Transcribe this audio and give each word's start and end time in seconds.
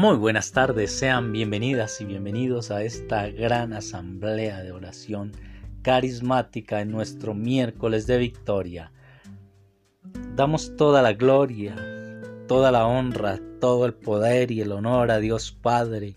Muy 0.00 0.16
buenas 0.16 0.52
tardes, 0.52 0.98
sean 0.98 1.30
bienvenidas 1.30 2.00
y 2.00 2.06
bienvenidos 2.06 2.70
a 2.70 2.82
esta 2.82 3.28
gran 3.28 3.74
asamblea 3.74 4.62
de 4.62 4.72
oración 4.72 5.32
carismática 5.82 6.80
en 6.80 6.90
nuestro 6.90 7.34
miércoles 7.34 8.06
de 8.06 8.16
victoria. 8.16 8.92
Damos 10.34 10.74
toda 10.76 11.02
la 11.02 11.12
gloria, 11.12 11.76
toda 12.48 12.72
la 12.72 12.86
honra, 12.86 13.38
todo 13.60 13.84
el 13.84 13.92
poder 13.92 14.50
y 14.50 14.62
el 14.62 14.72
honor 14.72 15.10
a 15.10 15.18
Dios 15.18 15.52
Padre, 15.52 16.16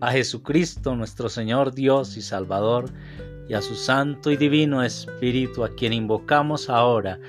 a 0.00 0.10
Jesucristo 0.10 0.96
nuestro 0.96 1.28
Señor 1.28 1.74
Dios 1.74 2.16
y 2.16 2.22
Salvador, 2.22 2.88
y 3.46 3.52
a 3.52 3.60
su 3.60 3.74
Santo 3.74 4.30
y 4.30 4.38
Divino 4.38 4.82
Espíritu, 4.82 5.64
a 5.64 5.74
quien 5.74 5.92
invocamos 5.92 6.70
ahora. 6.70 7.20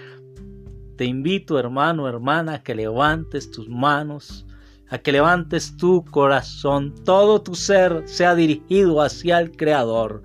Te 0.96 1.04
invito, 1.04 1.60
hermano, 1.60 2.08
hermana, 2.08 2.64
que 2.64 2.74
levantes 2.74 3.52
tus 3.52 3.68
manos, 3.68 4.46
a 4.94 5.00
que 5.00 5.12
levantes 5.12 5.76
tu 5.76 6.06
corazón, 6.06 6.94
todo 7.04 7.42
tu 7.42 7.56
ser 7.56 8.04
sea 8.06 8.36
dirigido 8.36 9.02
hacia 9.02 9.40
el 9.40 9.50
Creador. 9.50 10.22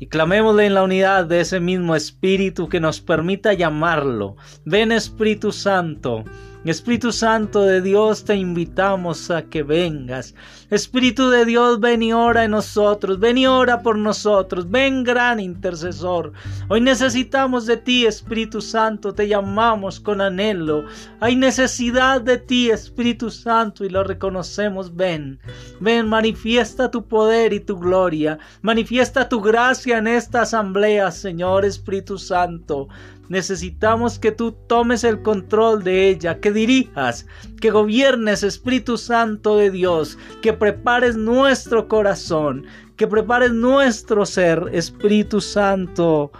Y 0.00 0.08
clamémosle 0.08 0.66
en 0.66 0.74
la 0.74 0.82
unidad 0.82 1.26
de 1.26 1.40
ese 1.40 1.60
mismo 1.60 1.94
Espíritu 1.94 2.68
que 2.68 2.80
nos 2.80 3.00
permita 3.00 3.52
llamarlo. 3.52 4.34
Ven 4.64 4.90
Espíritu 4.90 5.52
Santo, 5.52 6.24
Espíritu 6.68 7.10
Santo 7.10 7.62
de 7.62 7.80
Dios, 7.80 8.24
te 8.24 8.36
invitamos 8.36 9.30
a 9.30 9.42
que 9.42 9.62
vengas. 9.62 10.34
Espíritu 10.68 11.30
de 11.30 11.46
Dios, 11.46 11.80
ven 11.80 12.02
y 12.02 12.12
ora 12.12 12.44
en 12.44 12.50
nosotros, 12.50 13.18
ven 13.18 13.38
y 13.38 13.46
ora 13.46 13.80
por 13.80 13.96
nosotros, 13.96 14.70
ven 14.70 15.02
gran 15.02 15.40
intercesor. 15.40 16.32
Hoy 16.68 16.82
necesitamos 16.82 17.64
de 17.64 17.78
ti, 17.78 18.04
Espíritu 18.04 18.60
Santo, 18.60 19.14
te 19.14 19.26
llamamos 19.26 20.00
con 20.00 20.20
anhelo. 20.20 20.84
Hay 21.20 21.34
necesidad 21.34 22.20
de 22.20 22.36
ti, 22.36 22.70
Espíritu 22.70 23.30
Santo, 23.30 23.86
y 23.86 23.88
lo 23.88 24.04
reconocemos. 24.04 24.94
Ven, 24.94 25.40
ven, 25.80 26.08
manifiesta 26.08 26.90
tu 26.90 27.06
poder 27.06 27.54
y 27.54 27.60
tu 27.60 27.78
gloria, 27.78 28.38
manifiesta 28.60 29.30
tu 29.30 29.40
gracia 29.40 29.96
en 29.96 30.06
esta 30.06 30.42
asamblea, 30.42 31.10
Señor 31.10 31.64
Espíritu 31.64 32.18
Santo. 32.18 32.88
Necesitamos 33.30 34.18
que 34.18 34.32
tú 34.32 34.50
tomes 34.66 35.04
el 35.04 35.22
control 35.22 35.84
de 35.84 36.08
ella, 36.08 36.40
que 36.40 36.50
dirijas, 36.50 37.26
que 37.60 37.70
gobiernes, 37.70 38.42
Espíritu 38.42 38.98
Santo 38.98 39.56
de 39.56 39.70
Dios, 39.70 40.18
que 40.42 40.52
prepares 40.52 41.16
nuestro 41.16 41.86
corazón, 41.86 42.66
que 42.96 43.06
prepares 43.06 43.52
nuestro 43.52 44.26
ser, 44.26 44.64
Espíritu 44.72 45.40
Santo. 45.40 46.32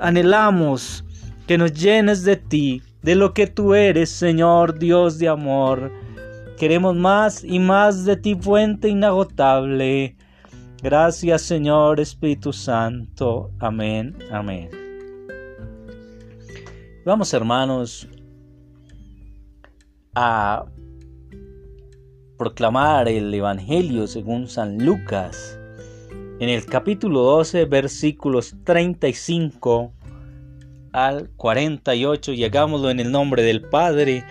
Anhelamos 0.00 1.04
que 1.46 1.56
nos 1.56 1.72
llenes 1.72 2.24
de 2.24 2.34
ti, 2.34 2.82
de 3.02 3.14
lo 3.14 3.32
que 3.32 3.46
tú 3.46 3.74
eres, 3.74 4.10
Señor 4.10 4.80
Dios 4.80 5.18
de 5.18 5.28
amor. 5.28 5.92
Queremos 6.58 6.96
más 6.96 7.44
y 7.44 7.60
más 7.60 8.04
de 8.04 8.16
ti, 8.16 8.34
fuente 8.34 8.88
inagotable. 8.88 10.16
Gracias, 10.82 11.42
Señor 11.42 12.00
Espíritu 12.00 12.52
Santo. 12.52 13.52
Amén. 13.60 14.16
Amén. 14.32 14.85
Vamos 17.06 17.32
hermanos 17.34 18.08
a 20.16 20.66
proclamar 22.36 23.08
el 23.08 23.32
Evangelio 23.32 24.08
según 24.08 24.48
San 24.48 24.84
Lucas 24.84 25.56
en 26.40 26.48
el 26.48 26.66
capítulo 26.66 27.22
12 27.22 27.66
versículos 27.66 28.56
35 28.64 29.94
al 30.90 31.30
48 31.36 32.32
y 32.32 32.42
hagámoslo 32.42 32.90
en 32.90 32.98
el 32.98 33.12
nombre 33.12 33.44
del 33.44 33.62
Padre, 33.62 34.24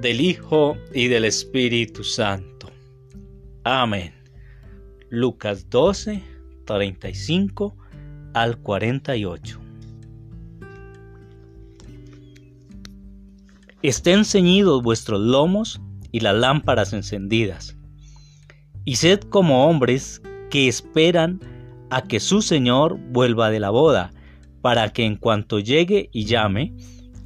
del 0.00 0.22
Hijo 0.22 0.78
y 0.94 1.08
del 1.08 1.26
Espíritu 1.26 2.04
Santo. 2.04 2.70
Amén. 3.64 4.14
Lucas 5.10 5.68
12, 5.68 6.22
35 6.64 7.76
al 8.32 8.56
48. 8.62 9.67
Estén 13.82 14.24
ceñidos 14.24 14.82
vuestros 14.82 15.20
lomos 15.20 15.80
y 16.10 16.18
las 16.18 16.34
lámparas 16.34 16.92
encendidas. 16.92 17.76
Y 18.84 18.96
sed 18.96 19.20
como 19.20 19.68
hombres 19.68 20.20
que 20.50 20.66
esperan 20.66 21.38
a 21.90 22.02
que 22.02 22.18
su 22.18 22.42
Señor 22.42 22.98
vuelva 23.12 23.50
de 23.50 23.60
la 23.60 23.70
boda, 23.70 24.10
para 24.62 24.92
que 24.92 25.04
en 25.04 25.14
cuanto 25.14 25.60
llegue 25.60 26.10
y 26.12 26.24
llame, 26.24 26.74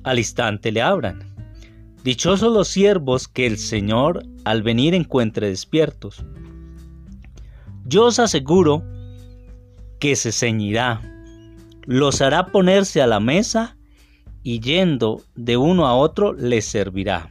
al 0.04 0.18
instante 0.18 0.72
le 0.72 0.82
abran. 0.82 1.34
Dichosos 2.04 2.52
los 2.52 2.68
siervos 2.68 3.28
que 3.28 3.46
el 3.46 3.56
Señor 3.56 4.22
al 4.44 4.62
venir 4.62 4.92
encuentre 4.92 5.48
despiertos. 5.48 6.22
Yo 7.86 8.06
os 8.06 8.18
aseguro 8.18 8.84
que 9.98 10.16
se 10.16 10.32
ceñirá, 10.32 11.00
los 11.86 12.20
hará 12.20 12.48
ponerse 12.48 13.00
a 13.00 13.06
la 13.06 13.20
mesa 13.20 13.78
y 14.42 14.60
yendo 14.60 15.22
de 15.34 15.56
uno 15.56 15.86
a 15.86 15.94
otro 15.94 16.32
les 16.32 16.64
servirá. 16.64 17.30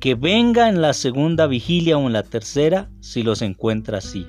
Que 0.00 0.14
venga 0.14 0.68
en 0.68 0.80
la 0.80 0.92
segunda 0.92 1.46
vigilia 1.46 1.98
o 1.98 2.06
en 2.06 2.12
la 2.12 2.22
tercera 2.22 2.88
si 3.00 3.22
los 3.22 3.42
encuentra 3.42 3.98
así. 3.98 4.26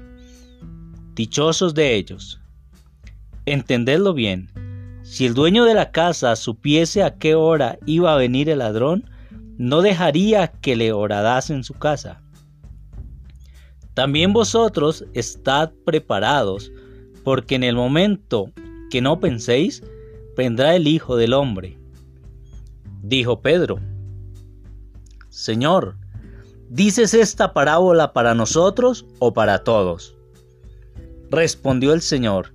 Dichosos 1.13 1.73
de 1.73 1.95
ellos. 1.95 2.39
Entendedlo 3.45 4.13
bien. 4.13 4.49
Si 5.03 5.25
el 5.25 5.33
dueño 5.33 5.65
de 5.65 5.73
la 5.73 5.91
casa 5.91 6.35
supiese 6.35 7.03
a 7.03 7.17
qué 7.17 7.35
hora 7.35 7.77
iba 7.85 8.13
a 8.13 8.17
venir 8.17 8.49
el 8.49 8.59
ladrón, 8.59 9.09
no 9.57 9.81
dejaría 9.81 10.47
que 10.47 10.75
le 10.75 10.93
horadase 10.93 11.53
en 11.53 11.63
su 11.63 11.73
casa. 11.73 12.21
También 13.93 14.31
vosotros 14.31 15.05
estad 15.13 15.71
preparados, 15.85 16.71
porque 17.23 17.55
en 17.55 17.63
el 17.63 17.75
momento 17.75 18.51
que 18.89 19.01
no 19.01 19.19
penséis, 19.19 19.83
vendrá 20.39 20.73
el 20.73 20.87
Hijo 20.87 21.17
del 21.17 21.33
Hombre. 21.33 21.77
Dijo 23.03 23.41
Pedro, 23.41 23.81
Señor, 25.27 25.97
¿dices 26.69 27.13
esta 27.13 27.51
parábola 27.51 28.13
para 28.13 28.33
nosotros 28.33 29.05
o 29.19 29.33
para 29.33 29.65
todos? 29.65 30.15
Respondió 31.29 31.91
el 31.91 31.99
Señor, 31.99 32.53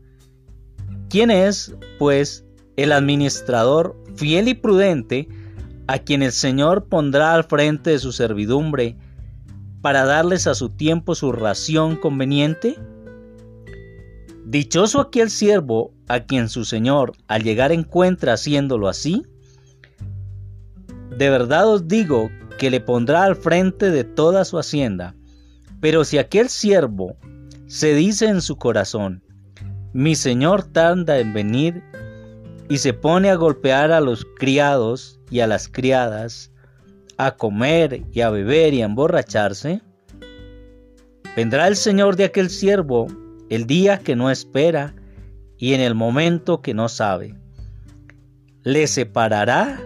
¿quién 1.11 1.31
es, 1.31 1.77
pues, 1.99 2.47
el 2.77 2.91
administrador 2.91 3.95
fiel 4.16 4.49
y 4.49 4.55
prudente 4.55 5.28
a 5.87 5.99
quien 5.99 6.22
el 6.22 6.33
Señor 6.33 6.87
pondrá 6.87 7.34
al 7.34 7.45
frente 7.45 7.91
de 7.91 7.99
su 7.99 8.12
servidumbre 8.12 8.97
para 9.83 10.06
darles 10.06 10.47
a 10.47 10.55
su 10.55 10.71
tiempo 10.71 11.15
su 11.15 11.33
ración 11.33 11.97
conveniente? 11.97 12.78
Dichoso 14.47 15.03
aquel 15.03 15.28
siervo 15.28 15.94
a 16.09 16.20
quien 16.20 16.48
su 16.48 16.65
señor 16.65 17.12
al 17.28 17.42
llegar 17.42 17.72
encuentra 17.72 18.34
haciéndolo 18.34 18.88
así. 18.88 19.22
De 21.16 21.31
verdad 21.31 21.69
os 21.69 21.88
digo 21.88 22.31
que 22.59 22.70
le 22.70 22.81
pondrá 22.81 23.25
al 23.25 23.37
frente 23.37 23.91
de 23.91 24.04
toda 24.04 24.44
su 24.44 24.59
hacienda. 24.59 25.15
Pero 25.81 26.04
si 26.04 26.19
aquel 26.19 26.48
siervo 26.48 27.16
se 27.66 27.94
dice 27.94 28.26
en 28.26 28.41
su 28.41 28.56
corazón, 28.56 29.22
mi 29.92 30.15
señor 30.15 30.65
tarda 30.65 31.19
en 31.19 31.32
venir, 31.32 31.82
y 32.69 32.78
se 32.78 32.94
pone 32.94 33.31
a 33.31 33.34
golpear 33.34 33.92
a 33.92 34.00
los 34.00 34.26
criados 34.38 35.21
y 35.31 35.41
a 35.41 35.47
las 35.47 35.69
criadas, 35.69 36.50
a 37.16 37.36
comer 37.36 38.03
y 38.12 38.22
a 38.22 38.31
beber 38.31 38.75
y 38.75 38.82
a 38.82 38.86
emborracharse, 38.86 39.82
vendrá 41.36 41.69
el 41.69 41.76
señor 41.76 42.16
de 42.16 42.25
aquel 42.25 42.50
siervo 42.50 43.06
el 43.50 43.66
día 43.66 43.98
que 43.98 44.16
no 44.16 44.31
espera 44.31 44.94
y 45.59 45.74
en 45.74 45.80
el 45.80 45.95
momento 45.95 46.60
que 46.60 46.74
no 46.74 46.89
sabe. 46.89 47.34
Le 48.62 48.86
separará 48.86 49.80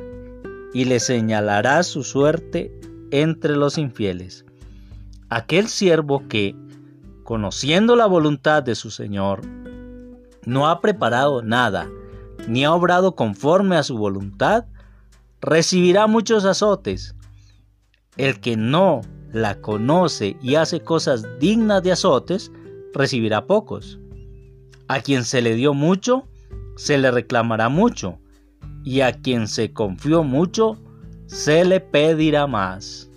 y 0.73 0.85
le 0.85 1.00
señalará 1.00 1.82
su 1.82 2.05
suerte 2.05 2.79
entre 3.11 3.56
los 3.56 3.79
infieles. 3.79 4.44
Aquel 5.29 5.69
siervo 5.69 6.26
que, 6.29 6.55
conociendo 7.25 7.97
la 7.97 8.06
voluntad 8.06 8.62
de 8.62 8.75
su 8.75 8.91
Señor, 8.91 9.43
no 10.44 10.69
ha 10.69 10.81
preparado 10.81 11.43
nada, 11.43 11.88
ni 12.47 12.65
ha 12.65 12.73
obrado 12.73 13.15
conforme 13.15 13.76
a 13.76 13.82
su 13.82 13.99
voluntad, 13.99 14.65
recibirá 15.41 16.06
muchos 16.06 16.44
azotes. 16.44 17.15
El 18.17 18.41
que 18.41 18.56
no 18.56 19.03
la 19.32 19.61
conoce 19.61 20.37
y 20.41 20.55
hace 20.55 20.81
cosas 20.81 21.26
dignas 21.38 21.82
de 21.82 21.93
azotes, 21.93 22.50
recibirá 22.94 23.47
pocos. 23.47 23.99
A 24.88 25.00
quien 25.00 25.25
se 25.25 25.43
le 25.43 25.55
dio 25.55 25.75
mucho, 25.75 26.26
se 26.76 26.99
le 26.99 27.11
reclamará 27.11 27.69
mucho, 27.69 28.19
y 28.85 29.02
a 29.02 29.12
quien 29.12 29.46
se 29.46 29.73
confió 29.73 30.25
mucho, 30.25 30.79
se 31.26 31.64
le 31.64 31.81
pedirá 31.81 32.46
más. 32.46 33.11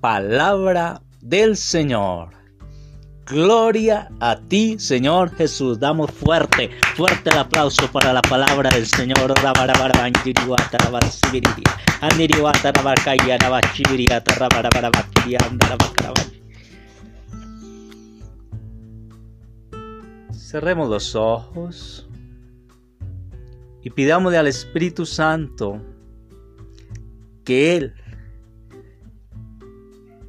Palabra 0.00 1.02
del 1.20 1.56
Señor. 1.56 2.30
Gloria 3.26 4.08
a 4.20 4.36
ti, 4.36 4.78
Señor 4.78 5.34
Jesús. 5.34 5.80
Damos 5.80 6.12
fuerte, 6.12 6.70
fuerte 6.94 7.30
el 7.30 7.38
aplauso 7.38 7.90
para 7.90 8.12
la 8.12 8.22
palabra 8.22 8.70
del 8.70 8.86
Señor. 8.86 9.34
Cerremos 20.46 20.88
los 20.88 21.16
ojos 21.16 22.08
y 23.82 23.90
pidámosle 23.90 24.38
al 24.38 24.46
Espíritu 24.46 25.04
Santo 25.04 25.82
que 27.44 27.76
Él, 27.76 27.94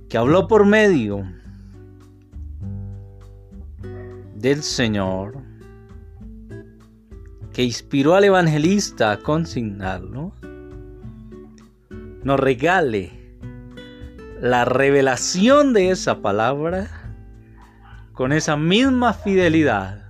que 0.10 0.18
habló 0.18 0.48
por 0.48 0.66
medio 0.66 1.22
del 4.34 4.64
Señor, 4.64 5.38
que 7.54 7.64
inspiró 7.64 8.16
al 8.16 8.24
evangelista 8.24 9.12
a 9.12 9.18
consignarlo, 9.20 10.34
nos 12.24 12.40
regale 12.40 13.12
la 14.42 14.66
revelación 14.66 15.74
de 15.74 15.92
esa 15.92 16.24
palabra 16.24 16.88
con 18.14 18.34
esa 18.34 18.58
misma 18.58 19.14
fidelidad. 19.14 20.07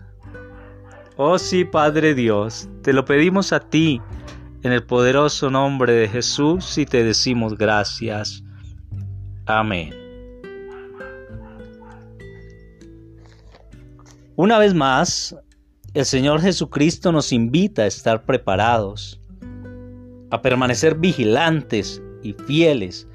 Oh 1.19 1.39
sí, 1.39 1.65
Padre 1.65 2.13
Dios, 2.13 2.69
te 2.83 2.93
lo 2.93 3.03
pedimos 3.03 3.51
a 3.51 3.59
ti 3.59 3.99
en 4.61 4.71
el 4.71 4.85
poderoso 4.85 5.49
nombre 5.49 5.93
de 5.93 6.07
Jesús 6.07 6.77
y 6.77 6.85
te 6.85 7.03
decimos 7.03 7.57
gracias. 7.57 8.43
Amén. 9.47 9.95
Una 14.35 14.59
vez 14.59 14.75
más, 14.75 15.35
el 15.95 16.05
Señor 16.05 16.39
Jesucristo 16.39 17.11
nos 17.11 17.33
invita 17.33 17.81
a 17.81 17.87
estar 17.87 18.23
preparados, 18.23 19.19
a 20.29 20.39
permanecer 20.43 20.99
vigilantes 20.99 21.99
y 22.21 22.33
fieles 22.33 23.07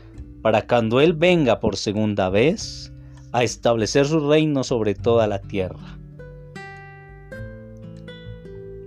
para 0.42 0.66
cuando 0.66 1.00
Él 1.00 1.12
venga 1.12 1.60
por 1.60 1.76
segunda 1.76 2.30
vez 2.30 2.92
a 3.30 3.44
establecer 3.44 4.06
su 4.06 4.28
reino 4.28 4.64
sobre 4.64 4.96
toda 4.96 5.28
la 5.28 5.40
tierra. 5.40 6.01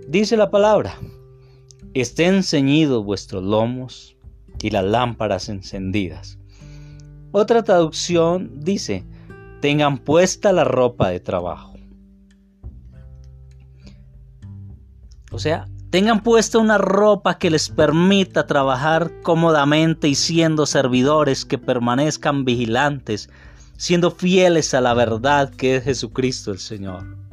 Dice 0.08 0.36
la 0.36 0.52
palabra, 0.52 0.94
estén 1.92 2.44
ceñidos 2.44 3.04
vuestros 3.04 3.42
lomos 3.42 4.16
y 4.62 4.70
las 4.70 4.84
lámparas 4.84 5.48
encendidas. 5.48 6.38
Otra 7.32 7.64
traducción 7.64 8.60
dice, 8.60 9.04
tengan 9.60 9.98
puesta 9.98 10.52
la 10.52 10.62
ropa 10.62 11.08
de 11.08 11.18
trabajo. 11.18 11.74
O 15.32 15.40
sea, 15.40 15.66
tengan 15.90 16.22
puesta 16.22 16.58
una 16.58 16.78
ropa 16.78 17.38
que 17.38 17.50
les 17.50 17.68
permita 17.68 18.46
trabajar 18.46 19.10
cómodamente 19.22 20.06
y 20.06 20.14
siendo 20.14 20.66
servidores 20.66 21.44
que 21.44 21.58
permanezcan 21.58 22.44
vigilantes, 22.44 23.28
siendo 23.76 24.12
fieles 24.12 24.72
a 24.72 24.80
la 24.80 24.94
verdad 24.94 25.50
que 25.50 25.76
es 25.76 25.84
Jesucristo 25.84 26.52
el 26.52 26.60
Señor. 26.60 27.25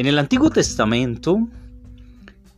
En 0.00 0.06
el 0.06 0.18
Antiguo 0.18 0.48
Testamento 0.48 1.46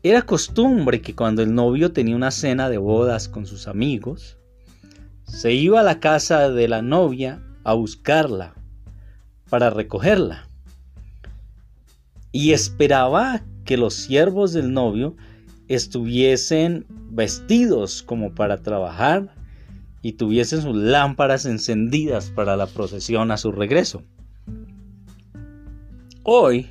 era 0.04 0.22
costumbre 0.22 1.00
que 1.00 1.16
cuando 1.16 1.42
el 1.42 1.52
novio 1.52 1.90
tenía 1.90 2.14
una 2.14 2.30
cena 2.30 2.68
de 2.68 2.78
bodas 2.78 3.28
con 3.28 3.46
sus 3.46 3.66
amigos, 3.66 4.38
se 5.24 5.52
iba 5.52 5.80
a 5.80 5.82
la 5.82 5.98
casa 5.98 6.50
de 6.50 6.68
la 6.68 6.82
novia 6.82 7.42
a 7.64 7.72
buscarla 7.72 8.54
para 9.50 9.70
recogerla 9.70 10.46
y 12.30 12.52
esperaba 12.52 13.42
que 13.64 13.76
los 13.76 13.94
siervos 13.94 14.52
del 14.52 14.72
novio 14.72 15.16
estuviesen 15.66 16.86
vestidos 17.10 18.04
como 18.04 18.36
para 18.36 18.58
trabajar 18.58 19.34
y 20.00 20.12
tuviesen 20.12 20.62
sus 20.62 20.76
lámparas 20.76 21.44
encendidas 21.44 22.30
para 22.30 22.56
la 22.56 22.68
procesión 22.68 23.32
a 23.32 23.36
su 23.36 23.50
regreso. 23.50 24.04
Hoy, 26.22 26.70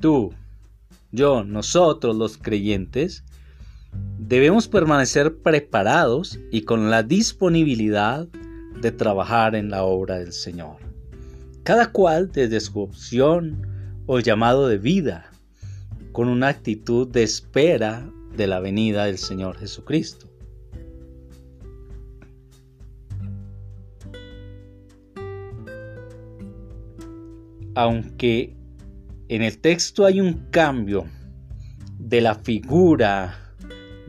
tú, 0.00 0.32
yo, 1.12 1.44
nosotros 1.44 2.16
los 2.16 2.36
creyentes, 2.36 3.24
debemos 4.18 4.68
permanecer 4.68 5.38
preparados 5.38 6.38
y 6.50 6.62
con 6.62 6.90
la 6.90 7.02
disponibilidad 7.02 8.28
de 8.80 8.92
trabajar 8.92 9.54
en 9.54 9.70
la 9.70 9.84
obra 9.84 10.18
del 10.18 10.32
Señor. 10.32 10.76
Cada 11.62 11.90
cual 11.90 12.30
desde 12.30 12.60
su 12.60 12.80
opción 12.80 13.66
o 14.06 14.20
llamado 14.20 14.68
de 14.68 14.78
vida 14.78 15.30
con 16.12 16.28
una 16.28 16.48
actitud 16.48 17.08
de 17.08 17.22
espera 17.22 18.10
de 18.36 18.46
la 18.46 18.60
venida 18.60 19.04
del 19.04 19.18
Señor 19.18 19.58
Jesucristo. 19.58 20.30
Aunque 27.74 28.55
en 29.28 29.42
el 29.42 29.58
texto 29.58 30.04
hay 30.04 30.20
un 30.20 30.48
cambio 30.50 31.06
de 31.98 32.20
la 32.20 32.34
figura 32.34 33.54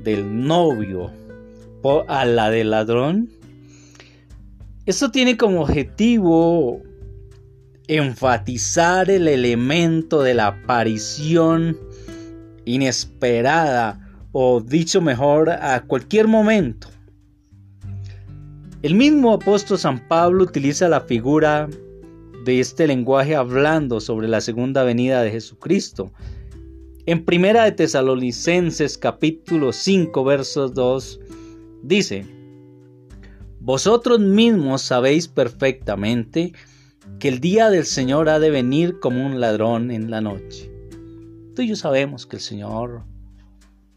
del 0.03 0.45
novio 0.45 1.11
a 2.07 2.25
la 2.25 2.49
del 2.49 2.71
ladrón, 2.71 3.29
esto 4.85 5.11
tiene 5.11 5.37
como 5.37 5.61
objetivo 5.61 6.81
enfatizar 7.87 9.09
el 9.09 9.27
elemento 9.27 10.21
de 10.21 10.33
la 10.33 10.47
aparición 10.47 11.77
inesperada 12.65 13.99
o 14.33 14.59
dicho 14.59 15.01
mejor 15.01 15.49
a 15.49 15.81
cualquier 15.83 16.27
momento. 16.27 16.89
El 18.81 18.95
mismo 18.95 19.33
apóstol 19.33 19.77
San 19.77 20.07
Pablo 20.07 20.43
utiliza 20.43 20.87
la 20.89 21.01
figura 21.01 21.69
de 22.47 22.61
este 22.61 22.87
lenguaje 22.87 23.35
hablando 23.35 23.99
sobre 23.99 24.29
la 24.29 24.39
segunda 24.39 24.85
venida 24.85 25.21
de 25.21 25.31
Jesucristo. 25.31 26.13
En 27.05 27.25
Primera 27.25 27.65
de 27.65 27.73
Tesalonicenses 27.73 28.97
capítulo 28.97 29.73
5 29.73 30.23
versos 30.23 30.73
2 30.73 31.19
dice: 31.83 32.25
Vosotros 33.59 34.21
mismos 34.21 34.81
sabéis 34.81 35.27
perfectamente 35.27 36.53
que 37.19 37.27
el 37.27 37.41
día 37.41 37.69
del 37.69 37.85
Señor 37.85 38.29
ha 38.29 38.39
de 38.39 38.49
venir 38.49 39.01
como 39.01 39.25
un 39.25 39.41
ladrón 39.41 39.91
en 39.91 40.09
la 40.09 40.21
noche. 40.21 40.71
Tú 41.53 41.63
y 41.63 41.67
yo 41.67 41.75
sabemos 41.75 42.25
que 42.25 42.37
el 42.37 42.41
Señor 42.41 43.03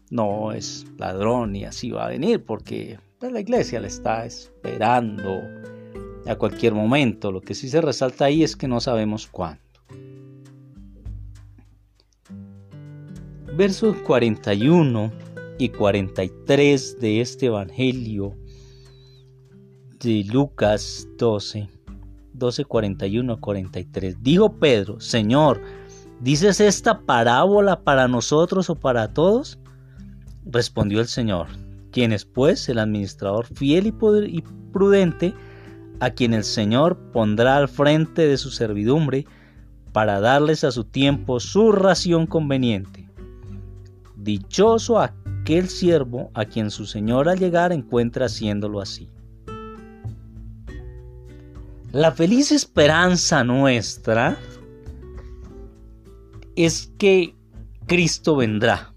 no 0.09 0.51
es 0.51 0.85
ladrón 0.97 1.55
y 1.55 1.63
así 1.63 1.89
va 1.91 2.07
a 2.07 2.09
venir 2.09 2.43
porque 2.43 2.99
pues, 3.17 3.31
la 3.31 3.39
iglesia 3.39 3.79
le 3.79 3.87
está 3.87 4.25
esperando 4.25 5.39
a 6.25 6.35
cualquier 6.35 6.73
momento. 6.73 7.31
Lo 7.31 7.41
que 7.41 7.53
sí 7.53 7.69
se 7.69 7.81
resalta 7.81 8.25
ahí 8.25 8.43
es 8.43 8.55
que 8.55 8.67
no 8.67 8.79
sabemos 8.79 9.27
cuándo. 9.27 9.61
Versos 13.55 13.97
41 13.97 15.11
y 15.59 15.69
43 15.69 16.99
de 16.99 17.21
este 17.21 17.47
Evangelio 17.47 18.35
de 19.99 20.23
Lucas 20.23 21.07
12, 21.17 21.69
12, 22.33 22.65
41, 22.65 23.39
43. 23.39 24.23
Dijo 24.23 24.57
Pedro, 24.57 24.99
Señor, 24.99 25.61
¿Dices 26.21 26.61
esta 26.61 26.99
parábola 26.99 27.83
para 27.83 28.07
nosotros 28.07 28.69
o 28.69 28.75
para 28.75 29.11
todos? 29.11 29.57
Respondió 30.45 30.99
el 30.99 31.07
Señor, 31.07 31.47
quien 31.91 32.11
es 32.11 32.25
pues 32.25 32.69
el 32.69 32.77
administrador 32.77 33.47
fiel 33.47 33.87
y, 33.87 34.43
prudente, 34.71 35.33
a 36.01 36.09
quien 36.09 36.33
el 36.33 36.43
Señor 36.43 36.97
pondrá 37.13 37.57
al 37.57 37.69
frente 37.69 38.27
de 38.27 38.37
su 38.37 38.49
servidumbre 38.49 39.27
para 39.93 40.19
darles 40.19 40.63
a 40.63 40.71
su 40.71 40.83
tiempo 40.83 41.39
su 41.39 41.71
ración 41.71 42.25
conveniente. 42.25 43.07
Dichoso 44.15 44.99
aquel 44.99 45.69
siervo 45.69 46.31
a 46.33 46.45
quien 46.45 46.71
su 46.71 46.87
Señor 46.87 47.29
al 47.29 47.37
llegar 47.37 47.71
encuentra 47.71 48.25
haciéndolo 48.25 48.81
así. 48.81 49.09
La 51.91 52.11
feliz 52.11 52.51
esperanza 52.51 53.43
nuestra 53.43 54.39
es 56.55 56.91
que 56.97 57.35
Cristo 57.85 58.37
vendrá. 58.37 58.91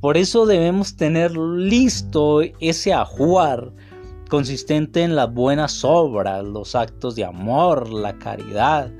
Por 0.00 0.16
eso 0.16 0.44
debemos 0.44 0.96
tener 0.96 1.36
listo 1.36 2.40
ese 2.58 2.92
ajuar 2.92 3.72
consistente 4.30 5.02
en 5.02 5.16
las 5.16 5.34
buenas 5.34 5.84
obras, 5.84 6.42
los 6.44 6.74
actos 6.74 7.16
de 7.16 7.24
amor, 7.24 7.92
la 7.92 8.16
caridad 8.16 8.90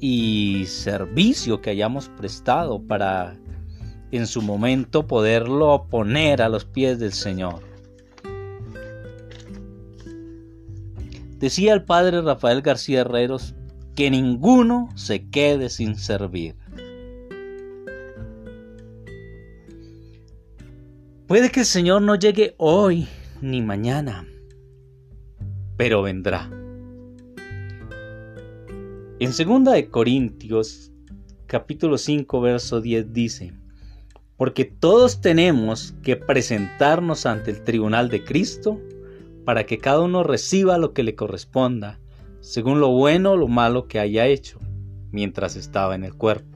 y 0.00 0.64
servicio 0.66 1.60
que 1.60 1.70
hayamos 1.70 2.08
prestado 2.10 2.80
para 2.80 3.36
en 4.12 4.26
su 4.28 4.40
momento 4.40 5.06
poderlo 5.06 5.86
poner 5.90 6.40
a 6.40 6.48
los 6.48 6.64
pies 6.64 7.00
del 7.00 7.12
Señor. 7.12 7.60
Decía 11.40 11.74
el 11.74 11.84
padre 11.84 12.22
Rafael 12.22 12.62
García 12.62 13.00
Herreros 13.00 13.54
que 13.96 14.10
ninguno 14.10 14.88
se 14.94 15.28
quede 15.28 15.68
sin 15.68 15.96
servir. 15.96 16.54
Puede 21.26 21.50
que 21.50 21.60
el 21.60 21.66
Señor 21.66 22.02
no 22.02 22.16
llegue 22.16 22.54
hoy 22.58 23.08
ni 23.40 23.62
mañana, 23.62 24.28
pero 25.78 26.02
vendrá. 26.02 26.50
En 29.18 29.30
2 29.30 29.72
de 29.72 29.88
Corintios 29.88 30.92
capítulo 31.46 31.96
5 31.96 32.40
verso 32.42 32.82
10 32.82 33.14
dice: 33.14 33.54
Porque 34.36 34.66
todos 34.66 35.22
tenemos 35.22 35.94
que 36.02 36.16
presentarnos 36.16 37.24
ante 37.24 37.52
el 37.52 37.62
tribunal 37.62 38.10
de 38.10 38.22
Cristo 38.22 38.78
para 39.46 39.64
que 39.64 39.78
cada 39.78 40.02
uno 40.02 40.24
reciba 40.24 40.76
lo 40.76 40.92
que 40.92 41.04
le 41.04 41.14
corresponda, 41.14 42.00
según 42.40 42.80
lo 42.80 42.90
bueno 42.90 43.32
o 43.32 43.36
lo 43.38 43.48
malo 43.48 43.88
que 43.88 43.98
haya 43.98 44.26
hecho 44.26 44.60
mientras 45.10 45.56
estaba 45.56 45.94
en 45.94 46.04
el 46.04 46.12
cuerpo. 46.12 46.53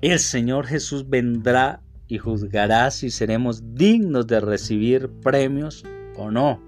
El 0.00 0.18
Señor 0.18 0.66
Jesús 0.66 1.08
vendrá 1.08 1.82
y 2.06 2.18
juzgará 2.18 2.90
si 2.90 3.10
seremos 3.10 3.74
dignos 3.74 4.26
de 4.26 4.40
recibir 4.40 5.10
premios 5.22 5.84
o 6.16 6.30
no. 6.30 6.60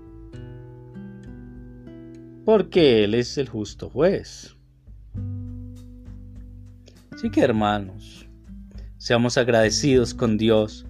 Porque 2.45 3.05
Él 3.05 3.15
es 3.15 3.39
el 3.39 3.49
justo 3.49 3.89
juez. 3.89 4.57
Así 7.13 7.31
que 7.31 7.43
hermanos, 7.43 8.21
Seamos 9.01 9.39
agradecidos 9.39 10.13
con 10.13 10.37
Dios 10.37 10.85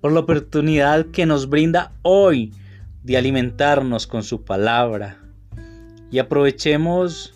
por 0.00 0.10
la 0.10 0.20
oportunidad 0.20 1.04
que 1.08 1.26
nos 1.26 1.50
brinda 1.50 1.92
hoy 2.00 2.54
de 3.02 3.18
alimentarnos 3.18 4.06
con 4.06 4.22
su 4.22 4.42
palabra 4.42 5.18
y 6.10 6.18
aprovechemos 6.18 7.34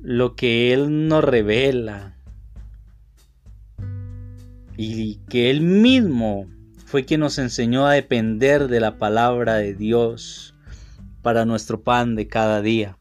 lo 0.00 0.34
que 0.34 0.72
Él 0.72 1.06
nos 1.06 1.22
revela 1.22 2.16
y 4.84 5.20
que 5.28 5.48
Él 5.48 5.60
mismo 5.60 6.48
fue 6.86 7.04
quien 7.04 7.20
nos 7.20 7.38
enseñó 7.38 7.86
a 7.86 7.92
depender 7.92 8.66
de 8.66 8.80
la 8.80 8.98
palabra 8.98 9.54
de 9.54 9.74
Dios 9.74 10.56
para 11.22 11.44
nuestro 11.44 11.82
pan 11.82 12.16
de 12.16 12.26
cada 12.26 12.60
día. 12.62 12.98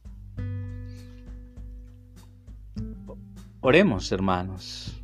Oremos 3.62 4.12
hermanos 4.12 5.02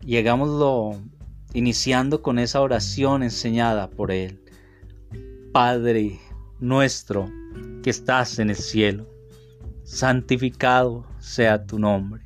y 0.00 0.16
hagámoslo 0.16 0.98
iniciando 1.52 2.22
con 2.22 2.38
esa 2.38 2.62
oración 2.62 3.22
enseñada 3.22 3.90
por 3.90 4.10
Él. 4.10 4.40
Padre 5.52 6.18
nuestro 6.60 7.30
que 7.82 7.90
estás 7.90 8.38
en 8.38 8.48
el 8.48 8.56
cielo, 8.56 9.06
santificado 9.84 11.06
sea 11.18 11.66
tu 11.66 11.78
nombre. 11.78 12.25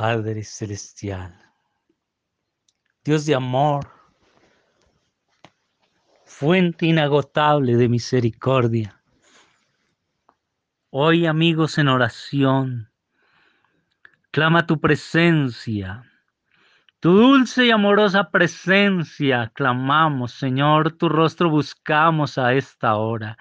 Padre 0.00 0.42
Celestial, 0.44 1.34
Dios 3.04 3.26
de 3.26 3.34
amor, 3.34 3.86
fuente 6.24 6.86
inagotable 6.86 7.76
de 7.76 7.86
misericordia. 7.86 8.98
Hoy 10.88 11.26
amigos 11.26 11.76
en 11.76 11.88
oración, 11.88 12.90
clama 14.30 14.66
tu 14.66 14.80
presencia, 14.80 16.10
tu 17.00 17.12
dulce 17.12 17.66
y 17.66 17.70
amorosa 17.70 18.30
presencia, 18.30 19.52
clamamos, 19.54 20.32
Señor, 20.32 20.92
tu 20.92 21.10
rostro 21.10 21.50
buscamos 21.50 22.38
a 22.38 22.54
esta 22.54 22.94
hora. 22.94 23.36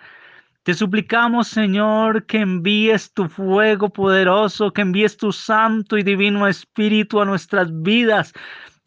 Te 0.63 0.73
suplicamos, 0.73 1.47
Señor, 1.47 2.25
que 2.25 2.39
envíes 2.39 3.13
tu 3.13 3.27
fuego 3.27 3.89
poderoso, 3.89 4.71
que 4.71 4.81
envíes 4.81 5.17
tu 5.17 5.31
santo 5.31 5.97
y 5.97 6.03
divino 6.03 6.47
espíritu 6.47 7.21
a 7.21 7.25
nuestras 7.25 7.69
vidas 7.81 8.33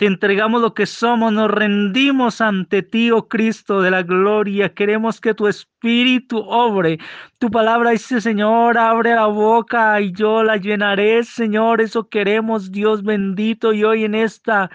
te 0.02 0.08
entregamos 0.08 0.60
lo 0.60 0.74
que 0.74 0.84
somos, 0.84 1.32
nos 1.32 1.48
rendimos 1.48 2.40
ante 2.40 2.82
ti, 2.82 3.12
oh 3.12 3.28
Cristo 3.28 3.80
de 3.82 3.92
la 3.92 4.02
gloria. 4.02 4.74
Queremos 4.74 5.20
que 5.20 5.32
tu 5.32 5.46
espíritu 5.46 6.38
obre. 6.38 6.98
Tu 7.38 7.48
palabra 7.48 7.90
dice, 7.90 8.20
Señor, 8.20 8.78
abre 8.78 9.14
la 9.14 9.26
boca 9.26 10.00
y 10.00 10.10
yo 10.10 10.42
la 10.42 10.56
llenaré, 10.56 11.22
Señor. 11.22 11.80
Eso 11.80 12.08
queremos, 12.08 12.72
Dios 12.72 13.04
bendito. 13.04 13.72
Y 13.72 13.84
hoy 13.84 14.02
en 14.02 14.16
esta 14.16 14.72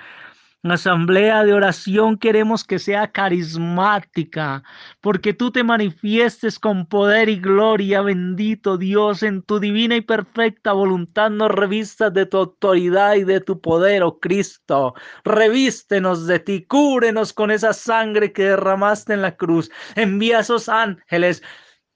asamblea 0.76 1.44
de 1.44 1.54
oración 1.54 2.18
queremos 2.18 2.64
que 2.64 2.80
sea 2.80 3.12
carismática, 3.12 4.64
porque 5.02 5.34
tú 5.34 5.52
te 5.52 5.64
manifiestes 5.64 6.60
con 6.60 6.86
poder 6.86 7.30
y 7.30 7.40
gloria, 7.40 8.02
bendito 8.02 8.78
Dios, 8.78 9.24
en 9.24 9.42
tu 9.44 9.60
divina 9.60 9.96
y 9.96 10.02
perfecta 10.02 10.74
voluntad 10.74 11.30
nos 11.30 11.52
revistas 11.52 12.14
de 12.14 12.26
tu 12.26 12.38
autoridad 12.38 13.16
y 13.16 13.24
de 13.24 13.42
tu 13.42 13.62
poder, 13.62 14.04
oh 14.04 14.20
Cristo. 14.20 14.94
Revístenos 15.24 16.28
de 16.28 16.40
ti, 16.40 16.66
cúrenos 16.66 17.34
con 17.34 17.52
esa 17.52 17.74
sangre 17.74 18.34
que 18.34 18.44
derramaste 18.44 19.14
en 19.14 19.22
la 19.22 19.36
cruz. 19.36 19.72
Envía 19.96 20.38
a 20.38 20.42
esos 20.42 20.70
ángeles 20.70 21.44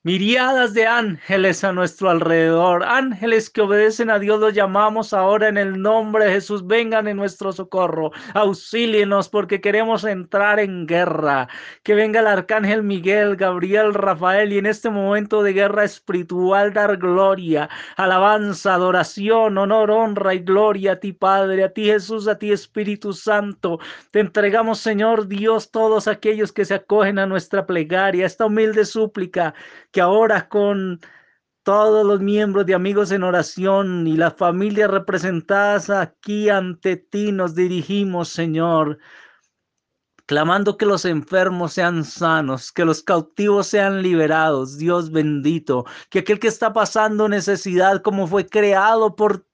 Miriadas 0.03 0.74
de 0.74 0.88
ángeles 0.88 1.63
a 1.63 1.74
nuestro 1.74 2.10
alrededor, 2.10 2.84
ángeles 2.84 3.51
que 3.51 3.62
obedecen 3.62 4.10
a 4.10 4.17
Dios, 4.17 4.39
los 4.39 4.51
llamamos 4.51 5.13
ahora 5.13 5.48
en 5.48 5.60
el 5.60 5.79
nombre 5.79 6.25
de 6.25 6.31
Jesús. 6.31 6.65
Vengan 6.65 7.08
en 7.08 7.17
nuestro 7.17 7.51
socorro, 7.51 8.12
auxílienos 8.34 9.29
porque 9.29 9.62
queremos 9.62 10.03
entrar 10.03 10.60
en 10.60 10.88
guerra. 10.88 11.50
Que 11.84 11.93
venga 11.93 12.22
el 12.22 12.25
arcángel 12.25 12.81
Miguel, 12.81 13.36
Gabriel, 13.36 13.93
Rafael 13.93 14.51
y 14.51 14.58
en 14.58 14.65
este 14.65 14.89
momento 14.89 15.43
de 15.43 15.53
guerra 15.53 15.84
espiritual 15.84 16.74
dar 16.74 16.98
gloria, 16.98 17.70
alabanza, 17.96 18.74
adoración, 18.74 19.60
honor, 19.60 19.91
honra 19.91 20.34
y 20.34 20.39
gloria 20.39 20.93
a 20.93 20.96
ti, 20.96 21.13
Padre, 21.13 21.63
a 21.63 21.74
ti, 21.74 21.86
Jesús, 21.86 22.27
a 22.27 22.39
ti, 22.39 22.51
Espíritu 22.51 23.13
Santo. 23.13 23.77
Te 24.10 24.22
entregamos, 24.22 24.79
Señor 24.79 25.27
Dios, 25.27 25.70
todos 25.70 26.08
aquellos 26.08 26.51
que 26.51 26.65
se 26.65 26.74
acogen 26.74 27.20
a 27.20 27.27
nuestra 27.27 27.67
plegaria, 27.67 28.25
esta 28.25 28.48
humilde 28.48 28.84
súplica 28.84 29.53
que 29.91 30.01
ahora 30.01 30.50
con 30.50 31.00
todos 31.63 32.05
los 32.05 32.19
miembros 32.21 32.65
de 32.65 32.74
Amigos 32.74 33.12
en 33.12 33.24
Oración 33.24 34.07
y 34.07 34.17
las 34.17 34.36
familias 34.36 34.89
representadas 34.89 35.89
aquí 35.89 36.50
ante 36.50 36.98
ti 36.98 37.31
nos 37.31 37.53
dirigimos, 37.53 38.29
Señor, 38.29 38.98
clamando 40.25 40.77
que 40.77 40.86
los 40.86 41.05
enfermos 41.05 41.74
sean 41.74 42.03
sanos, 42.03 42.71
que 42.71 42.86
los 42.86 43.03
cautivos 43.03 43.67
sean 43.67 44.01
liberados, 44.01 44.77
Dios 44.77 45.12
bendito, 45.12 45.86
que 46.10 46.19
aquel 46.19 46.39
que 46.39 46.48
está 46.48 46.74
pasando 46.74 47.27
necesidad 47.29 48.01
como 48.01 48.25
fue 48.27 48.48
creado 48.48 49.15
por 49.15 49.45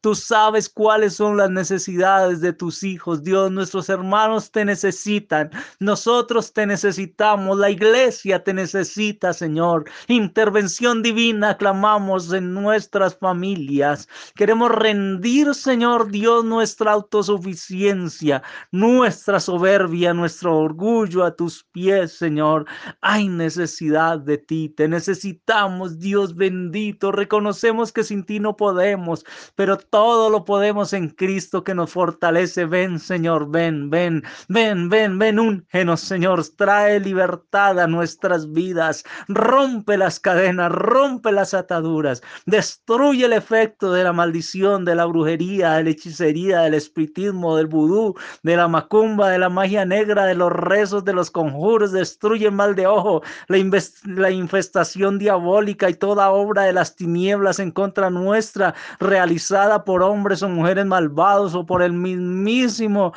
tú 0.00 0.14
sabes 0.14 0.68
cuáles 0.68 1.14
son 1.14 1.36
las 1.36 1.50
necesidades 1.50 2.40
de 2.40 2.52
tus 2.52 2.82
hijos, 2.82 3.22
Dios, 3.22 3.50
nuestros 3.50 3.88
hermanos 3.88 4.50
te 4.50 4.64
necesitan, 4.64 5.50
nosotros 5.80 6.52
te 6.52 6.66
necesitamos, 6.66 7.58
la 7.58 7.70
iglesia 7.70 8.42
te 8.42 8.54
necesita, 8.54 9.32
Señor, 9.32 9.84
intervención 10.08 11.02
divina 11.02 11.56
clamamos 11.56 12.32
en 12.32 12.54
nuestras 12.54 13.16
familias, 13.16 14.08
queremos 14.34 14.70
rendir, 14.70 15.54
Señor 15.54 16.10
Dios, 16.10 16.44
nuestra 16.44 16.92
autosuficiencia, 16.92 18.42
nuestra 18.72 19.40
soberbia, 19.40 20.14
nuestro 20.14 20.58
orgullo 20.58 21.24
a 21.24 21.34
tus 21.34 21.64
pies, 21.64 22.12
Señor. 22.12 22.66
Hay 23.00 23.28
necesidad 23.28 24.18
de 24.18 24.38
ti, 24.38 24.68
te 24.70 24.88
necesitamos, 24.88 25.98
Dios 25.98 26.34
bendito. 26.34 27.12
Reconocemos 27.12 27.92
que 27.92 28.04
sin 28.04 28.24
ti 28.24 28.40
no 28.40 28.56
podemos. 28.56 29.24
Pero 29.54 29.76
todo 29.76 30.30
lo 30.30 30.44
podemos 30.44 30.92
en 30.92 31.08
Cristo 31.08 31.64
que 31.64 31.74
nos 31.74 31.90
fortalece. 31.90 32.64
Ven, 32.64 32.98
Señor, 32.98 33.50
ven, 33.50 33.90
ven, 33.90 34.22
ven, 34.48 34.88
ven, 34.88 35.18
ven, 35.18 35.38
úngenos, 35.38 36.00
Señor, 36.00 36.44
trae 36.56 37.00
libertad 37.00 37.78
a 37.80 37.86
nuestras 37.86 38.52
vidas, 38.52 39.04
rompe 39.28 39.96
las 39.96 40.20
cadenas, 40.20 40.70
rompe 40.72 41.32
las 41.32 41.54
ataduras, 41.54 42.22
destruye 42.46 43.24
el 43.24 43.32
efecto 43.32 43.92
de 43.92 44.04
la 44.04 44.12
maldición, 44.12 44.84
de 44.84 44.94
la 44.94 45.06
brujería, 45.06 45.72
de 45.72 45.84
la 45.84 45.90
hechicería, 45.90 46.60
del 46.60 46.74
espiritismo, 46.74 47.56
del 47.56 47.66
vudú, 47.66 48.14
de 48.42 48.56
la 48.56 48.68
macumba, 48.68 49.30
de 49.30 49.38
la 49.38 49.48
magia 49.48 49.84
negra, 49.84 50.26
de 50.26 50.34
los 50.34 50.52
rezos, 50.52 51.04
de 51.04 51.12
los 51.12 51.30
conjuros, 51.30 51.92
destruye 51.92 52.46
el 52.46 52.52
mal 52.52 52.74
de 52.74 52.86
ojo, 52.86 53.22
la, 53.48 53.58
la 54.04 54.30
infestación 54.30 55.18
diabólica 55.18 55.90
y 55.90 55.94
toda 55.94 56.30
obra 56.30 56.62
de 56.62 56.72
las 56.72 56.96
tinieblas 56.96 57.58
en 57.58 57.70
contra 57.70 58.10
nuestra, 58.10 58.74
por 59.84 60.02
hombres 60.02 60.42
o 60.42 60.48
mujeres 60.48 60.86
malvados 60.86 61.54
o 61.54 61.64
por 61.64 61.82
el 61.82 61.92
mismísimo 61.92 63.12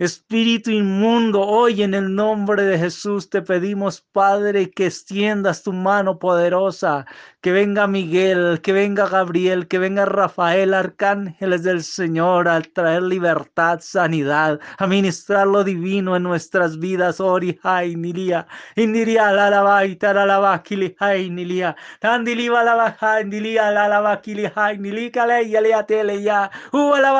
Espíritu 0.00 0.70
inmundo, 0.70 1.42
hoy 1.42 1.82
en 1.82 1.92
el 1.92 2.14
nombre 2.14 2.62
de 2.62 2.78
Jesús 2.78 3.28
te 3.28 3.42
pedimos, 3.42 4.00
Padre, 4.00 4.70
que 4.70 4.86
extiendas 4.86 5.62
tu 5.62 5.74
mano 5.74 6.18
poderosa, 6.18 7.04
que 7.40 7.52
venga 7.52 7.86
Miguel, 7.86 8.60
que 8.62 8.72
venga 8.72 9.08
Gabriel, 9.08 9.66
que 9.66 9.78
venga 9.78 10.04
Rafael, 10.04 10.74
arcángeles 10.74 11.62
del 11.62 11.82
Señor, 11.82 12.48
a 12.48 12.60
traer 12.60 13.02
libertad, 13.02 13.80
sanidad, 13.80 14.60
a 14.78 14.86
ministrar 14.86 15.46
lo 15.46 15.64
divino 15.64 16.16
en 16.16 16.22
nuestras 16.24 16.78
vidas. 16.78 17.20
Ori, 17.20 17.58
hay, 17.62 17.96
nilia, 17.96 18.46
indiria, 18.76 19.32
la 19.32 19.48
lava, 19.50 19.84
itara, 19.86 20.26
lava, 20.26 20.62
kili, 20.62 20.94
hay, 20.98 21.30
nilia, 21.30 21.76
tandiliva, 22.00 22.62
lava, 22.62 22.96
hay, 23.00 23.24
nilia, 23.24 23.70
la 23.70 23.88
lava, 23.88 24.20
kili, 24.20 24.50
hay, 24.54 24.78
nilika, 24.78 25.26
le, 25.26 25.48
ya, 25.48 25.60
le, 25.60 25.84
tele, 25.84 26.22
ya, 26.22 26.50
uva, 26.72 27.16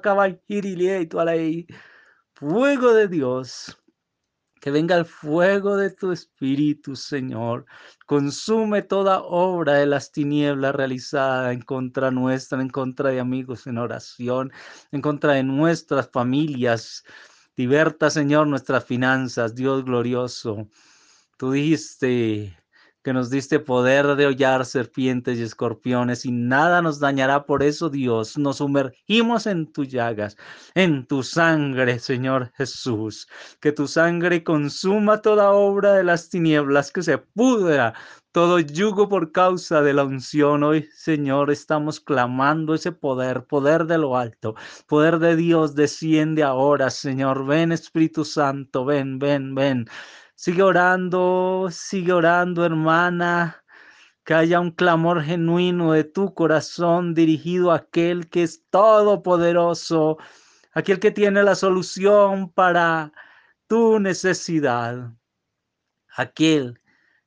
cabay, 0.00 0.38
Fuego 2.36 2.92
de 2.94 3.08
Dios. 3.08 3.83
Que 4.64 4.70
venga 4.70 4.96
el 4.96 5.04
fuego 5.04 5.76
de 5.76 5.90
tu 5.90 6.10
espíritu, 6.10 6.96
Señor. 6.96 7.66
Consume 8.06 8.80
toda 8.80 9.20
obra 9.20 9.74
de 9.74 9.84
las 9.84 10.10
tinieblas 10.10 10.74
realizada 10.74 11.52
en 11.52 11.60
contra 11.60 12.10
nuestra, 12.10 12.62
en 12.62 12.70
contra 12.70 13.10
de 13.10 13.20
amigos 13.20 13.66
en 13.66 13.76
oración, 13.76 14.50
en 14.90 15.02
contra 15.02 15.34
de 15.34 15.42
nuestras 15.42 16.08
familias. 16.10 17.04
Diverta, 17.54 18.08
Señor, 18.08 18.46
nuestras 18.46 18.86
finanzas, 18.86 19.54
Dios 19.54 19.84
glorioso. 19.84 20.66
Tú 21.36 21.52
dijiste, 21.52 22.56
que 23.04 23.12
nos 23.12 23.28
diste 23.28 23.60
poder 23.60 24.16
de 24.16 24.26
hollar 24.26 24.64
serpientes 24.64 25.38
y 25.38 25.42
escorpiones 25.42 26.24
y 26.24 26.32
nada 26.32 26.80
nos 26.80 26.98
dañará. 26.98 27.44
Por 27.44 27.62
eso, 27.62 27.90
Dios, 27.90 28.38
nos 28.38 28.56
sumergimos 28.56 29.46
en 29.46 29.70
tus 29.70 29.88
llagas, 29.88 30.36
en 30.74 31.06
tu 31.06 31.22
sangre, 31.22 31.98
Señor 31.98 32.50
Jesús. 32.56 33.28
Que 33.60 33.72
tu 33.72 33.86
sangre 33.86 34.42
consuma 34.42 35.20
toda 35.20 35.52
obra 35.52 35.92
de 35.92 36.04
las 36.04 36.30
tinieblas, 36.30 36.90
que 36.90 37.02
se 37.02 37.18
pudra 37.18 37.92
todo 38.32 38.58
yugo 38.58 39.08
por 39.08 39.32
causa 39.32 39.82
de 39.82 39.92
la 39.92 40.04
unción. 40.04 40.64
Hoy, 40.64 40.88
Señor, 40.94 41.50
estamos 41.50 42.00
clamando 42.00 42.74
ese 42.74 42.90
poder, 42.90 43.44
poder 43.44 43.84
de 43.84 43.98
lo 43.98 44.16
alto, 44.16 44.54
poder 44.88 45.18
de 45.18 45.36
Dios 45.36 45.74
desciende 45.74 46.42
ahora, 46.42 46.88
Señor. 46.88 47.46
Ven, 47.46 47.70
Espíritu 47.70 48.24
Santo, 48.24 48.86
ven, 48.86 49.18
ven, 49.18 49.54
ven. 49.54 49.86
Sigue 50.36 50.62
orando, 50.62 51.68
sigue 51.70 52.12
orando, 52.12 52.64
hermana. 52.64 53.62
Que 54.24 54.34
haya 54.34 54.60
un 54.60 54.70
clamor 54.72 55.22
genuino 55.22 55.92
de 55.92 56.04
tu 56.04 56.34
corazón 56.34 57.14
dirigido 57.14 57.70
a 57.70 57.76
aquel 57.76 58.28
que 58.28 58.42
es 58.42 58.64
todopoderoso, 58.70 60.18
aquel 60.72 60.98
que 60.98 61.10
tiene 61.10 61.42
la 61.42 61.54
solución 61.54 62.50
para 62.50 63.12
tu 63.66 64.00
necesidad, 64.00 65.12
aquel 66.16 66.80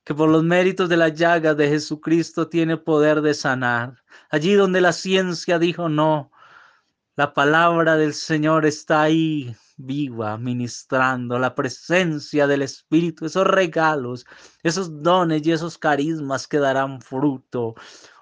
que 0.04 0.16
por 0.16 0.30
los 0.30 0.44
méritos 0.44 0.90
de 0.90 0.98
la 0.98 1.10
llaga 1.10 1.54
de 1.54 1.70
Jesucristo 1.70 2.50
tiene 2.50 2.78
poder 2.78 3.22
de 3.22 3.34
sanar. 3.34 4.04
Allí 4.30 4.54
donde 4.54 4.82
la 4.82 4.94
ciencia 4.94 5.60
dijo 5.60 5.90
no, 5.90 6.32
la 7.16 7.34
palabra 7.34 7.96
del 7.96 8.14
Señor 8.14 8.66
está 8.66 9.04
ahí 9.04 9.56
viva, 9.78 10.38
ministrando 10.38 11.40
la 11.40 11.56
presencia 11.56 12.48
del 12.48 12.64
Espíritu, 12.64 13.26
esos 13.26 13.46
regalos, 13.48 14.26
esos 14.64 15.02
dones 15.02 15.46
y 15.46 15.52
esos 15.52 15.78
carismas 15.78 16.48
que 16.48 16.58
darán 16.58 17.02
fruto. 17.02 17.76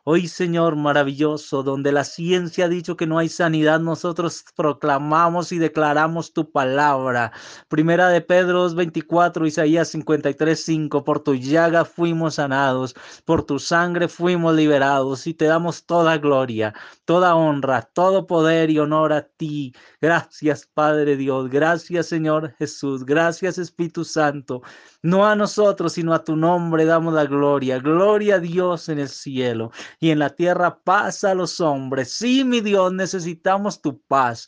Hoy, 0.08 0.28
Señor 0.28 0.76
maravilloso, 0.76 1.64
donde 1.64 1.92
la 1.92 2.04
ciencia 2.04 2.66
ha 2.66 2.70
dicho 2.70 2.96
que 2.96 3.08
no 3.08 3.18
hay 3.18 3.28
sanidad, 3.28 3.80
nosotros 3.80 4.46
proclamamos 4.56 5.52
y 5.52 5.58
declaramos 5.58 6.32
tu 6.32 6.52
palabra. 6.52 7.32
Primera 7.70 8.10
de 8.10 8.22
Pedro 8.22 8.70
24, 8.72 9.48
Isaías 9.48 9.88
53, 9.88 10.64
5. 10.64 11.04
Por 11.04 11.22
tu 11.22 11.34
llaga 11.34 11.86
fuimos 11.86 12.36
sanados, 12.36 12.94
por 13.26 13.46
tu 13.46 13.58
sangre 13.58 14.08
fuimos 14.08 14.56
liberados 14.56 15.26
y 15.26 15.34
te 15.34 15.46
damos 15.46 15.88
toda 15.88 16.20
gloria, 16.20 16.76
toda 17.06 17.36
honra, 17.36 17.82
todo 17.82 18.28
poder 18.28 18.70
y 18.70 18.78
honor 18.78 19.12
a 19.12 19.24
ti. 19.24 19.74
Gracias, 20.00 20.70
Padre 20.72 21.18
Dios. 21.18 21.50
Gracias, 21.50 22.06
Señor 22.06 22.54
Jesús. 22.60 23.06
Gracias, 23.06 23.58
Espíritu 23.58 24.06
Santo. 24.06 24.62
No 25.02 25.26
a 25.26 25.36
nosotros, 25.36 25.94
sino 25.94 26.14
a 26.14 26.24
tu 26.24 26.36
nombre 26.36 26.86
damos 26.86 27.16
la 27.16 27.26
gloria. 27.26 27.80
Gloria 27.80 28.36
a 28.36 28.40
Dios 28.40 28.88
en 28.90 29.00
el 29.00 29.10
cielo 29.10 29.72
y 30.06 30.12
en 30.12 30.20
la 30.20 30.30
tierra 30.30 30.84
paz 30.84 31.24
a 31.24 31.34
los 31.34 31.60
hombres. 31.60 32.14
Sí, 32.14 32.44
mi 32.44 32.62
Dios, 32.62 32.94
necesitamos 32.94 33.82
tu 33.82 34.00
paz. 34.02 34.48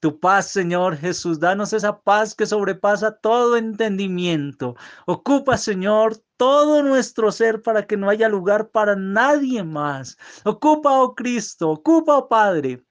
Tu 0.00 0.18
paz, 0.18 0.50
Señor 0.50 0.96
Jesús, 0.96 1.38
danos 1.38 1.72
esa 1.72 2.00
paz 2.00 2.34
que 2.34 2.44
sobrepasa 2.44 3.16
todo 3.16 3.56
entendimiento. 3.56 4.74
Ocupa, 5.06 5.58
Señor, 5.58 6.16
todo 6.36 6.82
nuestro 6.82 7.30
ser 7.30 7.62
para 7.62 7.86
que 7.86 7.96
no 7.96 8.10
haya 8.10 8.28
lugar 8.28 8.70
para 8.70 8.96
nadie 8.96 9.62
más. 9.62 10.18
Ocupa, 10.44 11.00
oh 11.00 11.14
Cristo, 11.14 11.70
ocupa, 11.70 12.16
oh 12.18 12.28
Padre. 12.28 12.84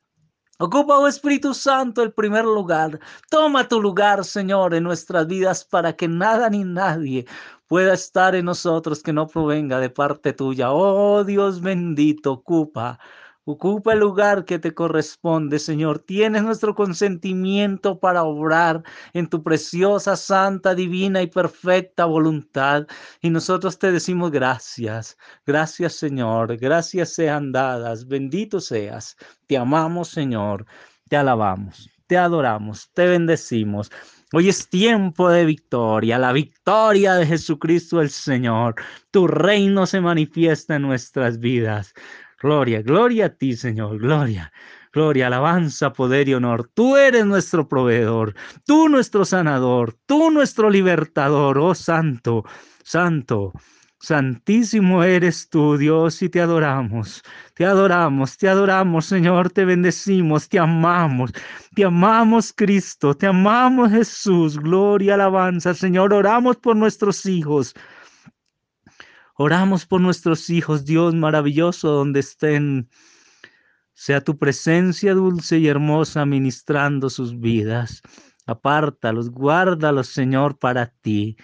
Ocupa, 0.58 0.98
oh 0.98 1.08
Espíritu 1.08 1.54
Santo, 1.54 2.02
el 2.02 2.14
primer 2.14 2.46
lugar. 2.46 3.00
Toma 3.30 3.68
tu 3.68 3.82
lugar, 3.82 4.24
Señor, 4.24 4.74
en 4.74 4.84
nuestras 4.84 5.28
vidas 5.28 5.66
para 5.66 5.94
que 5.94 6.08
nada 6.08 6.50
ni 6.50 6.64
nadie 6.64 7.26
pueda 7.68 7.94
estar 7.94 8.36
en 8.36 8.46
nosotros 8.46 9.04
que 9.04 9.12
no 9.12 9.28
provenga 9.28 9.80
de 9.82 9.90
parte 9.90 10.32
tuya. 10.34 10.72
Oh 10.72 11.26
Dios 11.26 11.60
bendito, 11.62 12.32
ocupa. 12.34 13.00
Ocupa 13.48 13.94
el 13.94 14.00
lugar 14.00 14.44
que 14.44 14.58
te 14.58 14.74
corresponde, 14.74 15.60
Señor. 15.60 16.00
Tienes 16.00 16.42
nuestro 16.42 16.74
consentimiento 16.74 18.00
para 18.00 18.24
obrar 18.24 18.82
en 19.14 19.28
tu 19.28 19.44
preciosa, 19.44 20.16
santa, 20.16 20.74
divina 20.74 21.22
y 21.22 21.28
perfecta 21.28 22.06
voluntad. 22.06 22.88
Y 23.22 23.30
nosotros 23.30 23.78
te 23.78 23.92
decimos 23.92 24.32
gracias. 24.32 25.16
Gracias, 25.46 25.94
Señor. 25.94 26.58
Gracias 26.58 27.10
sean 27.10 27.52
dadas. 27.52 28.08
Bendito 28.08 28.60
seas. 28.60 29.16
Te 29.46 29.58
amamos, 29.58 30.10
Señor. 30.10 30.66
Te 31.08 31.16
alabamos. 31.16 31.88
Te 32.08 32.18
adoramos. 32.18 32.90
Te 32.94 33.06
bendecimos. 33.06 33.92
Hoy 34.34 34.50
es 34.50 34.68
tiempo 34.68 35.30
de 35.30 35.46
victoria, 35.46 36.18
la 36.18 36.34
victoria 36.34 37.14
de 37.14 37.28
Jesucristo 37.28 38.02
el 38.02 38.10
Señor. 38.10 38.76
Tu 39.12 39.28
reino 39.28 39.86
se 39.86 40.02
manifiesta 40.02 40.76
en 40.76 40.82
nuestras 40.82 41.40
vidas. 41.40 41.94
Gloria, 42.42 42.82
gloria 42.82 43.26
a 43.28 43.30
ti, 43.30 43.56
Señor, 43.56 44.00
gloria. 44.00 44.52
Gloria, 44.94 45.28
alabanza, 45.28 45.92
poder 45.92 46.30
y 46.30 46.34
honor. 46.36 46.70
Tú 46.74 46.96
eres 46.96 47.26
nuestro 47.26 47.68
proveedor, 47.68 48.34
tú 48.66 48.88
nuestro 48.88 49.26
sanador, 49.26 49.94
tú 50.06 50.32
nuestro 50.32 50.70
libertador, 50.70 51.58
oh 51.58 51.76
Santo, 51.76 52.46
Santo. 52.84 53.52
Santísimo 54.00 55.04
eres 55.04 55.50
tú, 55.50 55.78
Dios, 55.78 56.22
y 56.22 56.30
te 56.30 56.40
adoramos, 56.40 57.24
te 57.56 57.66
adoramos, 57.66 58.38
te 58.38 58.48
adoramos, 58.48 59.06
Señor, 59.06 59.50
te 59.50 59.66
bendecimos, 59.66 60.48
te 60.48 60.60
amamos, 60.60 61.32
te 61.74 61.86
amamos, 61.86 62.54
Cristo, 62.54 63.16
te 63.16 63.26
amamos, 63.28 63.90
Jesús, 63.92 64.60
gloria, 64.60 65.16
alabanza, 65.16 65.74
Señor, 65.74 66.14
oramos 66.14 66.58
por 66.58 66.76
nuestros 66.76 67.26
hijos. 67.26 67.74
Oramos 69.38 69.86
por 69.86 70.02
nuestros 70.02 70.50
hijos, 70.50 70.86
Dios 70.86 71.14
maravilloso, 71.14 71.90
donde 71.90 72.22
estén. 72.22 72.90
Sea 73.94 74.22
tu 74.22 74.38
presencia 74.38 75.14
dulce 75.14 75.58
y 75.58 75.68
hermosa 75.68 76.26
ministrando 76.26 77.10
sus 77.10 77.40
vidas. 77.40 78.02
Apártalos, 78.46 79.30
guárdalos, 79.30 80.08
Señor, 80.10 80.60
para 80.60 80.88
ti 80.88 81.38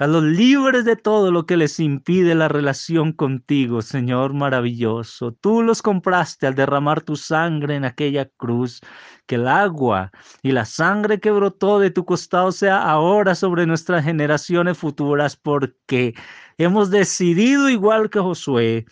a 0.00 0.08
los 0.08 0.24
libres 0.24 0.84
de 0.84 0.96
todo 0.96 1.30
lo 1.30 1.46
que 1.46 1.56
les 1.56 1.78
impide 1.78 2.34
la 2.34 2.48
relación 2.48 3.12
contigo, 3.12 3.80
Señor 3.80 4.34
maravilloso. 4.34 5.32
Tú 5.32 5.62
los 5.62 5.82
compraste 5.82 6.48
al 6.48 6.56
derramar 6.56 7.02
tu 7.02 7.14
sangre 7.14 7.76
en 7.76 7.84
aquella 7.84 8.28
cruz. 8.36 8.80
Que 9.26 9.36
el 9.36 9.46
agua 9.48 10.10
y 10.42 10.52
la 10.52 10.64
sangre 10.64 11.20
que 11.20 11.30
brotó 11.30 11.78
de 11.78 11.90
tu 11.90 12.04
costado 12.04 12.52
sea 12.52 12.82
ahora 12.82 13.34
sobre 13.34 13.66
nuestras 13.66 14.04
generaciones 14.04 14.76
futuras, 14.76 15.36
porque 15.36 16.14
hemos 16.58 16.90
decidido, 16.90 17.68
igual 17.68 18.10
que 18.10 18.20
Josué, 18.20 18.86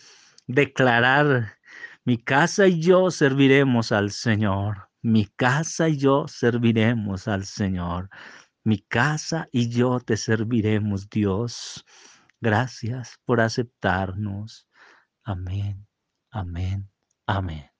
declarar, 0.47 1.57
mi 2.05 2.17
casa 2.17 2.67
y 2.67 2.81
yo 2.81 3.11
serviremos 3.11 3.91
al 3.91 4.11
Señor. 4.11 4.89
Mi 5.01 5.25
casa 5.25 5.87
y 5.89 5.97
yo 5.97 6.27
serviremos 6.27 7.27
al 7.27 7.45
Señor. 7.45 8.09
Mi 8.63 8.79
casa 8.79 9.47
y 9.51 9.69
yo 9.69 9.99
te 9.99 10.17
serviremos, 10.17 11.09
Dios. 11.09 11.85
Gracias 12.41 13.17
por 13.25 13.39
aceptarnos. 13.39 14.67
Amén, 15.23 15.87
amén, 16.31 16.89
amén. 17.25 17.72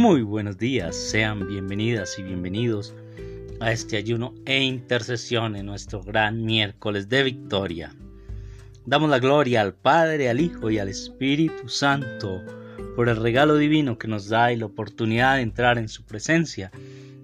Muy 0.00 0.22
buenos 0.22 0.56
días, 0.56 0.96
sean 0.96 1.46
bienvenidas 1.46 2.18
y 2.18 2.22
bienvenidos 2.22 2.94
a 3.60 3.70
este 3.70 3.98
ayuno 3.98 4.34
e 4.46 4.62
intercesión 4.62 5.56
en 5.56 5.66
nuestro 5.66 6.02
gran 6.02 6.42
miércoles 6.42 7.10
de 7.10 7.22
victoria. 7.22 7.94
Damos 8.86 9.10
la 9.10 9.18
gloria 9.18 9.60
al 9.60 9.74
Padre, 9.74 10.30
al 10.30 10.40
Hijo 10.40 10.70
y 10.70 10.78
al 10.78 10.88
Espíritu 10.88 11.68
Santo 11.68 12.40
por 12.96 13.10
el 13.10 13.16
regalo 13.16 13.58
divino 13.58 13.98
que 13.98 14.08
nos 14.08 14.30
da 14.30 14.50
y 14.54 14.56
la 14.56 14.64
oportunidad 14.64 15.36
de 15.36 15.42
entrar 15.42 15.76
en 15.76 15.90
su 15.90 16.02
presencia 16.06 16.72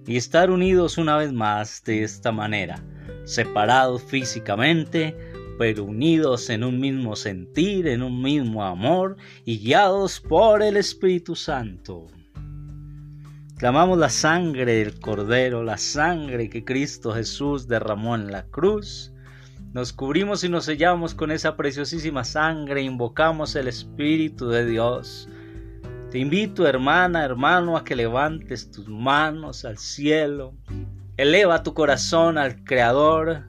y 0.05 0.15
estar 0.15 0.51
unidos 0.51 0.99
una 0.99 1.17
vez 1.17 1.33
más 1.33 1.83
de 1.83 2.03
esta 2.03 2.31
manera, 2.31 2.83
separados 3.25 4.03
físicamente, 4.03 5.17
pero 5.57 5.83
unidos 5.83 6.47
en 6.51 6.63
un 6.63 6.79
mismo 6.79 7.15
sentir, 7.15 7.87
en 7.87 8.03
un 8.03 8.21
mismo 8.21 8.63
amor 8.63 9.17
y 9.45 9.57
guiados 9.57 10.19
por 10.19 10.61
el 10.61 10.77
Espíritu 10.77 11.35
Santo. 11.35 12.05
Clamamos 13.57 13.97
la 13.97 14.09
sangre 14.09 14.65
del 14.65 14.99
Cordero, 14.99 15.63
la 15.63 15.79
sangre 15.79 16.47
que 16.47 16.63
Cristo 16.63 17.11
Jesús 17.11 17.67
derramó 17.67 18.13
en 18.13 18.31
la 18.31 18.43
cruz. 18.43 19.11
Nos 19.73 19.93
cubrimos 19.93 20.43
y 20.43 20.49
nos 20.49 20.65
sellamos 20.65 21.15
con 21.15 21.31
esa 21.31 21.57
preciosísima 21.57 22.23
sangre, 22.23 22.83
invocamos 22.83 23.55
el 23.55 23.67
Espíritu 23.67 24.47
de 24.49 24.63
Dios. 24.63 25.27
Te 26.11 26.19
invito, 26.19 26.67
hermana, 26.67 27.25
hermano, 27.25 27.77
a 27.77 27.83
que 27.83 27.95
levantes 27.95 28.69
tus 28.69 28.87
manos 28.87 29.65
al 29.65 29.79
cielo. 29.79 30.53
Eleva 31.17 31.63
tu 31.63 31.73
corazón 31.73 32.37
al 32.37 32.63
Creador. 32.63 33.47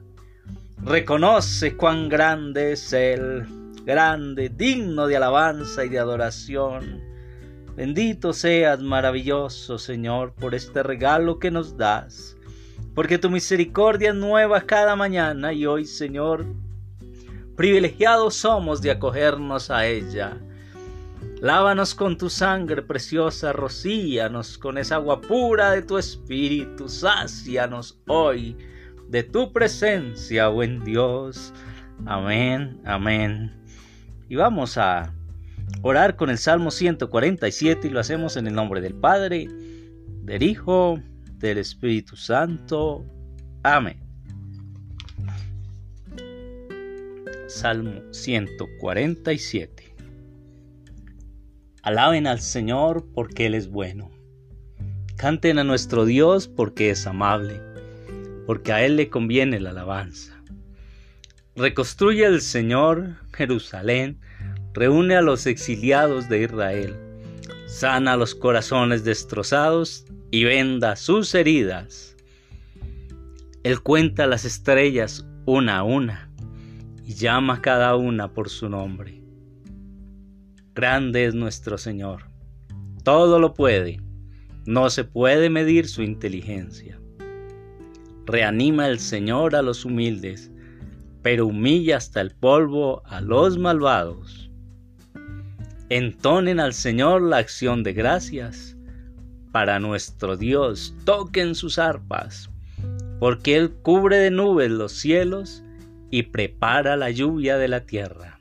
Reconoce 0.83 1.77
cuán 1.77 2.09
grande 2.09 2.71
es 2.71 2.93
Él, 2.93 3.45
grande, 3.85 4.49
digno 4.49 5.05
de 5.05 5.17
alabanza 5.17 5.85
y 5.85 5.89
de 5.89 5.99
adoración. 5.99 7.08
Bendito 7.79 8.33
seas, 8.33 8.81
maravilloso 8.81 9.77
Señor, 9.77 10.33
por 10.33 10.53
este 10.53 10.83
regalo 10.83 11.39
que 11.39 11.49
nos 11.49 11.77
das, 11.77 12.35
porque 12.93 13.17
tu 13.17 13.29
misericordia 13.29 14.09
es 14.09 14.15
nueva 14.15 14.59
cada 14.59 14.97
mañana 14.97 15.53
y 15.53 15.65
hoy, 15.65 15.85
Señor, 15.85 16.45
privilegiados 17.55 18.35
somos 18.35 18.81
de 18.81 18.91
acogernos 18.91 19.71
a 19.71 19.85
ella. 19.85 20.37
Lávanos 21.39 21.95
con 21.95 22.17
tu 22.17 22.29
sangre 22.29 22.81
preciosa, 22.81 23.53
rocíanos 23.53 24.57
con 24.57 24.77
esa 24.77 24.95
agua 24.95 25.21
pura 25.21 25.71
de 25.71 25.81
tu 25.81 25.97
espíritu, 25.97 26.89
sácianos 26.89 27.97
hoy 28.07 28.57
de 29.07 29.23
tu 29.23 29.53
presencia, 29.53 30.49
buen 30.49 30.83
Dios. 30.83 31.53
Amén, 32.05 32.81
amén. 32.83 33.53
Y 34.27 34.35
vamos 34.35 34.77
a 34.77 35.13
orar 35.81 36.15
con 36.15 36.29
el 36.29 36.37
Salmo 36.37 36.71
147 36.71 37.87
y 37.87 37.91
lo 37.91 37.99
hacemos 37.99 38.37
en 38.37 38.47
el 38.47 38.53
nombre 38.53 38.81
del 38.81 38.95
Padre, 38.95 39.47
del 40.23 40.43
Hijo, 40.43 40.99
del 41.37 41.57
Espíritu 41.57 42.15
Santo. 42.15 43.05
Amén. 43.63 43.97
Salmo 47.47 48.01
147. 48.11 49.95
Alaben 51.81 52.27
al 52.27 52.41
Señor 52.41 53.05
porque 53.13 53.47
Él 53.47 53.55
es 53.55 53.69
bueno. 53.69 54.11
Canten 55.15 55.59
a 55.59 55.63
nuestro 55.63 56.05
Dios 56.05 56.47
porque 56.47 56.91
es 56.91 57.07
amable, 57.07 57.59
porque 58.45 58.71
a 58.71 58.85
Él 58.85 58.95
le 58.95 59.09
conviene 59.09 59.59
la 59.59 59.71
alabanza. 59.71 60.41
Reconstruye 61.55 62.25
el 62.25 62.41
Señor 62.41 63.15
Jerusalén 63.33 64.19
reúne 64.73 65.15
a 65.15 65.21
los 65.21 65.45
exiliados 65.45 66.29
de 66.29 66.43
Israel, 66.43 66.95
sana 67.67 68.17
los 68.17 68.35
corazones 68.35 69.03
destrozados 69.03 70.05
y 70.31 70.43
venda 70.43 70.95
sus 70.95 71.33
heridas. 71.33 72.15
Él 73.63 73.81
cuenta 73.81 74.27
las 74.27 74.45
estrellas 74.45 75.25
una 75.45 75.79
a 75.79 75.83
una 75.83 76.31
y 77.05 77.13
llama 77.15 77.55
a 77.55 77.61
cada 77.61 77.95
una 77.95 78.33
por 78.33 78.49
su 78.49 78.69
nombre. 78.69 79.23
Grande 80.75 81.25
es 81.25 81.33
nuestro 81.33 81.77
Señor, 81.77 82.23
todo 83.03 83.39
lo 83.39 83.53
puede, 83.53 83.99
no 84.65 84.89
se 84.89 85.03
puede 85.03 85.49
medir 85.49 85.87
su 85.87 86.03
inteligencia. 86.03 86.99
Reanima 88.25 88.87
el 88.87 88.99
Señor 88.99 89.55
a 89.55 89.63
los 89.63 89.83
humildes, 89.85 90.51
pero 91.23 91.47
humilla 91.47 91.97
hasta 91.97 92.21
el 92.21 92.31
polvo 92.31 93.01
a 93.05 93.21
los 93.21 93.57
malvados. 93.57 94.48
Entonen 95.91 96.59
al 96.59 96.75
Señor 96.75 97.23
la 97.23 97.37
acción 97.37 97.81
de 97.81 97.93
gracias. 97.93 98.77
Para 99.51 99.79
nuestro 99.79 100.37
Dios 100.37 100.93
toquen 101.03 101.55
sus 101.55 101.79
arpas, 101.79 102.51
porque 103.19 103.55
Él 103.55 103.71
cubre 103.71 104.17
de 104.17 104.29
nubes 104.29 104.69
los 104.69 104.91
cielos 104.91 105.63
y 106.11 106.23
prepara 106.23 106.95
la 106.95 107.09
lluvia 107.09 107.57
de 107.57 107.69
la 107.69 107.87
tierra. 107.87 108.39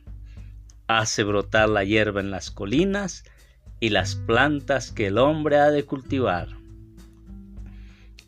Hace 0.89 1.25
brotar 1.25 1.71
la 1.71 1.85
hierba 1.85 2.21
en 2.21 2.31
las 2.31 2.51
colinas 2.51 3.25
y 3.81 3.89
las 3.89 4.15
plantas 4.15 4.93
que 4.93 5.07
el 5.07 5.17
hombre 5.17 5.57
ha 5.57 5.71
de 5.71 5.87
cultivar. 5.87 6.49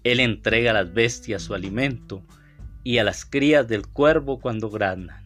Él 0.03 0.21
entrega 0.21 0.71
a 0.71 0.75
las 0.75 0.95
bestias 0.95 1.43
su 1.43 1.53
alimento 1.53 2.23
y 2.85 2.97
a 2.97 3.05
las 3.05 3.27
crías 3.27 3.69
del 3.69 3.87
cuervo 3.87 4.41
cuando 4.41 4.71
granan. 4.71 5.20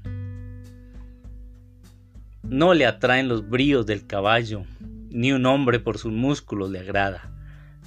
No 2.49 2.75
le 2.75 2.87
atraen 2.87 3.29
los 3.29 3.49
bríos 3.49 3.87
del 3.87 4.07
caballo, 4.07 4.65
ni 5.11 5.33
un 5.33 5.47
hombre 5.47 5.81
por 5.81 5.99
sus 5.99 6.13
músculos 6.13 6.71
le 6.71 6.81
agrada. 6.81 7.31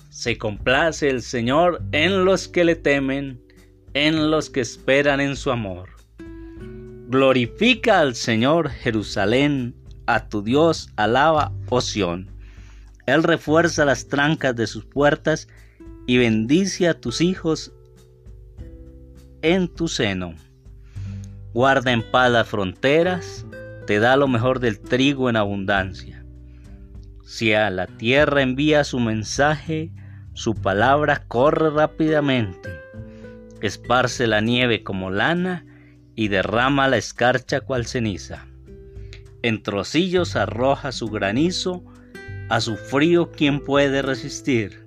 Se 0.09 0.37
complace 0.37 1.09
el 1.09 1.21
Señor 1.21 1.81
en 1.91 2.25
los 2.25 2.47
que 2.47 2.63
le 2.63 2.75
temen, 2.75 3.41
en 3.93 4.31
los 4.31 4.49
que 4.49 4.61
esperan 4.61 5.19
en 5.19 5.35
su 5.35 5.51
amor. 5.51 5.89
Glorifica 7.07 7.99
al 7.99 8.15
Señor 8.15 8.69
Jerusalén, 8.69 9.75
a 10.07 10.27
tu 10.27 10.41
Dios 10.41 10.89
alaba, 10.95 11.53
oh 11.69 11.81
Él 13.05 13.23
refuerza 13.23 13.85
las 13.85 14.07
trancas 14.07 14.55
de 14.55 14.67
sus 14.67 14.85
puertas 14.85 15.47
y 16.07 16.17
bendice 16.17 16.87
a 16.87 16.99
tus 16.99 17.21
hijos 17.21 17.73
en 19.41 19.67
tu 19.67 19.87
seno. 19.87 20.33
Guarda 21.53 21.91
en 21.91 22.03
paz 22.11 22.31
las 22.31 22.47
fronteras, 22.47 23.45
te 23.87 23.99
da 23.99 24.17
lo 24.17 24.27
mejor 24.27 24.59
del 24.59 24.79
trigo 24.81 25.29
en 25.29 25.37
abundancia. 25.37 26.25
Si 27.25 27.53
a 27.53 27.69
la 27.69 27.87
tierra 27.87 28.41
envía 28.41 28.83
su 28.83 28.99
mensaje, 28.99 29.91
su 30.33 30.53
palabra 30.53 31.23
corre 31.27 31.69
rápidamente, 31.69 32.69
esparce 33.61 34.27
la 34.27 34.41
nieve 34.41 34.83
como 34.83 35.09
lana 35.09 35.65
y 36.15 36.27
derrama 36.27 36.89
la 36.89 36.97
escarcha 36.97 37.61
cual 37.61 37.85
ceniza. 37.85 38.45
En 39.41 39.63
trocillos 39.63 40.35
arroja 40.35 40.91
su 40.91 41.07
granizo, 41.07 41.85
a 42.49 42.59
su 42.59 42.75
frío 42.75 43.31
quien 43.31 43.61
puede 43.61 44.01
resistir. 44.01 44.85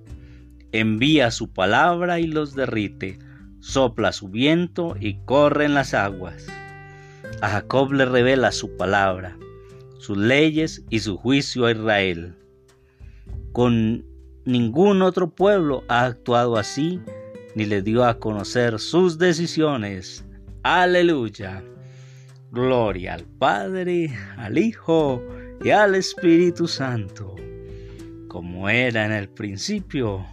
Envía 0.73 1.31
su 1.31 1.53
palabra 1.53 2.21
y 2.21 2.27
los 2.27 2.55
derrite, 2.55 3.19
sopla 3.61 4.13
su 4.13 4.29
viento 4.29 4.95
y 5.01 5.25
corren 5.25 5.73
las 5.73 5.95
aguas. 5.95 6.47
A 7.43 7.49
Jacob 7.49 7.93
le 7.93 8.05
revela 8.05 8.53
su 8.53 8.77
palabra, 8.77 9.39
sus 9.99 10.19
leyes 10.19 10.85
y 10.91 11.01
su 11.01 11.17
juicio 11.17 11.65
a 11.65 11.73
Israel. 11.73 12.35
Con 13.53 14.05
ningún 14.45 15.01
otro 15.01 15.31
pueblo 15.31 15.83
ha 15.89 16.05
actuado 16.05 16.59
así, 16.59 17.01
ni 17.55 17.65
le 17.65 17.81
dio 17.81 18.05
a 18.05 18.19
conocer 18.19 18.79
sus 18.79 19.17
decisiones. 19.17 20.23
Aleluya. 20.63 21.65
Gloria 22.53 23.15
al 23.15 23.25
Padre, 23.25 24.15
al 24.37 24.59
Hijo 24.59 25.23
y 25.65 25.71
al 25.71 25.95
Espíritu 25.95 26.69
Santo, 26.69 27.37
como 28.29 28.69
era 28.69 29.07
en 29.07 29.13
el 29.13 29.31
principio, 29.31 30.27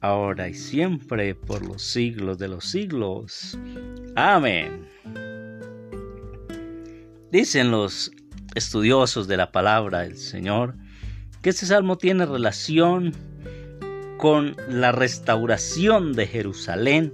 ahora 0.00 0.48
y 0.48 0.54
siempre, 0.54 1.36
por 1.36 1.64
los 1.64 1.82
siglos 1.82 2.38
de 2.38 2.48
los 2.48 2.64
siglos. 2.64 3.56
Amén. 4.16 4.93
Dicen 7.34 7.72
los 7.72 8.12
estudiosos 8.54 9.26
de 9.26 9.36
la 9.36 9.50
palabra 9.50 10.02
del 10.02 10.16
Señor 10.18 10.76
que 11.42 11.50
este 11.50 11.66
salmo 11.66 11.98
tiene 11.98 12.26
relación 12.26 13.12
con 14.18 14.54
la 14.68 14.92
restauración 14.92 16.12
de 16.12 16.28
Jerusalén, 16.28 17.12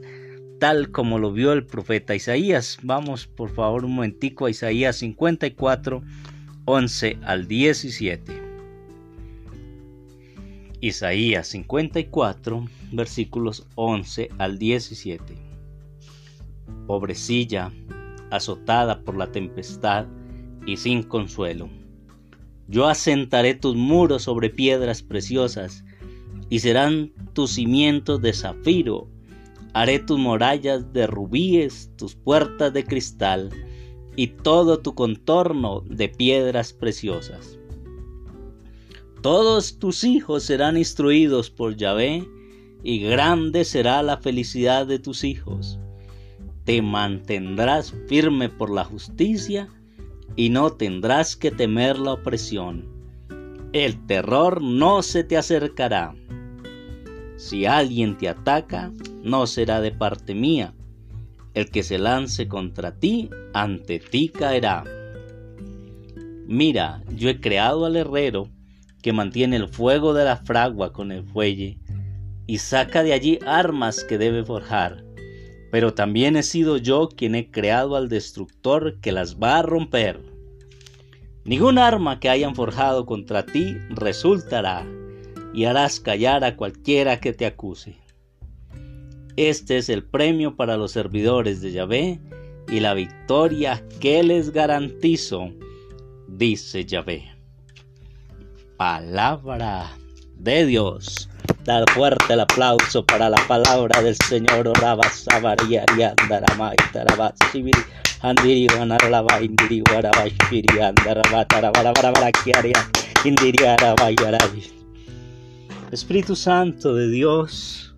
tal 0.59 0.91
como 0.91 1.19
lo 1.19 1.33
vio 1.33 1.55
el 1.55 1.65
profeta 1.65 2.15
Isaías. 2.15 2.77
Vamos 2.83 3.27
por 3.29 3.49
favor 3.49 3.87
un 3.87 3.95
momentico 3.95 4.45
a 4.45 4.51
Isaías 4.51 4.97
54, 4.97 6.03
11 6.67 7.19
al 7.23 7.49
17. 7.49 8.43
Isaías 10.83 11.49
54, 11.49 12.69
versículos 12.93 13.67
11 13.75 14.29
al 14.37 14.59
17. 14.59 15.35
Pobrecilla, 16.87 17.73
azotada 18.31 19.03
por 19.03 19.17
la 19.17 19.31
tempestad 19.33 20.07
y 20.67 20.77
sin 20.77 21.03
consuelo. 21.03 21.69
Yo 22.69 22.87
asentaré 22.87 23.55
tus 23.55 23.75
muros 23.75 24.23
sobre 24.23 24.51
piedras 24.51 25.03
preciosas 25.03 25.85
y 26.49 26.61
serán 26.61 27.13
tus 27.33 27.53
cimientos 27.53 28.21
de 28.23 28.33
zafiro. 28.33 29.09
Haré 29.73 29.99
tus 29.99 30.19
murallas 30.19 30.93
de 30.93 31.07
rubíes, 31.07 31.93
tus 31.97 32.15
puertas 32.15 32.73
de 32.73 32.85
cristal 32.85 33.51
y 34.17 34.29
todo 34.29 34.81
tu 34.81 34.95
contorno 34.95 35.83
de 35.83 36.09
piedras 36.09 36.73
preciosas. 36.73 37.59
Todos 39.23 39.79
tus 39.79 40.05
hijos 40.05 40.45
serán 40.45 40.77
instruidos 40.77 41.51
por 41.51 41.77
Yahvé, 41.77 42.27
y 42.83 43.01
grande 43.01 43.65
será 43.65 44.03
la 44.03 44.17
felicidad 44.17 44.87
de 44.87 44.99
tus 44.99 45.25
hijos. 45.25 45.79
Te 46.71 46.83
mantendrás 46.83 47.93
firme 48.07 48.49
por 48.49 48.71
la 48.71 48.85
justicia, 48.85 49.69
y 50.37 50.51
no 50.51 50.71
tendrás 50.71 51.35
que 51.35 51.51
temer 51.51 51.99
la 51.99 52.13
opresión. 52.13 52.87
El 53.73 54.07
terror 54.07 54.63
no 54.63 55.03
se 55.03 55.25
te 55.25 55.37
acercará. 55.37 56.15
Si 57.37 57.67
alguien 57.67 58.17
te 58.17 58.29
ataca, 58.29 58.93
no 59.25 59.49
será 59.49 59.81
de 59.81 59.91
parte 59.91 60.33
mía. 60.33 60.73
El 61.55 61.73
que 61.73 61.83
se 61.83 61.99
lance 61.99 62.47
contra 62.47 62.95
ti, 62.95 63.31
ante 63.53 63.99
ti 63.99 64.29
caerá. 64.29 64.85
Mira, 66.47 67.03
yo 67.17 67.31
he 67.31 67.41
creado 67.41 67.85
al 67.85 67.97
herrero, 67.97 68.49
que 69.03 69.13
mantiene 69.13 69.57
el 69.57 69.67
fuego 69.67 70.15
de 70.15 70.25
la 70.25 70.37
fragua 70.37 70.93
con 70.93 71.11
el 71.11 71.25
fuelle 71.25 71.81
y 72.47 72.59
saca 72.59 73.03
de 73.03 73.13
allí 73.13 73.41
armas 73.45 74.05
que 74.05 74.19
debe 74.19 74.45
forjar. 74.45 75.10
Pero 75.71 75.95
también 75.95 76.37
he 76.37 76.43
sido 76.43 76.77
yo 76.77 77.09
quien 77.09 77.35
he 77.35 77.51
creado 77.51 77.97
al 77.97 78.09
destructor 78.09 78.99
que 79.01 79.13
las 79.13 79.39
va 79.39 79.59
a 79.59 79.63
romper. 79.63 80.21
Ningún 81.45 81.79
arma 81.79 82.21
que 82.21 82.29
hayan 82.29 82.55
forjado 82.55 83.07
contra 83.07 83.47
ti 83.47 83.77
resultará 83.89 84.87
y 85.55 85.65
harás 85.65 86.01
callar 86.01 86.45
a 86.45 86.57
cualquiera 86.57 87.21
que 87.21 87.33
te 87.33 87.47
acuse. 87.47 87.97
Este 89.37 89.79
es 89.79 89.89
el 89.89 90.05
premio 90.05 90.57
para 90.57 90.77
los 90.77 90.93
servidores 90.93 91.61
de 91.61 91.73
Yahvé 91.73 92.21
y 92.69 92.81
la 92.81 92.95
victoria 92.95 93.83
que 94.01 94.23
les 94.23 94.51
garantizo, 94.51 95.51
dice 96.29 96.85
Yahvé 96.85 97.41
palabra 98.81 99.91
de 100.37 100.65
Dios. 100.65 101.29
Dar 101.65 101.85
fuerte 101.91 102.33
el 102.33 102.41
aplauso 102.41 103.05
para 103.05 103.29
la 103.29 103.37
palabra 103.47 104.01
del 104.01 104.17
Señor. 104.29 104.67
Oraba 104.67 105.09
Sabaria 105.11 105.85
Yandaramai 105.97 106.77
Tarabasibiri 106.93 107.83
Andiri 108.23 108.67
Wanaralaba 108.69 109.43
Indiri 109.43 109.83
Warabashiri 109.93 110.81
Andaraba 110.81 111.45
Tarabarabarakiaria 111.47 112.89
Indiri 113.25 113.65
Arabayarabi. 113.67 114.73
Espíritu 115.93 116.35
Santo 116.35 116.95
de 116.95 117.11
Dios, 117.11 117.95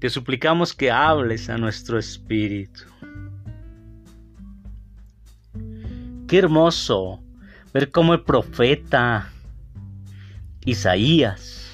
te 0.00 0.10
suplicamos 0.10 0.74
que 0.74 0.90
hables 0.90 1.48
a 1.48 1.56
nuestro 1.56 1.98
espíritu. 1.98 2.82
Qué 6.28 6.38
hermoso 6.38 7.22
ver 7.72 7.90
cómo 7.90 8.12
el 8.12 8.22
profeta 8.22 9.30
Isaías 10.64 11.65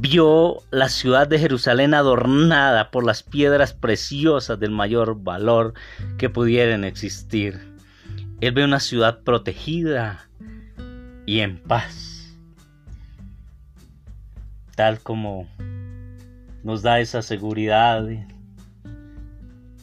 vio 0.00 0.62
la 0.70 0.88
ciudad 0.88 1.26
de 1.26 1.40
Jerusalén 1.40 1.92
adornada 1.92 2.90
por 2.90 3.04
las 3.04 3.24
piedras 3.24 3.72
preciosas 3.72 4.60
del 4.60 4.70
mayor 4.70 5.22
valor 5.22 5.74
que 6.18 6.30
pudieran 6.30 6.84
existir. 6.84 7.60
Él 8.40 8.52
ve 8.52 8.64
una 8.64 8.78
ciudad 8.78 9.22
protegida 9.24 10.28
y 11.26 11.40
en 11.40 11.58
paz, 11.58 12.36
tal 14.76 15.00
como 15.00 15.48
nos 16.62 16.82
da 16.82 17.00
esa 17.00 17.20
seguridad 17.22 18.06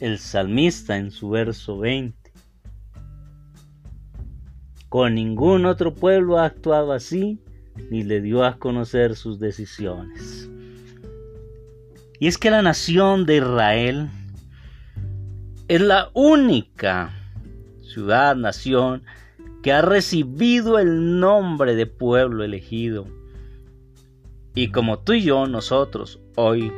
el 0.00 0.18
salmista 0.18 0.96
en 0.96 1.10
su 1.10 1.28
verso 1.28 1.78
20. 1.78 2.32
Con 4.88 5.14
ningún 5.14 5.66
otro 5.66 5.94
pueblo 5.94 6.38
ha 6.38 6.46
actuado 6.46 6.92
así, 6.92 7.38
ni 7.90 8.02
le 8.02 8.20
dio 8.20 8.44
a 8.44 8.58
conocer 8.58 9.16
sus 9.16 9.38
decisiones. 9.38 10.48
Y 12.18 12.28
es 12.28 12.38
que 12.38 12.50
la 12.50 12.62
nación 12.62 13.26
de 13.26 13.36
Israel 13.36 14.08
es 15.68 15.80
la 15.80 16.10
única 16.14 17.12
ciudad, 17.82 18.36
nación, 18.36 19.02
que 19.62 19.72
ha 19.72 19.82
recibido 19.82 20.78
el 20.78 21.18
nombre 21.18 21.74
de 21.74 21.86
pueblo 21.86 22.44
elegido. 22.44 23.06
Y 24.54 24.70
como 24.70 24.98
tú 25.00 25.12
y 25.12 25.22
yo, 25.22 25.46
nosotros, 25.46 26.20
hoy, 26.36 26.72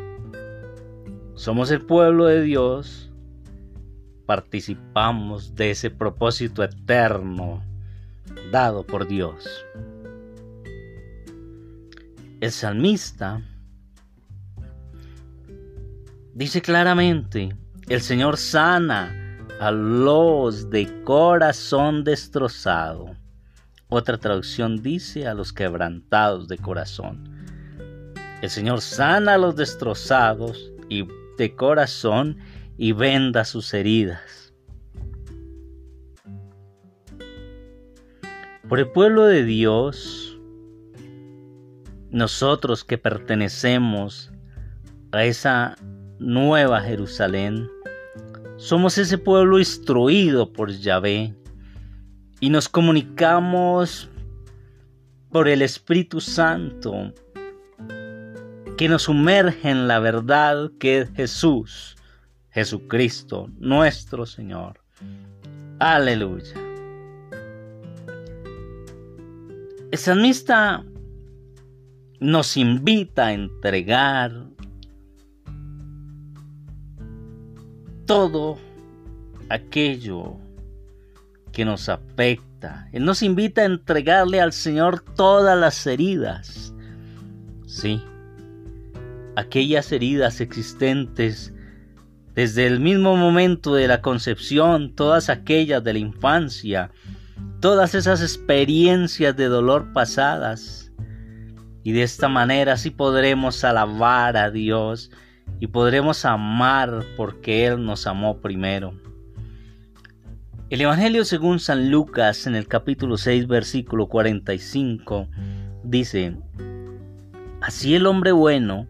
somos 1.35 1.71
el 1.71 1.83
pueblo 1.83 2.27
de 2.27 2.43
Dios, 2.43 3.11
participamos 4.27 5.55
de 5.55 5.71
ese 5.71 5.91
propósito 5.91 6.65
eterno 6.65 7.63
dado 8.51 8.85
por 8.85 9.07
Dios. 9.07 9.47
El 12.41 12.53
salmista 12.53 13.43
dice 16.35 16.63
claramente, 16.63 17.49
el 17.89 18.01
Señor 18.01 18.37
sana 18.37 19.13
a 19.59 19.73
los 19.73 20.71
de 20.71 21.03
corazón 21.03 22.05
destrozado. 22.05 23.17
Otra 23.89 24.19
traducción 24.19 24.81
dice 24.81 25.27
a 25.27 25.35
los 25.35 25.53
quebrantados 25.53 26.47
de 26.47 26.59
corazón. 26.59 27.29
El 28.41 28.51
Señor 28.51 28.83
sana 28.83 29.35
a 29.35 29.39
los 29.39 29.57
destrozados 29.57 30.71
y 30.89 31.09
de 31.39 31.57
corazón 31.57 32.39
y 32.77 32.93
venda 32.93 33.45
sus 33.45 33.75
heridas. 33.75 34.55
Por 38.69 38.79
el 38.79 38.93
pueblo 38.93 39.25
de 39.25 39.43
Dios, 39.43 40.28
nosotros 42.11 42.85
que 42.85 42.99
pertenecemos 42.99 44.31
a 45.13 45.25
esa 45.25 45.77
nueva 46.19 46.81
Jerusalén, 46.81 47.69
somos 48.57 48.99
ese 48.99 49.19
pueblo 49.19 49.59
instruido 49.59 50.53
por 50.53 50.71
Yahvé 50.71 51.35
y 52.41 52.51
nos 52.51 52.69
comunicamos 52.69 54.09
por 55.31 55.49
el 55.49 55.63
Espíritu 55.63 56.21
Santo 56.21 57.13
que 58.77 58.89
nos 58.89 59.03
sumerge 59.03 59.71
en 59.71 59.89
la 59.89 59.99
verdad 59.99 60.71
que 60.79 61.01
es 61.01 61.11
Jesús, 61.11 61.97
Jesucristo, 62.51 63.49
nuestro 63.59 64.25
Señor. 64.25 64.81
Aleluya. 65.81 66.55
El 69.91 69.99
salmista 69.99 70.85
nos 72.21 72.57
invita 72.57 73.27
a 73.27 73.33
entregar 73.33 74.33
todo 78.07 78.59
aquello 79.49 80.37
que 81.53 81.65
nos 81.65 81.89
afecta. 81.89 82.89
Él 82.93 83.05
nos 83.05 83.23
invita 83.23 83.63
a 83.63 83.67
entregarle 83.67 84.41
al 84.41 84.53
Señor 84.53 85.01
todas 85.01 85.59
las 85.59 85.87
heridas. 85.87 86.75
Sí, 87.67 88.03
aquellas 89.37 89.93
heridas 89.93 90.41
existentes 90.41 91.53
desde 92.35 92.67
el 92.67 92.81
mismo 92.81 93.17
momento 93.17 93.75
de 93.75 93.89
la 93.89 94.01
concepción, 94.01 94.95
todas 94.95 95.29
aquellas 95.29 95.83
de 95.83 95.93
la 95.93 95.99
infancia, 95.99 96.91
todas 97.61 97.95
esas 97.95 98.23
experiencias 98.23 99.37
de 99.37 99.47
dolor 99.47 99.93
pasadas. 99.93 100.88
Y 101.83 101.93
de 101.93 102.03
esta 102.03 102.29
manera 102.29 102.77
sí 102.77 102.91
podremos 102.91 103.65
alabar 103.65 104.37
a 104.37 104.51
Dios 104.51 105.11
y 105.61 105.69
podremos 105.69 106.25
amar 106.25 107.05
porque 107.17 107.67
Él 107.67 107.85
nos 107.85 108.07
amó 108.07 108.39
primero. 108.39 108.95
El 110.71 110.83
Evangelio 110.83 111.25
según 111.25 111.61
San 111.61 111.91
Lucas 111.91 112.47
en 112.47 112.55
el 112.55 112.69
capítulo 112.69 113.17
6 113.17 113.47
versículo 113.47 114.07
45 114.07 115.29
dice, 115.83 116.37
Así 117.63 117.95
el 117.95 118.07
hombre 118.07 118.33
bueno 118.33 118.87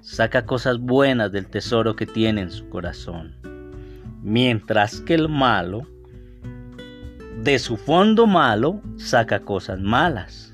saca 0.00 0.46
cosas 0.46 0.78
buenas 0.78 1.32
del 1.32 1.48
tesoro 1.48 1.96
que 1.96 2.06
tiene 2.06 2.42
en 2.42 2.50
su 2.50 2.68
corazón, 2.68 3.34
mientras 4.22 5.00
que 5.00 5.14
el 5.14 5.28
malo, 5.28 5.82
de 7.42 7.58
su 7.58 7.76
fondo 7.76 8.26
malo, 8.26 8.80
saca 8.96 9.40
cosas 9.40 9.80
malas. 9.80 10.53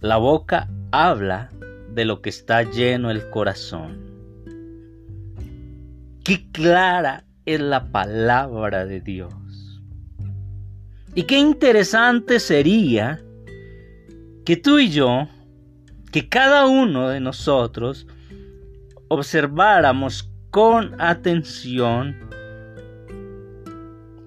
La 0.00 0.16
boca 0.16 0.66
habla 0.92 1.50
de 1.92 2.06
lo 2.06 2.22
que 2.22 2.30
está 2.30 2.62
lleno 2.62 3.10
el 3.10 3.28
corazón. 3.28 3.98
Qué 6.24 6.50
clara 6.52 7.24
es 7.44 7.60
la 7.60 7.92
palabra 7.92 8.86
de 8.86 9.02
Dios. 9.02 9.34
Y 11.14 11.24
qué 11.24 11.36
interesante 11.36 12.40
sería 12.40 13.20
que 14.46 14.56
tú 14.56 14.78
y 14.78 14.88
yo, 14.88 15.28
que 16.10 16.30
cada 16.30 16.66
uno 16.66 17.10
de 17.10 17.20
nosotros 17.20 18.06
observáramos 19.08 20.30
con 20.50 20.98
atención 20.98 22.16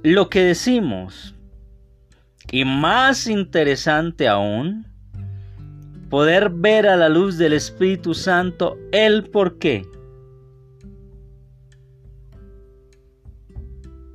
lo 0.03 0.29
que 0.29 0.41
decimos. 0.41 1.33
Y 2.51 2.63
más 2.63 3.25
interesante 3.25 4.27
aún, 4.27 4.92
poder 6.13 6.51
ver 6.51 6.85
a 6.85 6.95
la 6.95 7.09
luz 7.09 7.39
del 7.39 7.53
Espíritu 7.53 8.13
Santo 8.13 8.77
el 8.91 9.31
por 9.31 9.57
qué. 9.57 9.83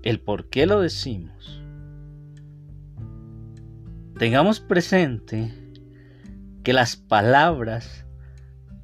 El 0.05 0.21
por 0.21 0.49
qué 0.49 0.67
lo 0.67 0.81
decimos. 0.81 1.61
Tengamos 4.17 4.61
presente 4.61 5.53
que 6.63 6.73
las 6.73 6.95
palabras 6.95 8.07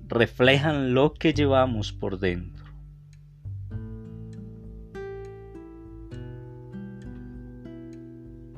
reflejan 0.09 0.93
lo 0.93 1.15
que 1.15 1.35
llevamos 1.35 1.93
por 1.93 2.19
dentro. 2.19 2.65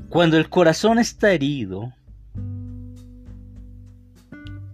Cuando 0.08 0.38
el 0.38 0.48
corazón 0.48 0.98
está 0.98 1.30
herido, 1.32 1.92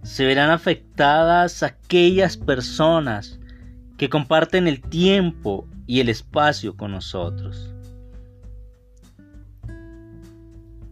se 0.03 0.25
verán 0.25 0.51
afectadas 0.51 1.63
aquellas 1.63 2.37
personas 2.37 3.39
que 3.97 4.09
comparten 4.09 4.67
el 4.67 4.81
tiempo 4.81 5.67
y 5.87 6.01
el 6.01 6.09
espacio 6.09 6.75
con 6.75 6.91
nosotros. 6.91 7.73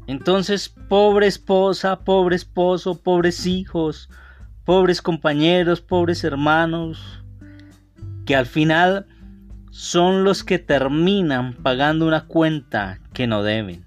Entonces, 0.08 0.70
pobre 0.70 1.28
esposa, 1.28 2.00
pobre 2.00 2.36
esposo, 2.36 3.02
pobres 3.02 3.46
hijos, 3.46 4.10
pobres 4.66 5.02
compañeros, 5.02 5.82
pobres 5.82 6.24
hermanos, 6.24 7.24
que 8.26 8.36
al 8.36 8.46
final 8.46 9.08
son 9.70 10.24
los 10.24 10.44
que 10.44 10.60
terminan 10.60 11.54
pagando 11.54 12.08
una 12.08 12.26
cuenta 12.28 13.00
que 13.14 13.28
no 13.28 13.44
deben. 13.44 13.86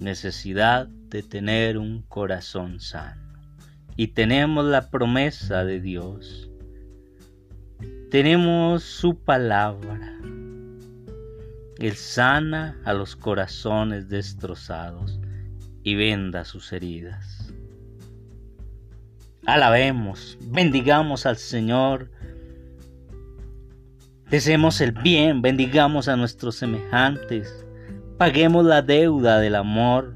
Necesidad 0.00 0.88
de 0.88 1.22
tener 1.22 1.78
un 1.78 2.02
corazón 2.02 2.80
sano. 2.80 3.20
Y 3.96 4.08
tenemos 4.08 4.64
la 4.64 4.90
promesa 4.90 5.64
de 5.64 5.80
Dios. 5.80 6.50
Tenemos 8.10 8.82
su 8.82 9.18
palabra. 9.18 10.18
Él 11.78 11.94
sana 11.94 12.80
a 12.84 12.92
los 12.92 13.16
corazones 13.16 14.08
destrozados 14.08 15.20
y 15.82 15.94
venda 15.94 16.44
sus 16.44 16.72
heridas. 16.72 17.52
Alabemos, 19.46 20.38
bendigamos 20.42 21.26
al 21.26 21.36
Señor. 21.36 22.10
Deseemos 24.30 24.80
el 24.80 24.92
bien, 24.92 25.42
bendigamos 25.42 26.08
a 26.08 26.16
nuestros 26.16 26.56
semejantes 26.56 27.64
paguemos 28.20 28.66
la 28.66 28.82
deuda 28.82 29.40
del 29.40 29.54
amor. 29.54 30.14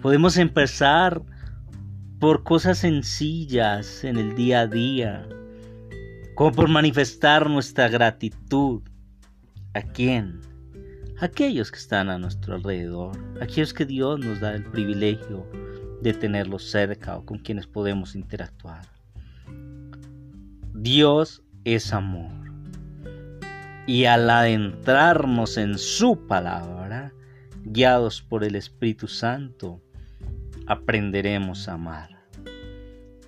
Podemos 0.00 0.38
empezar 0.38 1.20
por 2.18 2.42
cosas 2.42 2.78
sencillas 2.78 4.02
en 4.02 4.16
el 4.16 4.34
día 4.34 4.60
a 4.60 4.66
día, 4.66 5.28
como 6.34 6.52
por 6.52 6.70
manifestar 6.70 7.50
nuestra 7.50 7.90
gratitud. 7.90 8.80
¿A 9.74 9.82
quién? 9.82 10.40
A 11.20 11.26
aquellos 11.26 11.70
que 11.70 11.76
están 11.76 12.08
a 12.08 12.16
nuestro 12.16 12.54
alrededor, 12.54 13.14
aquellos 13.42 13.74
que 13.74 13.84
Dios 13.84 14.18
nos 14.20 14.40
da 14.40 14.54
el 14.54 14.64
privilegio 14.64 15.46
de 16.00 16.14
tenerlos 16.14 16.70
cerca 16.70 17.18
o 17.18 17.26
con 17.26 17.40
quienes 17.40 17.66
podemos 17.66 18.14
interactuar. 18.14 18.86
Dios 20.72 21.42
es 21.64 21.92
amor 21.92 22.43
y 23.86 24.06
al 24.06 24.28
adentrarnos 24.30 25.56
en 25.56 25.78
su 25.78 26.26
palabra, 26.26 27.12
guiados 27.64 28.22
por 28.22 28.44
el 28.44 28.56
Espíritu 28.56 29.08
Santo, 29.08 29.80
aprenderemos 30.66 31.68
a 31.68 31.74
amar. 31.74 32.10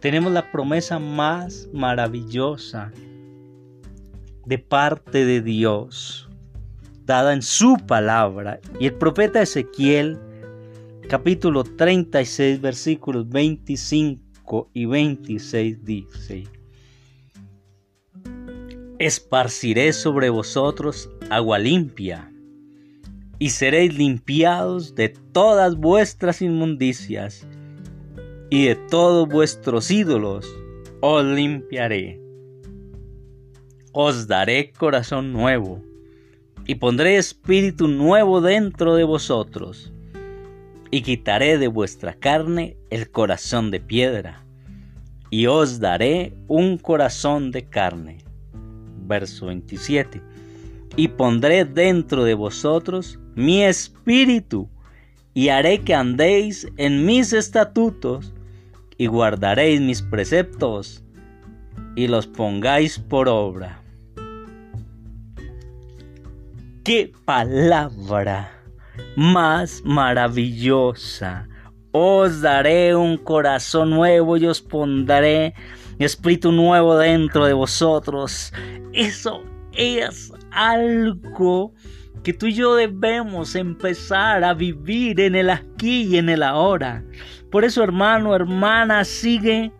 Tenemos 0.01 0.33
la 0.33 0.51
promesa 0.51 0.99
más 0.99 1.69
maravillosa 1.73 2.93
de 4.47 4.59
parte 4.59 5.25
de 5.25 5.43
Dios, 5.43 6.29
dada 7.05 7.33
en 7.33 7.43
su 7.43 7.77
palabra. 7.87 8.61
Y 8.79 8.87
el 8.87 8.95
profeta 8.95 9.43
Ezequiel, 9.43 10.19
capítulo 11.09 11.65
36, 11.65 12.61
versículos 12.61 13.29
25 13.29 14.71
y 14.73 14.87
26 14.87 15.85
dice, 15.85 16.45
esparciré 18.99 19.93
sobre 19.93 20.31
vosotros 20.31 21.11
agua 21.29 21.59
limpia, 21.59 22.33
y 23.39 23.51
seréis 23.51 23.97
limpiados 23.97 24.95
de 24.95 25.11
todas 25.11 25.77
vuestras 25.77 26.41
inmundicias, 26.41 27.47
y 28.49 28.67
de 28.67 28.75
todos 28.75 29.29
vuestros 29.29 29.91
ídolos 29.91 30.47
os 31.01 31.25
limpiaré. 31.25 32.21
Os 33.93 34.27
daré 34.27 34.73
corazón 34.73 35.33
nuevo, 35.33 35.83
y 36.67 36.77
pondré 36.77 37.17
espíritu 37.17 37.89
nuevo 37.89 38.41
dentro 38.41 38.95
de 38.95 39.05
vosotros, 39.05 39.93
y 40.91 41.03
quitaré 41.03 41.59
de 41.59 41.69
vuestra 41.69 42.15
carne 42.15 42.79
el 42.89 43.11
corazón 43.11 43.71
de 43.71 43.81
piedra, 43.81 44.47
y 45.29 45.49
os 45.49 45.81
daré 45.81 46.33
un 46.49 46.79
corazón 46.79 47.51
de 47.51 47.69
carne 47.69 48.26
verso 49.07 49.47
27. 49.47 50.21
Y 50.97 51.09
pondré 51.09 51.65
dentro 51.65 52.25
de 52.25 52.35
vosotros 52.35 53.19
mi 53.35 53.63
espíritu, 53.63 54.69
y 55.35 55.51
haré 55.51 55.81
que 55.81 55.95
andéis 55.95 56.67
en 56.79 57.05
mis 57.05 57.33
estatutos, 57.33 58.33
y 58.97 59.07
guardaréis 59.07 59.81
mis 59.81 60.03
preceptos, 60.03 61.05
y 61.95 62.09
los 62.09 62.27
pongáis 62.27 62.99
por 62.99 63.29
obra. 63.29 63.83
¡Qué 66.85 67.13
palabra 67.25 68.53
más 69.17 69.83
maravillosa! 69.85 71.49
Os 71.91 72.43
daré 72.43 72.95
un 72.95 73.17
corazón 73.17 73.91
nuevo 73.91 74.37
y 74.37 74.47
os 74.47 74.61
pondré 74.61 75.55
espíritu 76.05 76.53
nuevo 76.53 76.97
dentro 76.97 77.47
de 77.47 77.53
vosotros. 77.53 78.53
Eso 78.93 79.43
es 79.73 80.33
algo 80.51 81.73
que 82.23 82.33
tú 82.33 82.47
y 82.47 82.55
yo 82.55 82.75
debemos 82.75 83.55
empezar 83.55 84.43
a 84.43 84.53
vivir 84.53 85.21
en 85.21 85.35
el 85.37 85.51
aquí 85.51 86.03
y 86.03 86.19
en 86.19 86.29
el 86.29 86.43
ahora. 86.43 87.05
Por 87.51 87.65
eso, 87.65 87.83
hermano, 87.85 88.35
hermana, 88.35 89.05
sigue 89.05 89.73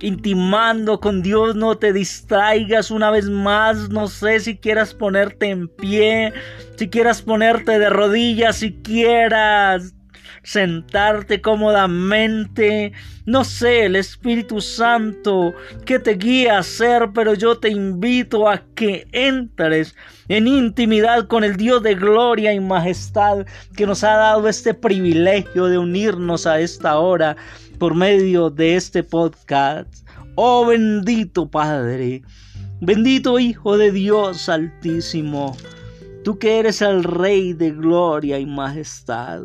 intimando 0.00 1.00
con 1.00 1.22
Dios, 1.22 1.56
no 1.56 1.76
te 1.76 1.92
distraigas 1.92 2.90
una 2.90 3.10
vez 3.10 3.28
más, 3.28 3.88
no 3.88 4.08
sé 4.08 4.40
si 4.40 4.56
quieras 4.56 4.94
ponerte 4.94 5.48
en 5.50 5.68
pie, 5.68 6.32
si 6.76 6.88
quieras 6.88 7.22
ponerte 7.22 7.78
de 7.78 7.88
rodillas, 7.88 8.56
si 8.56 8.74
quieras 8.82 9.93
sentarte 10.44 11.40
cómodamente. 11.40 12.92
No 13.26 13.42
sé, 13.42 13.86
el 13.86 13.96
Espíritu 13.96 14.60
Santo 14.60 15.54
que 15.84 15.98
te 15.98 16.14
guía 16.14 16.56
a 16.56 16.58
hacer, 16.60 17.10
pero 17.12 17.34
yo 17.34 17.58
te 17.58 17.70
invito 17.70 18.48
a 18.48 18.62
que 18.74 19.08
entres 19.12 19.96
en 20.28 20.46
intimidad 20.46 21.26
con 21.26 21.42
el 21.42 21.56
Dios 21.56 21.82
de 21.82 21.94
gloria 21.94 22.52
y 22.52 22.60
majestad 22.60 23.46
que 23.76 23.86
nos 23.86 24.04
ha 24.04 24.16
dado 24.16 24.46
este 24.48 24.74
privilegio 24.74 25.66
de 25.66 25.78
unirnos 25.78 26.46
a 26.46 26.60
esta 26.60 26.98
hora 26.98 27.36
por 27.78 27.94
medio 27.94 28.50
de 28.50 28.76
este 28.76 29.02
podcast. 29.02 30.06
Oh 30.36 30.66
bendito 30.66 31.48
Padre, 31.48 32.22
bendito 32.80 33.38
Hijo 33.38 33.78
de 33.78 33.92
Dios 33.92 34.48
Altísimo, 34.48 35.56
tú 36.24 36.38
que 36.38 36.58
eres 36.58 36.82
el 36.82 37.04
Rey 37.04 37.52
de 37.52 37.70
gloria 37.70 38.38
y 38.38 38.46
majestad. 38.46 39.42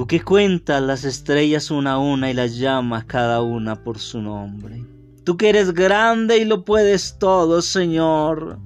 Tú 0.00 0.06
que 0.06 0.22
cuentas 0.22 0.80
las 0.80 1.04
estrellas 1.04 1.70
una 1.70 1.92
a 1.92 1.98
una 1.98 2.30
y 2.30 2.32
las 2.32 2.56
llamas 2.56 3.04
cada 3.04 3.42
una 3.42 3.84
por 3.84 3.98
su 3.98 4.22
nombre. 4.22 4.82
Tú 5.24 5.36
que 5.36 5.50
eres 5.50 5.74
grande 5.74 6.38
y 6.38 6.46
lo 6.46 6.64
puedes 6.64 7.18
todo, 7.18 7.60
Señor. 7.60 8.58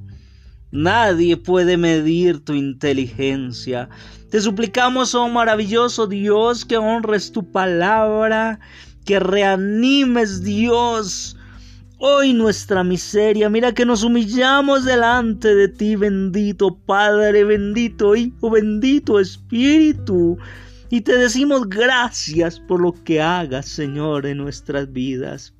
Nadie 0.70 1.36
puede 1.36 1.76
medir 1.76 2.44
tu 2.44 2.52
inteligencia. 2.52 3.88
Te 4.30 4.40
suplicamos, 4.40 5.16
oh 5.16 5.28
maravilloso 5.28 6.06
Dios, 6.06 6.64
que 6.64 6.76
honres 6.76 7.32
tu 7.32 7.50
palabra, 7.50 8.60
que 9.04 9.18
reanimes, 9.18 10.44
Dios, 10.44 11.36
hoy 11.98 12.32
nuestra 12.32 12.84
miseria. 12.84 13.50
Mira 13.50 13.74
que 13.74 13.84
nos 13.84 14.04
humillamos 14.04 14.84
delante 14.84 15.52
de 15.52 15.66
ti, 15.66 15.96
bendito 15.96 16.78
Padre, 16.86 17.42
bendito 17.42 18.14
Hijo, 18.14 18.50
bendito 18.50 19.18
Espíritu. 19.18 20.38
Y 20.94 21.00
te 21.00 21.18
decimos 21.18 21.68
gracias 21.68 22.60
por 22.60 22.80
lo 22.80 22.92
que 22.92 23.20
hagas, 23.20 23.66
Señor, 23.66 24.26
en 24.26 24.38
nuestras 24.38 24.92
vidas. 24.92 25.52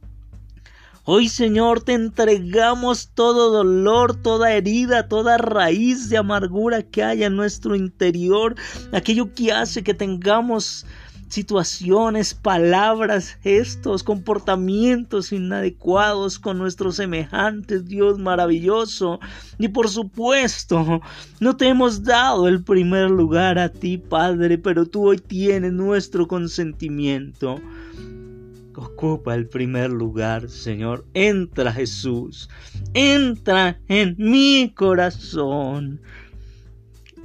Hoy, 1.03 1.29
Señor, 1.29 1.83
te 1.83 1.95
entregamos 1.95 3.11
todo 3.15 3.51
dolor, 3.51 4.15
toda 4.15 4.53
herida, 4.53 5.09
toda 5.09 5.37
raíz 5.37 6.09
de 6.09 6.19
amargura 6.19 6.85
que 6.85 7.03
haya 7.03 7.27
en 7.27 7.35
nuestro 7.35 7.75
interior, 7.75 8.55
aquello 8.93 9.35
que 9.35 9.51
hace 9.51 9.83
que 9.83 9.93
tengamos 9.93 10.87
situaciones, 11.35 12.33
palabras, 12.33 13.37
gestos, 13.43 14.05
comportamientos 14.05 15.33
inadecuados 15.33 16.39
con 16.39 16.59
nuestros 16.59 16.95
semejantes, 16.97 17.87
Dios 17.87 18.21
maravilloso. 18.21 19.19
Y 19.59 19.69
por 19.69 19.89
supuesto, 19.89 21.01
no 21.41 21.57
te 21.57 21.69
hemos 21.69 22.05
dado 22.05 22.47
el 22.47 22.63
primer 22.63 23.11
lugar 23.11 23.59
a 23.59 23.69
ti, 23.69 23.99
Padre, 23.99 24.59
pero 24.59 24.87
tú 24.87 25.09
hoy 25.09 25.19
tienes 25.19 25.73
nuestro 25.73 26.29
consentimiento. 26.29 27.61
Ocupa 28.77 29.35
el 29.35 29.49
primer 29.49 29.91
lugar, 29.91 30.49
Señor. 30.49 31.05
Entra 31.15 31.73
Jesús. 31.73 32.49
Entra 32.93 33.81
en 33.89 34.15
mi 34.19 34.73
corazón. 34.75 36.01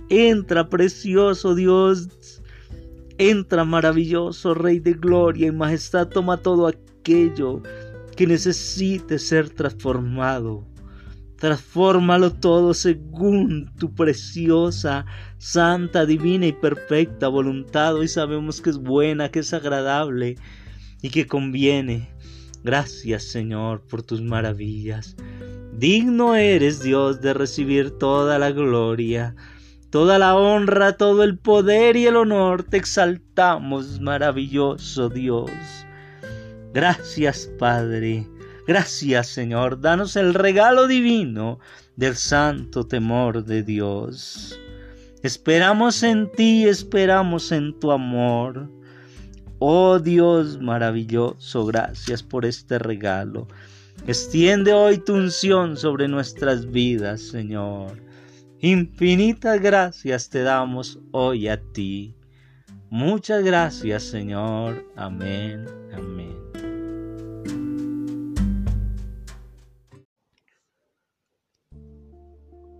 Entra, 0.09 0.67
precioso 0.69 1.53
Dios. 1.53 2.09
Entra, 3.19 3.65
maravilloso 3.65 4.53
Rey 4.53 4.79
de 4.79 4.93
gloria 4.93 5.47
y 5.47 5.51
majestad. 5.51 6.07
Toma 6.07 6.37
todo 6.37 6.67
aquello 6.67 7.61
que 8.15 8.25
necesite 8.25 9.19
ser 9.19 9.49
transformado. 9.49 10.65
Transfórmalo 11.35 12.31
todo 12.31 12.73
según 12.73 13.69
tu 13.77 13.93
preciosa, 13.93 15.05
santa, 15.37 16.05
divina 16.05 16.47
y 16.47 16.53
perfecta 16.53 17.27
voluntad. 17.27 17.95
Hoy 17.95 18.07
sabemos 18.07 18.61
que 18.61 18.69
es 18.69 18.77
buena, 18.77 19.29
que 19.29 19.39
es 19.39 19.53
agradable 19.53 20.37
y 21.01 21.09
que 21.09 21.27
conviene. 21.27 22.09
Gracias 22.63 23.23
Señor 23.23 23.81
por 23.81 24.01
tus 24.01 24.21
maravillas. 24.21 25.17
Digno 25.73 26.35
eres 26.35 26.81
Dios 26.81 27.19
de 27.19 27.33
recibir 27.33 27.91
toda 27.91 28.39
la 28.39 28.51
gloria, 28.51 29.35
toda 29.89 30.19
la 30.19 30.35
honra, 30.35 30.93
todo 30.93 31.23
el 31.23 31.37
poder 31.37 31.95
y 31.95 32.05
el 32.05 32.15
honor. 32.15 32.63
Te 32.63 32.77
exaltamos, 32.77 33.99
maravilloso 33.99 35.09
Dios. 35.09 35.51
Gracias 36.73 37.49
Padre. 37.57 38.27
Gracias 38.67 39.27
Señor. 39.27 39.81
Danos 39.81 40.15
el 40.15 40.33
regalo 40.33 40.87
divino 40.87 41.59
del 41.95 42.15
santo 42.15 42.85
temor 42.85 43.43
de 43.43 43.63
Dios. 43.63 44.59
Esperamos 45.23 46.03
en 46.03 46.31
ti, 46.31 46.67
esperamos 46.67 47.51
en 47.51 47.77
tu 47.79 47.91
amor. 47.91 48.69
Oh 49.59 49.99
Dios 49.99 50.61
maravilloso, 50.61 51.65
gracias 51.65 52.23
por 52.23 52.45
este 52.45 52.79
regalo. 52.79 53.47
Extiende 54.07 54.71
hoy 54.71 54.97
tu 54.99 55.15
unción 55.15 55.75
sobre 55.75 56.07
nuestras 56.07 56.71
vidas, 56.71 57.19
Señor. 57.19 58.08
Infinitas 58.61 59.61
gracias 59.61 60.29
te 60.29 60.43
damos 60.43 60.99
hoy 61.11 61.47
a 61.47 61.61
ti. 61.71 62.13
Muchas 62.89 63.41
gracias, 63.41 64.03
Señor. 64.03 64.85
Amén. 64.97 65.65
Amén. 65.93 66.35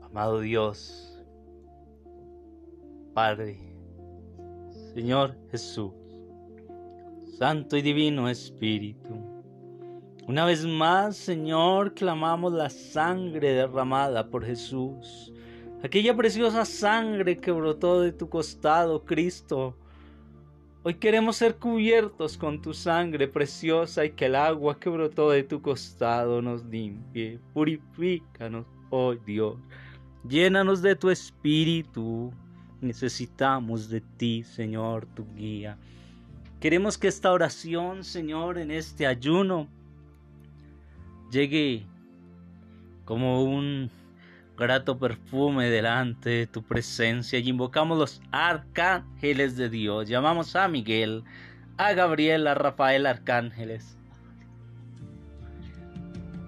Amado 0.01 0.41
Dios, 0.41 1.17
Padre, 3.13 3.57
Señor 4.93 5.37
Jesús. 5.49 5.93
Santo 7.37 7.77
y 7.77 7.81
Divino 7.81 8.27
Espíritu. 8.27 9.15
Una 10.27 10.43
vez 10.43 10.65
más, 10.65 11.15
Señor, 11.15 11.93
clamamos 11.93 12.51
la 12.51 12.69
sangre 12.69 13.53
derramada 13.53 14.29
por 14.29 14.45
Jesús, 14.45 15.31
aquella 15.83 16.15
preciosa 16.15 16.65
sangre 16.65 17.37
que 17.37 17.51
brotó 17.51 18.01
de 18.01 18.11
tu 18.11 18.29
costado, 18.29 19.05
Cristo. 19.05 19.75
Hoy 20.83 20.95
queremos 20.95 21.35
ser 21.35 21.57
cubiertos 21.57 22.37
con 22.37 22.61
tu 22.61 22.73
sangre 22.73 23.27
preciosa 23.27 24.05
y 24.05 24.11
que 24.11 24.25
el 24.25 24.35
agua 24.35 24.79
que 24.79 24.89
brotó 24.89 25.29
de 25.31 25.43
tu 25.43 25.61
costado 25.61 26.41
nos 26.41 26.63
limpie. 26.65 27.39
Purifícanos, 27.53 28.65
oh 28.89 29.13
Dios. 29.13 29.57
Llénanos 30.27 30.81
de 30.81 30.95
tu 30.95 31.09
espíritu. 31.09 32.31
Necesitamos 32.81 33.89
de 33.89 33.99
ti, 33.99 34.43
Señor, 34.43 35.05
tu 35.07 35.25
guía. 35.35 35.77
Queremos 36.61 36.97
que 36.97 37.07
esta 37.09 37.31
oración, 37.31 38.03
Señor, 38.03 38.57
en 38.57 38.71
este 38.71 39.05
ayuno, 39.05 39.67
llegue 41.29 41.85
como 43.05 43.43
un 43.43 43.89
grato 44.59 44.99
perfume 44.99 45.69
delante 45.69 46.29
de 46.29 46.47
tu 46.47 46.61
presencia 46.61 47.39
y 47.39 47.47
invocamos 47.47 47.97
los 47.97 48.21
arcángeles 48.31 49.55
de 49.55 49.69
Dios. 49.69 50.09
Llamamos 50.09 50.55
a 50.57 50.67
Miguel, 50.67 51.23
a 51.77 51.93
Gabriel, 51.93 52.45
a 52.45 52.55
Rafael, 52.55 53.05
arcángeles. 53.05 53.97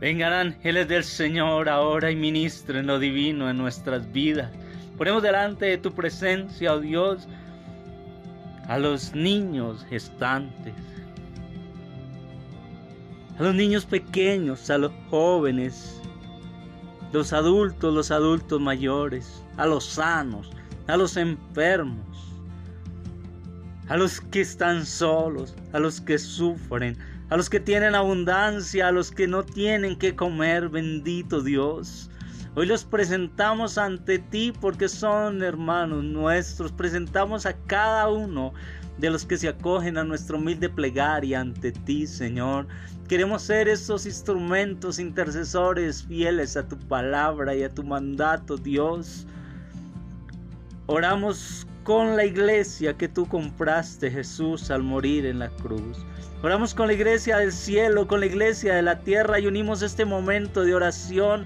Vengan 0.02 0.34
ángeles 0.34 0.90
del 0.90 1.06
Señor 1.06 1.70
ahora 1.70 2.12
y 2.12 2.16
ministren 2.18 2.88
lo 2.88 3.00
divino 3.00 3.50
en 3.50 3.58
nuestras 3.58 4.12
vidas. 4.12 4.52
Ponemos 4.98 5.24
delante 5.24 5.68
de 5.68 5.78
tu 5.78 5.94
presencia, 5.94 6.74
oh 6.74 6.80
Dios, 6.80 7.30
a 8.68 8.78
los 8.78 9.16
niños 9.16 9.86
gestantes, 9.90 10.74
a 13.40 13.44
los 13.44 13.56
niños 13.56 13.86
pequeños, 13.86 14.70
a 14.70 14.78
los 14.78 14.92
jóvenes, 15.10 16.01
los 17.12 17.34
adultos, 17.34 17.94
los 17.94 18.12
adultos 18.12 18.60
mayores, 18.60 19.44
a 19.58 19.66
los 19.66 19.86
sanos, 19.86 20.50
a 20.88 20.98
los 20.98 21.18
enfermos, 21.18 22.06
a 23.90 23.98
los 23.98 24.22
que 24.22 24.42
están 24.42 24.86
solos, 24.86 25.56
a 25.74 25.80
los 25.80 26.00
que 26.00 26.18
sufren, 26.18 26.98
a 27.30 27.38
los 27.38 27.50
que 27.50 27.60
tienen 27.60 27.96
abundancia, 27.96 28.88
a 28.88 28.92
los 28.92 29.12
que 29.12 29.28
no 29.28 29.44
tienen 29.44 29.98
que 29.98 30.16
comer, 30.16 30.70
bendito 30.70 31.42
Dios. 31.42 32.10
Hoy 32.56 32.66
los 32.66 32.84
presentamos 32.84 33.78
ante 33.78 34.20
ti 34.20 34.54
porque 34.60 34.90
son 34.90 35.42
hermanos 35.42 36.04
nuestros. 36.04 36.72
Presentamos 36.72 37.46
a 37.46 37.54
cada 37.68 38.10
uno 38.10 38.54
de 38.98 39.10
los 39.10 39.26
que 39.26 39.38
se 39.38 39.48
acogen 39.48 39.98
a 39.98 40.04
nuestra 40.04 40.36
humilde 40.36 40.70
plegaria 40.70 41.40
ante 41.40 41.72
ti, 41.72 42.06
Señor. 42.06 42.68
Queremos 43.12 43.42
ser 43.42 43.68
esos 43.68 44.06
instrumentos 44.06 44.98
intercesores 44.98 46.02
fieles 46.02 46.56
a 46.56 46.66
tu 46.66 46.78
palabra 46.78 47.54
y 47.54 47.62
a 47.62 47.70
tu 47.70 47.84
mandato, 47.84 48.56
Dios. 48.56 49.28
Oramos 50.86 51.68
con 51.84 52.16
la 52.16 52.24
iglesia 52.24 52.94
que 52.94 53.10
tú 53.10 53.28
compraste, 53.28 54.10
Jesús, 54.10 54.72
al 54.72 54.84
morir 54.84 55.26
en 55.26 55.40
la 55.40 55.50
cruz. 55.50 55.98
Oramos 56.42 56.74
con 56.74 56.88
la 56.88 56.94
iglesia 56.94 57.36
del 57.36 57.52
cielo, 57.52 58.08
con 58.08 58.22
la 58.22 58.28
iglesia 58.28 58.76
de 58.76 58.82
la 58.82 58.98
tierra 59.00 59.42
y 59.42 59.46
unimos 59.46 59.82
este 59.82 60.06
momento 60.06 60.64
de 60.64 60.74
oración 60.74 61.46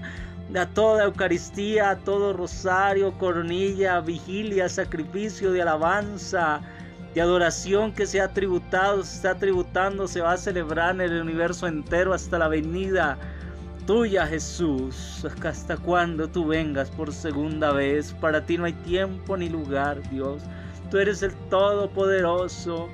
a 0.56 0.66
toda 0.66 1.02
Eucaristía, 1.02 1.90
a 1.90 1.96
todo 1.96 2.32
rosario, 2.32 3.12
coronilla, 3.18 3.98
vigilia, 3.98 4.68
sacrificio 4.68 5.50
de 5.50 5.62
alabanza, 5.62 6.60
de 7.16 7.22
adoración 7.22 7.92
que 7.92 8.04
se 8.04 8.20
ha 8.20 8.28
tributado, 8.28 9.02
se 9.02 9.16
está 9.16 9.34
tributando, 9.34 10.06
se 10.06 10.20
va 10.20 10.32
a 10.32 10.36
celebrar 10.36 10.96
en 10.96 11.00
el 11.00 11.22
universo 11.22 11.66
entero 11.66 12.12
hasta 12.12 12.38
la 12.38 12.46
venida 12.46 13.16
tuya, 13.86 14.26
Jesús. 14.26 15.26
¿Hasta 15.42 15.78
cuando 15.78 16.28
tú 16.28 16.46
vengas 16.46 16.90
por 16.90 17.10
segunda 17.10 17.72
vez? 17.72 18.12
Para 18.20 18.44
ti 18.44 18.58
no 18.58 18.66
hay 18.66 18.74
tiempo 18.74 19.34
ni 19.34 19.48
lugar, 19.48 20.02
Dios. 20.10 20.42
Tú 20.90 20.98
eres 20.98 21.22
el 21.22 21.32
Todopoderoso. 21.48 22.90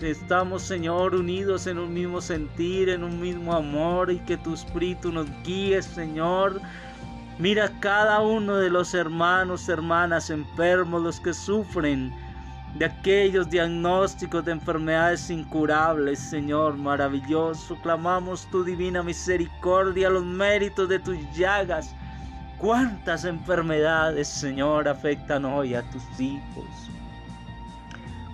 Estamos, 0.00 0.62
Señor, 0.62 1.14
unidos 1.14 1.68
en 1.68 1.78
un 1.78 1.94
mismo 1.94 2.20
sentir, 2.20 2.88
en 2.88 3.04
un 3.04 3.20
mismo 3.20 3.54
amor 3.54 4.10
y 4.10 4.18
que 4.24 4.38
tu 4.38 4.54
Espíritu 4.54 5.12
nos 5.12 5.28
guíe, 5.44 5.80
Señor. 5.82 6.60
Mira 7.38 7.70
cada 7.78 8.22
uno 8.22 8.56
de 8.56 8.70
los 8.70 8.92
hermanos, 8.92 9.68
hermanas 9.68 10.30
enfermos, 10.30 11.00
los 11.00 11.20
que 11.20 11.32
sufren 11.32 12.12
de 12.74 12.86
aquellos 12.86 13.50
diagnósticos 13.50 14.44
de 14.44 14.52
enfermedades 14.52 15.28
incurables, 15.28 16.18
Señor 16.18 16.76
maravilloso. 16.76 17.76
Clamamos 17.82 18.46
tu 18.50 18.64
divina 18.64 19.02
misericordia, 19.02 20.08
los 20.08 20.24
méritos 20.24 20.88
de 20.88 20.98
tus 20.98 21.18
llagas. 21.34 21.94
¿Cuántas 22.58 23.24
enfermedades, 23.24 24.28
Señor, 24.28 24.88
afectan 24.88 25.44
hoy 25.44 25.74
a 25.74 25.82
tus 25.90 26.02
hijos? 26.18 26.66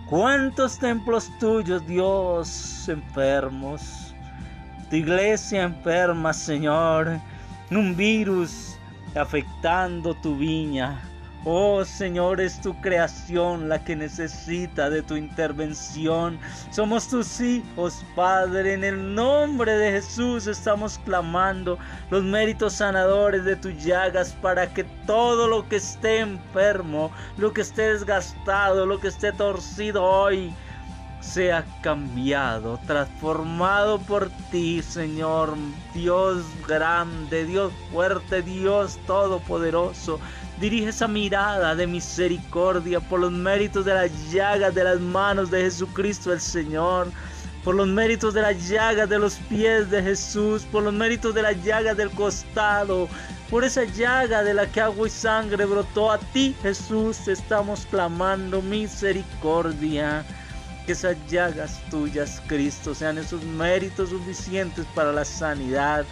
¿Cuántos 0.09 0.79
templos 0.79 1.31
tuyos, 1.39 1.87
Dios, 1.87 2.89
enfermos? 2.89 4.15
Tu 4.91 4.97
iglesia 4.97 5.65
enferma, 5.65 6.33
Señor. 6.33 7.19
Un 7.71 7.97
virus 7.97 8.79
afectando 9.15 10.15
tu 10.15 10.37
viña. 10.37 11.08
Oh 11.45 11.85
Señor, 11.85 12.41
es 12.41 12.61
tu 12.61 12.75
creación 12.81 13.69
la 13.69 13.83
que 13.83 13.95
necesita 13.95 14.91
de 14.91 15.03
tu 15.03 15.15
intervención. 15.15 16.39
Somos 16.71 17.09
tus 17.09 17.41
hijos, 17.41 18.05
Padre. 18.17 18.75
En 18.75 18.83
el 18.83 19.15
nombre 19.15 19.73
de 19.73 19.93
Jesús 19.93 20.49
estamos 20.49 20.99
clamando 21.05 21.79
los 22.11 22.25
méritos 22.25 22.75
sanadores 22.75 23.45
de 23.45 23.55
tus 23.55 23.83
llagas 23.83 24.33
para 24.43 24.73
que 24.75 24.83
todo 25.07 25.47
lo 25.47 25.69
que 25.69 25.77
esté 25.77 26.19
enfermo, 26.19 27.13
lo 27.37 27.53
que 27.53 27.61
esté 27.61 27.93
desgastado, 27.93 28.85
lo 28.85 28.99
que 28.99 29.09
esté 29.09 29.33
torcido 29.33 30.03
hoy, 30.03 30.53
sea 31.21 31.65
cambiado, 31.83 32.79
transformado 32.87 33.99
por 33.99 34.31
ti, 34.51 34.83
Señor, 34.83 35.55
Dios 35.95 36.45
grande, 36.67 37.45
Dios 37.45 37.73
fuerte, 37.93 38.43
Dios 38.43 38.99
todopoderoso. 39.07 40.21
Dirige 40.61 40.89
esa 40.89 41.09
mirada 41.09 41.75
de 41.75 41.87
misericordia 41.87 43.01
por 43.01 43.21
los 43.21 43.33
méritos 43.33 43.85
de 43.85 43.95
las 43.95 44.33
llagas 44.33 44.75
de 44.75 44.85
las 44.85 45.01
manos 45.01 45.51
de 45.51 45.63
Jesucristo 45.63 46.33
el 46.33 46.41
Señor, 46.41 47.09
por 47.65 47.75
los 47.75 47.87
méritos 47.87 48.35
de 48.35 48.43
las 48.43 48.69
llagas 48.69 49.09
de 49.09 49.19
los 49.19 49.35
pies 49.49 49.91
de 49.91 50.03
Jesús, 50.03 50.63
por 50.73 50.83
los 50.83 50.93
méritos 50.93 51.35
de 51.35 51.43
las 51.43 51.63
llagas 51.65 51.97
del 51.97 52.11
costado, 52.11 53.09
por 53.51 53.65
esa 53.65 53.85
llaga 53.85 54.43
de 54.43 54.55
la 54.55 54.67
que 54.67 54.81
agua 54.81 55.07
y 55.07 55.11
sangre 55.11 55.65
brotó 55.65 56.13
a 56.13 56.19
ti, 56.19 56.55
Jesús, 56.63 57.29
estamos 57.29 57.87
clamando 57.91 58.61
misericordia. 58.63 60.25
Que 60.89 60.95
esas 60.95 61.19
llagas 61.29 61.83
tuyas, 61.91 62.41
Cristo, 62.47 62.95
sean 62.95 63.19
esos 63.19 63.45
méritos 63.45 64.09
suficientes 64.09 64.87
para 64.95 65.13
la 65.13 65.27
sanidad 65.27 66.07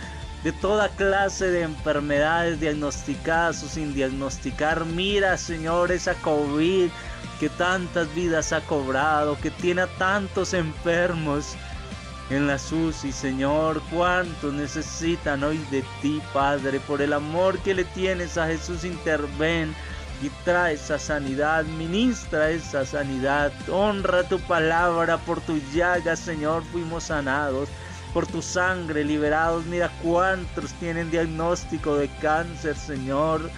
de 0.45 0.53
toda 0.53 0.91
clase 0.91 1.47
de 1.47 1.63
enfermedades 1.63 2.61
diagnosticadas 2.61 3.63
o 3.63 3.69
sin 3.69 3.95
diagnosticar. 3.95 4.85
Mira, 4.85 5.39
Señor, 5.39 5.93
esa 5.93 6.13
COVID 6.17 6.91
que 7.41 7.49
tantas 7.49 8.15
vidas 8.15 8.53
ha 8.53 8.61
cobrado, 8.61 9.41
que 9.41 9.51
tiene 9.51 9.81
a 9.81 9.87
tantos 9.97 10.53
enfermos 10.53 11.55
en 12.29 12.47
la 12.47 12.59
SUSI, 12.59 13.13
Señor, 13.13 13.81
cuántos 13.91 14.53
necesitan 14.53 15.43
hoy 15.43 15.57
de 15.71 15.83
ti, 16.03 16.21
Padre, 16.35 16.81
por 16.81 17.01
el 17.01 17.15
amor 17.15 17.59
que 17.61 17.73
le 17.73 17.85
tienes 17.85 18.37
a 18.37 18.47
Jesús, 18.47 18.85
interven 18.85 19.75
y 20.23 20.31
trae 20.45 20.75
esa 20.75 20.99
sanidad, 20.99 21.65
ministra 21.65 22.51
esa 22.51 22.87
sanidad, 22.87 23.53
honra 23.71 24.23
tu 24.25 24.39
palabra, 24.41 25.19
por 25.19 25.41
tu 25.41 25.59
llaga, 25.75 26.17
Señor, 26.17 26.63
fuimos 26.73 27.05
sanados, 27.05 27.69
por 28.15 28.27
tu 28.27 28.41
sangre 28.41 29.05
liberados, 29.05 29.67
mira 29.67 29.91
cuántos 30.03 30.73
tienen 30.75 31.11
diagnóstico 31.11 31.97
de 31.97 32.09
cáncer, 32.21 32.77
Señor. 32.77 33.51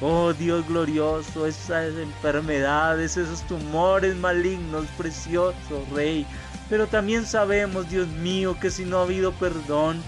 Oh 0.00 0.32
Dios 0.32 0.66
glorioso, 0.66 1.46
esas 1.46 1.94
enfermedades, 1.94 3.16
esos 3.16 3.42
tumores 3.42 4.14
malignos, 4.16 4.86
precioso 4.98 5.86
Rey. 5.94 6.26
Pero 6.68 6.86
también 6.86 7.24
sabemos, 7.26 7.88
Dios 7.88 8.08
mío, 8.08 8.56
que 8.60 8.70
si 8.70 8.84
no 8.84 8.98
ha 8.98 9.02
habido 9.02 9.32
perdón, 9.32 10.02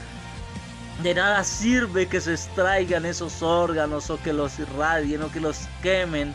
de 1.02 1.14
nada 1.14 1.44
sirve 1.44 2.06
que 2.06 2.20
se 2.20 2.32
extraigan 2.32 3.04
esos 3.04 3.42
órganos 3.42 4.08
o 4.08 4.18
que 4.22 4.32
los 4.32 4.58
irradien 4.58 5.22
o 5.22 5.30
que 5.30 5.40
los 5.40 5.68
quemen 5.82 6.34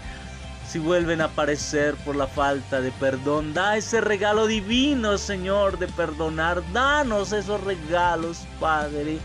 si 0.67 0.79
vuelven 0.79 1.19
a 1.19 1.25
aparecer 1.25 1.95
por 2.05 2.15
la 2.15 2.27
falta 2.27 2.79
de 2.79 2.91
perdón. 2.91 3.53
Da 3.53 3.75
ese 3.75 3.99
regalo 3.99 4.47
divino, 4.47 5.17
Señor, 5.17 5.77
de 5.79 5.87
perdonar. 5.87 6.63
Danos 6.71 7.33
esos 7.33 7.61
regalos, 7.63 8.45
Padre. 8.59 9.17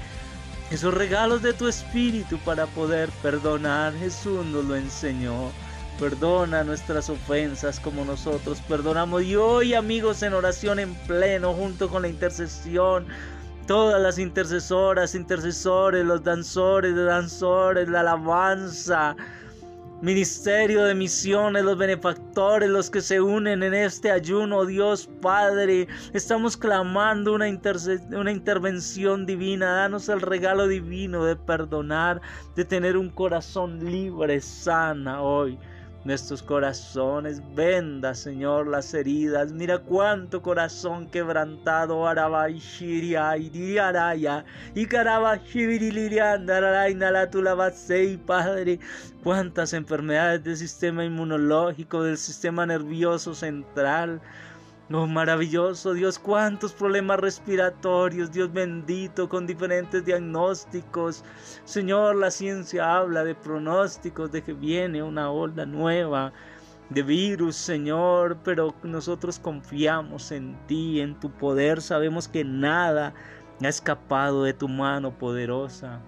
Esos 0.71 0.93
regalos 0.93 1.43
de 1.43 1.53
tu 1.53 1.69
Espíritu 1.69 2.39
para 2.39 2.67
poder 2.67 3.11
perdonar. 3.23 3.93
Jesús 3.95 4.45
nos 4.47 4.65
lo 4.65 4.75
enseñó. 4.75 5.53
Perdona 6.01 6.65
nuestras 6.65 7.09
ofensas 7.09 7.79
como 7.79 8.05
nosotros 8.05 8.61
perdonamos. 8.67 9.23
Y 9.23 9.37
hoy 9.37 9.75
amigos 9.75 10.23
en 10.25 10.35
oración 10.35 10.81
en 10.81 10.95
pleno 11.07 11.55
junto 11.55 11.89
con 11.89 12.03
la 12.03 12.09
intercesión 12.09 13.07
todas 13.67 14.01
las 14.01 14.19
intercesoras, 14.19 15.15
intercesores, 15.15 16.05
los 16.05 16.23
danzores 16.23 16.95
de 16.95 17.05
danzores, 17.05 17.89
la 17.89 18.01
alabanza, 18.01 19.17
ministerio 20.03 20.85
de 20.85 20.95
misiones, 20.95 21.65
los 21.65 21.77
benefactores, 21.77 22.69
los 22.69 22.91
que 22.91 23.01
se 23.01 23.21
unen 23.21 23.63
en 23.63 23.75
este 23.75 24.11
ayuno, 24.11 24.65
Dios 24.67 25.09
Padre, 25.21 25.89
estamos 26.13 26.57
clamando 26.57 27.35
una, 27.35 27.47
una 28.13 28.31
intervención 28.31 29.27
divina, 29.27 29.73
danos 29.73 30.09
el 30.09 30.21
regalo 30.21 30.69
divino 30.69 31.25
de 31.25 31.35
perdonar, 31.35 32.21
de 32.55 32.65
tener 32.65 32.97
un 32.97 33.11
corazón 33.11 33.85
libre, 33.85 34.41
sana 34.41 35.23
hoy 35.23 35.59
nuestros 36.07 36.43
corazones. 36.43 37.43
Venda, 37.55 38.15
Señor, 38.15 38.69
las 38.69 38.95
heridas. 38.95 39.53
Mira 39.53 39.79
cuánto 39.79 40.41
corazón 40.41 41.09
quebrantado. 41.09 42.07
Y 48.13 48.17
Padre. 48.17 48.79
Cuántas 49.23 49.73
enfermedades 49.73 50.45
del 50.45 50.57
sistema 50.57 51.05
inmunológico, 51.05 52.03
del 52.05 52.17
sistema 52.17 52.65
nervioso 52.65 53.35
central. 53.35 54.21
Oh, 54.93 55.09
maravilloso 55.09 55.95
Dios, 55.95 56.17
cuántos 56.17 56.73
problemas 56.73 57.19
respiratorios, 57.19 58.31
Dios 58.31 58.53
bendito, 58.53 59.29
con 59.29 59.45
diferentes 59.45 60.05
diagnósticos. 60.05 61.25
Señor, 61.65 62.15
la 62.15 62.31
ciencia 62.31 62.97
habla 62.97 63.25
de 63.25 63.35
pronósticos, 63.35 64.31
de 64.31 64.43
que 64.45 64.53
viene 64.53 65.03
una 65.03 65.29
ola 65.33 65.67
nueva 65.67 66.33
de 66.91 67.03
virus, 67.03 67.57
Señor, 67.57 68.39
pero 68.45 68.77
nosotros 68.85 69.41
confiamos 69.41 70.31
en 70.31 70.57
ti, 70.69 71.01
en 71.01 71.19
tu 71.19 71.33
poder. 71.33 71.83
Sabemos 71.83 72.29
que 72.29 72.45
nada 72.45 73.13
ha 73.61 73.69
escapado 73.69 74.45
de 74.45 74.53
tu 74.55 74.69
mano 74.69 75.19
poderosa. 75.19 76.01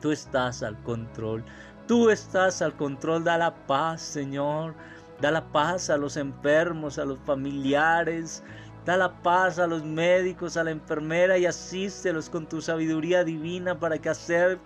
Tú 0.00 0.10
estás 0.10 0.64
al 0.64 0.76
control. 0.82 1.44
Tú 1.86 2.10
estás 2.10 2.62
al 2.62 2.74
control. 2.74 3.22
Da 3.22 3.38
la 3.38 3.54
paz, 3.66 4.02
Señor. 4.02 4.74
Da 5.22 5.30
la 5.30 5.52
paz 5.52 5.88
a 5.88 5.96
los 5.96 6.16
enfermos, 6.16 6.98
a 6.98 7.04
los 7.04 7.18
familiares. 7.20 8.42
Da 8.84 8.96
la 8.96 9.22
paz 9.22 9.60
a 9.60 9.68
los 9.68 9.84
médicos, 9.84 10.56
a 10.56 10.64
la 10.64 10.72
enfermera 10.72 11.38
y 11.38 11.46
asístelos 11.46 12.28
con 12.28 12.48
tu 12.48 12.60
sabiduría 12.60 13.22
divina 13.22 13.78
para 13.78 13.98
que 13.98 14.08
hacer 14.08 14.58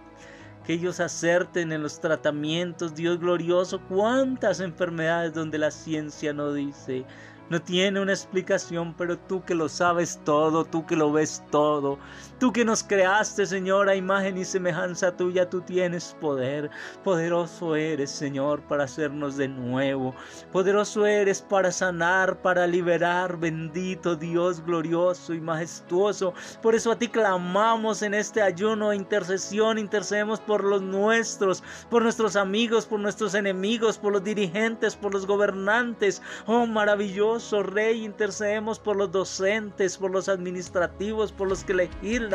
que 0.64 0.72
ellos 0.72 0.98
acerten 0.98 1.72
en 1.72 1.82
los 1.82 2.00
tratamientos. 2.00 2.94
Dios 2.94 3.20
glorioso, 3.20 3.82
cuántas 3.86 4.60
enfermedades 4.60 5.34
donde 5.34 5.58
la 5.58 5.70
ciencia 5.70 6.32
no 6.32 6.54
dice 6.54 7.04
no 7.48 7.62
tiene 7.62 8.00
una 8.00 8.12
explicación, 8.12 8.94
pero 8.96 9.18
tú 9.18 9.44
que 9.44 9.54
lo 9.54 9.68
sabes 9.68 10.20
todo, 10.24 10.64
tú 10.64 10.84
que 10.84 10.96
lo 10.96 11.12
ves 11.12 11.44
todo, 11.50 11.98
tú 12.38 12.52
que 12.52 12.64
nos 12.64 12.82
creaste, 12.82 13.46
Señor, 13.46 13.88
a 13.88 13.96
imagen 13.96 14.36
y 14.38 14.44
semejanza 14.44 15.16
tuya, 15.16 15.48
tú 15.48 15.60
tienes 15.60 16.16
poder. 16.20 16.70
Poderoso 17.04 17.76
eres, 17.76 18.10
Señor, 18.10 18.60
para 18.62 18.84
hacernos 18.84 19.36
de 19.36 19.48
nuevo. 19.48 20.14
Poderoso 20.52 21.06
eres 21.06 21.40
para 21.40 21.72
sanar, 21.72 22.40
para 22.42 22.66
liberar. 22.66 23.38
Bendito 23.38 24.16
Dios 24.16 24.64
glorioso 24.64 25.34
y 25.34 25.40
majestuoso. 25.40 26.34
Por 26.62 26.74
eso 26.74 26.92
a 26.92 26.98
ti 26.98 27.08
clamamos 27.08 28.02
en 28.02 28.14
este 28.14 28.42
ayuno 28.42 28.92
intercesión. 28.92 29.78
Intercedemos 29.78 30.40
por 30.40 30.64
los 30.64 30.82
nuestros, 30.82 31.62
por 31.90 32.02
nuestros 32.02 32.36
amigos, 32.36 32.86
por 32.86 33.00
nuestros 33.00 33.34
enemigos, 33.34 33.98
por 33.98 34.12
los 34.12 34.24
dirigentes, 34.24 34.96
por 34.96 35.14
los 35.14 35.26
gobernantes. 35.26 36.22
Oh, 36.46 36.66
maravilloso 36.66 37.62
Rey, 37.62 38.04
intercedemos 38.04 38.78
por 38.78 38.96
los 38.96 39.12
docentes, 39.12 39.96
por 39.96 40.10
los 40.10 40.28
administrativos, 40.28 41.32
por 41.32 41.48
los 41.48 41.64
que 41.64 41.74
legislan, 41.74 42.25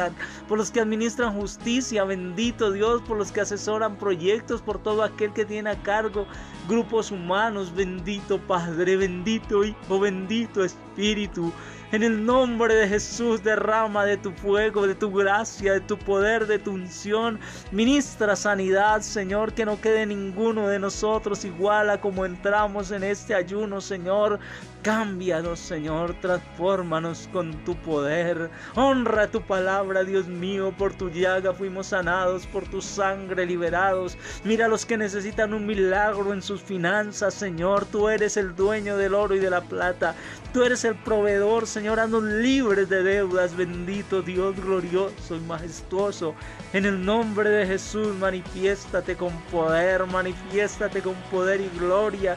por 0.47 0.57
los 0.57 0.71
que 0.71 0.81
administran 0.81 1.33
justicia, 1.39 2.03
bendito 2.03 2.71
Dios, 2.71 3.01
por 3.01 3.17
los 3.17 3.31
que 3.31 3.41
asesoran 3.41 3.95
proyectos, 3.97 4.61
por 4.61 4.79
todo 4.79 5.03
aquel 5.03 5.33
que 5.33 5.45
tiene 5.45 5.69
a 5.69 5.81
cargo 5.81 6.25
grupos 6.67 7.11
humanos, 7.11 7.73
bendito 7.73 8.39
Padre, 8.39 8.97
bendito 8.97 9.63
Hijo, 9.63 9.99
bendito 9.99 10.63
Espíritu. 10.63 11.51
En 11.91 12.03
el 12.03 12.25
nombre 12.25 12.73
de 12.73 12.87
Jesús 12.87 13.43
derrama 13.43 14.05
de 14.05 14.15
tu 14.15 14.31
fuego, 14.31 14.87
de 14.87 14.95
tu 14.95 15.11
gracia, 15.11 15.73
de 15.73 15.81
tu 15.81 15.97
poder, 15.97 16.47
de 16.47 16.57
tu 16.57 16.71
unción. 16.71 17.37
Ministra 17.73 18.37
sanidad, 18.37 19.01
Señor, 19.01 19.51
que 19.51 19.65
no 19.65 19.81
quede 19.81 20.05
ninguno 20.05 20.69
de 20.69 20.79
nosotros 20.79 21.43
igual 21.43 21.89
a 21.89 21.99
como 21.99 22.25
entramos 22.25 22.91
en 22.91 23.03
este 23.03 23.35
ayuno, 23.35 23.81
Señor. 23.81 24.39
Cámbianos, 24.83 25.59
Señor, 25.59 26.15
transfórmanos 26.21 27.29
con 27.31 27.53
tu 27.65 27.75
poder. 27.75 28.49
Honra 28.73 29.27
tu 29.27 29.41
palabra, 29.41 30.03
Dios 30.03 30.27
mío, 30.27 30.73
por 30.75 30.93
tu 30.93 31.09
llaga 31.09 31.53
fuimos 31.53 31.87
sanados, 31.87 32.47
por 32.47 32.67
tu 32.67 32.81
sangre 32.81 33.45
liberados. 33.45 34.17
Mira 34.43 34.65
a 34.65 34.69
los 34.69 34.85
que 34.85 34.97
necesitan 34.97 35.53
un 35.53 35.67
milagro 35.67 36.33
en 36.33 36.41
sus 36.41 36.61
finanzas, 36.61 37.33
Señor. 37.35 37.85
Tú 37.85 38.09
eres 38.09 38.37
el 38.37 38.55
dueño 38.55 38.97
del 38.97 39.13
oro 39.13 39.35
y 39.35 39.39
de 39.39 39.51
la 39.51 39.61
plata. 39.61 40.15
Tú 40.53 40.63
eres 40.63 40.83
el 40.83 40.95
proveedor, 40.95 41.65
Señor. 41.65 42.01
Haznos 42.01 42.23
libres 42.23 42.89
de 42.89 43.03
deudas, 43.03 43.55
bendito 43.55 44.21
Dios 44.21 44.53
glorioso 44.57 45.37
y 45.37 45.39
majestuoso. 45.39 46.35
En 46.73 46.85
el 46.85 47.05
nombre 47.05 47.49
de 47.49 47.65
Jesús, 47.65 48.13
manifiéstate 48.17 49.15
con 49.15 49.31
poder, 49.43 50.05
manifiéstate 50.07 51.01
con 51.01 51.15
poder 51.31 51.61
y 51.61 51.69
gloria. 51.79 52.35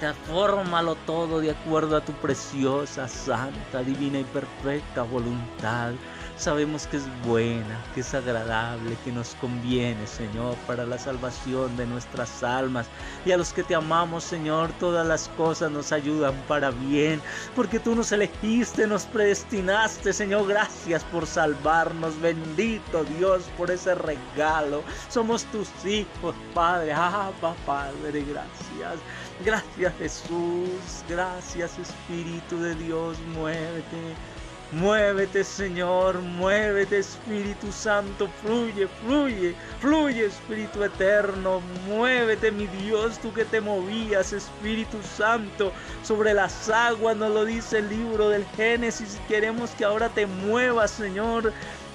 Transfórmalo 0.00 0.94
todo 1.06 1.40
de 1.40 1.50
acuerdo 1.50 1.98
a 1.98 2.00
tu 2.00 2.12
preciosa, 2.14 3.06
santa, 3.08 3.82
divina 3.82 4.20
y 4.20 4.24
perfecta 4.24 5.02
voluntad. 5.02 5.92
Sabemos 6.36 6.86
que 6.86 6.98
es 6.98 7.22
buena, 7.24 7.82
que 7.94 8.00
es 8.00 8.12
agradable, 8.12 8.96
que 9.04 9.10
nos 9.10 9.34
conviene, 9.36 10.06
Señor, 10.06 10.54
para 10.66 10.84
la 10.84 10.98
salvación 10.98 11.74
de 11.78 11.86
nuestras 11.86 12.42
almas. 12.42 12.88
Y 13.24 13.32
a 13.32 13.38
los 13.38 13.54
que 13.54 13.62
te 13.62 13.74
amamos, 13.74 14.24
Señor, 14.24 14.70
todas 14.78 15.06
las 15.06 15.28
cosas 15.30 15.70
nos 15.70 15.92
ayudan 15.92 16.34
para 16.46 16.70
bien, 16.70 17.22
porque 17.54 17.80
tú 17.80 17.94
nos 17.94 18.12
elegiste, 18.12 18.86
nos 18.86 19.04
predestinaste, 19.04 20.12
Señor. 20.12 20.46
Gracias 20.46 21.04
por 21.04 21.26
salvarnos. 21.26 22.20
Bendito 22.20 23.04
Dios 23.04 23.44
por 23.56 23.70
ese 23.70 23.94
regalo. 23.94 24.82
Somos 25.08 25.44
tus 25.44 25.68
hijos, 25.86 26.34
Padre. 26.52 26.92
Ah, 26.92 27.30
Padre, 27.64 28.24
gracias. 28.24 29.00
Gracias 29.44 29.94
Jesús. 29.98 31.04
Gracias 31.08 31.78
Espíritu 31.78 32.58
de 32.60 32.74
Dios. 32.74 33.18
Muévete. 33.34 34.35
Muévete 34.72 35.44
Señor, 35.44 36.20
muévete 36.20 36.98
Espíritu 36.98 37.70
Santo, 37.70 38.28
fluye, 38.42 38.88
fluye, 38.88 39.54
fluye 39.80 40.26
Espíritu 40.26 40.82
Eterno, 40.82 41.60
muévete 41.86 42.50
mi 42.50 42.66
Dios, 42.66 43.16
tú 43.20 43.32
que 43.32 43.44
te 43.44 43.60
movías 43.60 44.32
Espíritu 44.32 44.98
Santo 45.16 45.72
sobre 46.02 46.34
las 46.34 46.68
aguas, 46.68 47.16
nos 47.16 47.30
lo 47.30 47.44
dice 47.44 47.78
el 47.78 47.88
libro 47.88 48.28
del 48.28 48.44
Génesis, 48.56 49.20
queremos 49.28 49.70
que 49.70 49.84
ahora 49.84 50.08
te 50.08 50.26
muevas 50.26 50.90
Señor 50.90 51.52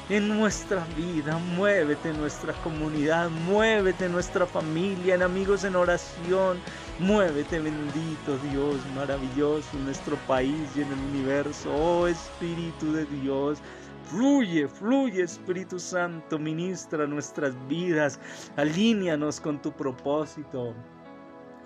en 0.10 0.30
nuestra 0.30 0.86
vida, 0.96 1.38
muévete 1.38 2.14
nuestra 2.14 2.54
comunidad, 2.64 3.30
muévete 3.30 4.08
nuestra 4.08 4.46
familia, 4.46 5.16
en 5.16 5.24
amigos 5.24 5.66
en 5.66 5.76
oración, 5.76 6.60
muévete 7.00 7.60
bendito 7.60 8.38
Dios 8.52 8.78
maravilloso 8.96 9.68
en 9.78 9.86
nuestro 9.86 10.16
país 10.28 10.70
y 10.76 10.82
en 10.82 10.92
el 10.92 11.00
universo, 11.00 11.74
oh 11.74 12.08
Espíritu 12.08 12.92
de 12.94 13.06
Dios. 13.06 13.60
Fluye, 14.06 14.68
fluye 14.68 15.24
Espíritu 15.24 15.80
Santo, 15.80 16.38
ministra 16.38 17.08
nuestras 17.08 17.56
vidas, 17.68 18.20
alíñanos 18.58 19.40
con 19.40 19.62
tu 19.62 19.72
propósito. 19.72 20.74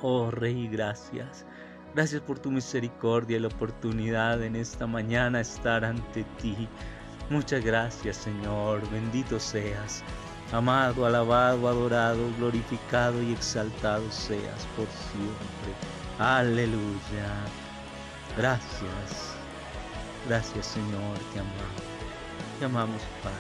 Oh 0.01 0.29
Rey, 0.29 0.67
gracias. 0.67 1.45
Gracias 1.95 2.21
por 2.21 2.37
tu 2.37 2.51
misericordia 2.51 3.37
y 3.37 3.39
la 3.39 3.47
oportunidad 3.47 4.43
en 4.43 4.55
esta 4.57 4.85
mañana 4.85 5.39
estar 5.39 5.85
ante 5.85 6.25
ti. 6.41 6.67
Muchas 7.29 7.63
gracias 7.63 8.17
Señor, 8.17 8.81
bendito 8.91 9.39
seas. 9.39 10.03
Amado, 10.55 11.05
alabado, 11.05 11.67
adorado, 11.67 12.31
glorificado 12.37 13.21
y 13.21 13.33
exaltado 13.33 14.09
seas 14.09 14.65
por 14.77 14.87
siempre. 15.11 15.73
Aleluya. 16.17 17.27
Gracias. 18.37 19.35
Gracias 20.29 20.65
Señor, 20.67 21.19
te 21.33 21.41
amamos. 21.41 21.83
Te 22.57 22.65
amamos 22.65 23.01
Padre. 23.21 23.35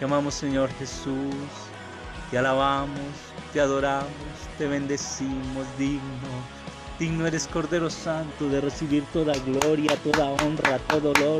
Te 0.00 0.06
amamos 0.06 0.34
Señor 0.34 0.70
Jesús. 0.80 1.36
Te 2.32 2.38
alabamos, 2.38 2.98
te 3.52 3.60
adoramos, 3.60 4.08
te 4.58 4.66
bendecimos, 4.66 5.66
digno 5.78 6.57
Digno 6.98 7.28
eres 7.28 7.46
Cordero 7.46 7.88
Santo 7.88 8.48
de 8.48 8.60
recibir 8.60 9.04
toda 9.12 9.32
gloria, 9.46 9.96
toda 10.02 10.30
honra, 10.30 10.80
todo 10.88 11.12
olor. 11.12 11.38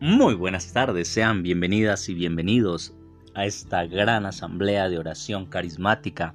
Muy 0.00 0.34
buenas 0.34 0.72
tardes, 0.72 1.08
sean 1.08 1.42
bienvenidas 1.42 2.08
y 2.08 2.14
bienvenidos 2.14 2.94
a 3.34 3.46
esta 3.46 3.84
gran 3.84 4.26
asamblea 4.26 4.88
de 4.88 4.96
oración 4.96 5.44
carismática 5.46 6.34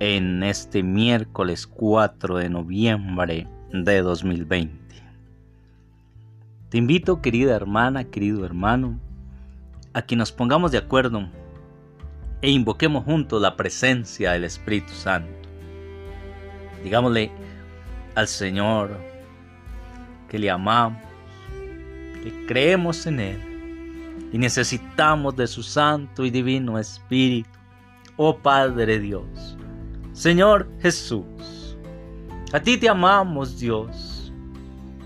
en 0.00 0.42
este 0.42 0.82
miércoles 0.82 1.66
4 1.66 2.38
de 2.38 2.48
noviembre 2.48 3.46
de 3.74 4.00
2020. 4.00 4.74
Te 6.70 6.78
invito, 6.78 7.20
querida 7.20 7.54
hermana, 7.54 8.04
querido 8.04 8.42
hermano, 8.46 8.98
a 9.92 10.00
que 10.00 10.16
nos 10.16 10.32
pongamos 10.32 10.72
de 10.72 10.78
acuerdo 10.78 11.28
e 12.40 12.50
invoquemos 12.50 13.04
juntos 13.04 13.42
la 13.42 13.54
presencia 13.54 14.32
del 14.32 14.44
Espíritu 14.44 14.94
Santo. 14.94 15.46
Digámosle 16.82 17.30
al 18.14 18.28
Señor 18.28 18.98
que 20.30 20.38
le 20.38 20.48
amamos 20.48 21.05
creemos 22.46 23.06
en 23.06 23.20
Él 23.20 24.28
y 24.32 24.38
necesitamos 24.38 25.36
de 25.36 25.46
su 25.46 25.62
Santo 25.62 26.24
y 26.24 26.30
Divino 26.30 26.78
Espíritu. 26.78 27.50
Oh 28.16 28.36
Padre 28.36 28.98
Dios, 28.98 29.56
Señor 30.12 30.68
Jesús, 30.80 31.76
a 32.52 32.60
ti 32.60 32.76
te 32.78 32.88
amamos 32.88 33.58
Dios, 33.58 34.32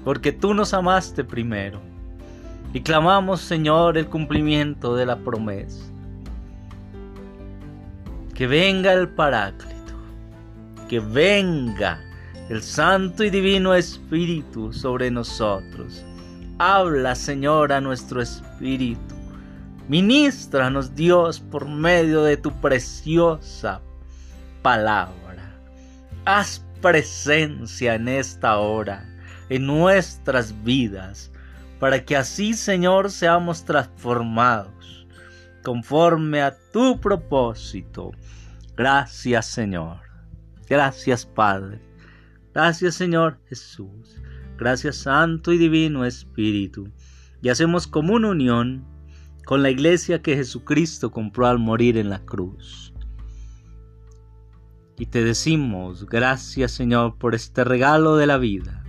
porque 0.05 0.33
tú 0.33 0.55
nos 0.55 0.73
amaste 0.73 1.25
primero 1.25 1.81
y 2.73 2.81
clamamos 2.81 3.41
Señor 3.41 3.99
el 3.99 4.07
cumplimiento 4.07 4.95
de 4.95 5.07
la 5.07 5.17
promesa. 5.17 5.87
Que 8.35 8.47
venga 8.47 8.93
el 8.93 9.09
Paráclito, 9.09 9.93
que 10.89 11.01
venga 11.01 12.01
el 12.49 12.63
Santo 12.63 13.25
y 13.25 13.31
Divino 13.31 13.75
Espíritu 13.75 14.73
sobre 14.73 15.11
nosotros 15.11 16.05
Habla, 16.63 17.15
Señor, 17.15 17.73
a 17.73 17.81
nuestro 17.81 18.21
espíritu. 18.21 19.15
Ministranos, 19.89 20.95
Dios, 20.95 21.41
por 21.41 21.67
medio 21.67 22.23
de 22.23 22.37
tu 22.37 22.53
preciosa 22.61 23.81
palabra. 24.61 25.59
Haz 26.27 26.63
presencia 26.83 27.95
en 27.95 28.09
esta 28.09 28.59
hora, 28.59 29.09
en 29.49 29.67
nuestras 29.67 30.63
vidas, 30.63 31.33
para 31.79 32.05
que 32.05 32.15
así, 32.15 32.53
Señor, 32.53 33.11
seamos 33.11 33.65
transformados 33.65 35.07
conforme 35.65 36.43
a 36.43 36.55
tu 36.75 37.01
propósito. 37.01 38.11
Gracias, 38.77 39.47
Señor. 39.47 39.97
Gracias, 40.69 41.25
Padre. 41.25 41.81
Gracias, 42.53 42.97
Señor 42.97 43.39
Jesús. 43.49 44.21
Gracias 44.61 44.97
Santo 44.97 45.55
y 45.55 45.59
Divino 45.59 46.05
Espíritu. 46.05 46.91
Y 47.41 47.49
hacemos 47.49 47.87
común 47.87 48.27
unión 48.27 48.85
con 49.47 49.63
la 49.63 49.71
iglesia 49.71 50.21
que 50.21 50.37
Jesucristo 50.37 51.11
compró 51.11 51.47
al 51.47 51.59
morir 51.59 51.97
en 51.97 52.11
la 52.11 52.19
cruz. 52.27 52.93
Y 54.99 55.07
te 55.07 55.25
decimos, 55.25 56.05
gracias 56.05 56.73
Señor 56.73 57.17
por 57.17 57.35
este 57.35 57.65
regalo 57.65 58.17
de 58.17 58.27
la 58.27 58.37
vida. 58.37 58.85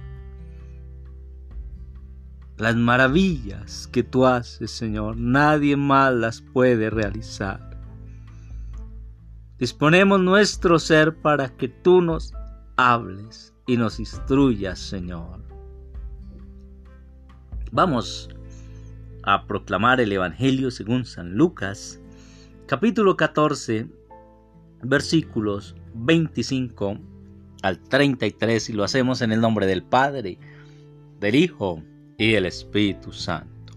Las 2.57 2.75
maravillas 2.75 3.87
que 3.87 4.03
tú 4.03 4.25
haces, 4.25 4.71
Señor, 4.71 5.15
nadie 5.15 5.77
más 5.77 6.13
las 6.13 6.41
puede 6.41 6.89
realizar. 6.89 7.79
Disponemos 9.57 10.19
nuestro 10.19 10.79
ser 10.79 11.15
para 11.15 11.55
que 11.55 11.69
tú 11.69 12.01
nos 12.01 12.33
hables 12.75 13.53
y 13.67 13.77
nos 13.77 14.01
instruyas, 14.01 14.77
Señor. 14.77 15.50
Vamos 17.73 18.27
a 19.23 19.47
proclamar 19.47 20.01
el 20.01 20.11
Evangelio 20.11 20.71
según 20.71 21.05
San 21.05 21.35
Lucas, 21.35 22.01
capítulo 22.65 23.15
14, 23.15 23.87
versículos 24.83 25.73
25 25.93 26.97
al 27.61 27.79
33 27.79 28.71
y 28.71 28.73
lo 28.73 28.83
hacemos 28.83 29.21
en 29.21 29.31
el 29.31 29.39
nombre 29.39 29.67
del 29.67 29.83
Padre, 29.83 30.37
del 31.21 31.35
Hijo 31.35 31.81
y 32.17 32.33
del 32.33 32.45
Espíritu 32.45 33.13
Santo. 33.13 33.71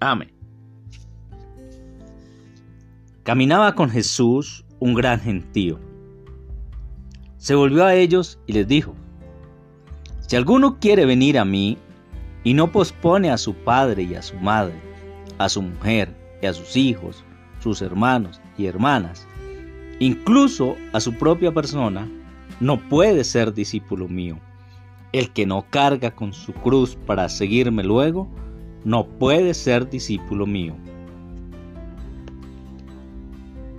Amén. 0.00 0.32
Caminaba 3.22 3.76
con 3.76 3.88
Jesús 3.88 4.64
un 4.80 4.94
gran 4.94 5.20
gentío. 5.20 5.78
Se 7.36 7.54
volvió 7.54 7.84
a 7.84 7.94
ellos 7.94 8.40
y 8.48 8.54
les 8.54 8.66
dijo, 8.66 8.96
Si 10.26 10.34
alguno 10.34 10.80
quiere 10.80 11.06
venir 11.06 11.38
a 11.38 11.44
mí 11.44 11.78
y 12.44 12.54
no 12.54 12.70
pospone 12.70 13.30
a 13.30 13.38
su 13.38 13.54
padre 13.54 14.02
y 14.02 14.14
a 14.14 14.22
su 14.22 14.36
madre, 14.36 14.74
a 15.38 15.48
su 15.48 15.62
mujer 15.62 16.14
y 16.42 16.46
a 16.46 16.52
sus 16.52 16.76
hijos, 16.76 17.24
sus 17.60 17.82
hermanos 17.82 18.40
y 18.58 18.66
hermanas, 18.66 19.26
incluso 19.98 20.76
a 20.92 21.00
su 21.00 21.14
propia 21.14 21.52
persona, 21.52 22.08
no 22.60 22.78
puede 22.88 23.24
ser 23.24 23.52
discípulo 23.54 24.08
mío. 24.08 24.38
El 25.12 25.30
que 25.30 25.46
no 25.46 25.66
carga 25.70 26.10
con 26.10 26.32
su 26.32 26.52
cruz 26.52 26.96
para 27.06 27.28
seguirme 27.28 27.84
luego, 27.84 28.28
no 28.84 29.06
puede 29.06 29.54
ser 29.54 29.88
discípulo 29.88 30.46
mío. 30.46 30.74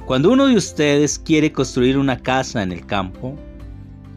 Cuando 0.05 0.31
uno 0.31 0.47
de 0.47 0.55
ustedes 0.55 1.17
quiere 1.17 1.51
construir 1.51 1.97
una 1.97 2.17
casa 2.17 2.61
en 2.61 2.71
el 2.71 2.85
campo, 2.85 3.35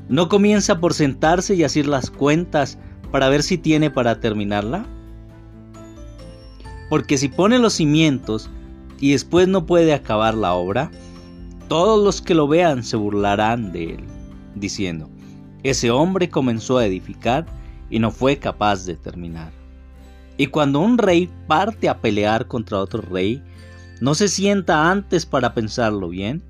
no 0.09 0.29
comienza 0.29 0.79
por 0.81 0.95
sentarse 0.95 1.55
y 1.55 1.65
hacer 1.65 1.87
las 1.87 2.11
cuentas 2.11 2.79
para 3.11 3.29
ver 3.29 3.43
si 3.43 3.59
tiene 3.59 3.91
para 3.91 4.21
terminarla. 4.21 4.87
Porque 6.89 7.19
si 7.19 7.29
pone 7.29 7.59
los 7.59 7.75
cimientos 7.75 8.49
y 9.01 9.13
después 9.13 9.49
no 9.49 9.67
puede 9.67 9.93
acabar 9.93 10.35
la 10.35 10.55
obra, 10.55 10.91
todos 11.69 12.03
los 12.03 12.23
que 12.23 12.35
lo 12.35 12.47
vean 12.47 12.85
se 12.85 12.97
burlarán 12.97 13.73
de 13.73 13.95
él, 13.95 14.05
diciendo, 14.55 15.11
ese 15.63 15.91
hombre 15.91 16.29
comenzó 16.29 16.79
a 16.79 16.87
edificar 16.87 17.47
y 17.91 17.99
no 17.99 18.11
fue 18.11 18.39
capaz 18.39 18.85
de 18.87 18.95
terminar. 18.95 19.53
Y 20.37 20.47
cuando 20.47 20.81
un 20.81 20.99
rey 20.99 21.31
parte 21.47 21.89
a 21.89 22.01
pelear 22.01 22.47
contra 22.47 22.79
otro 22.79 23.01
rey, 23.03 23.43
¿no 24.01 24.15
se 24.15 24.29
sienta 24.29 24.91
antes 24.91 25.27
para 25.27 25.55
pensarlo 25.55 26.09
bien? 26.09 26.43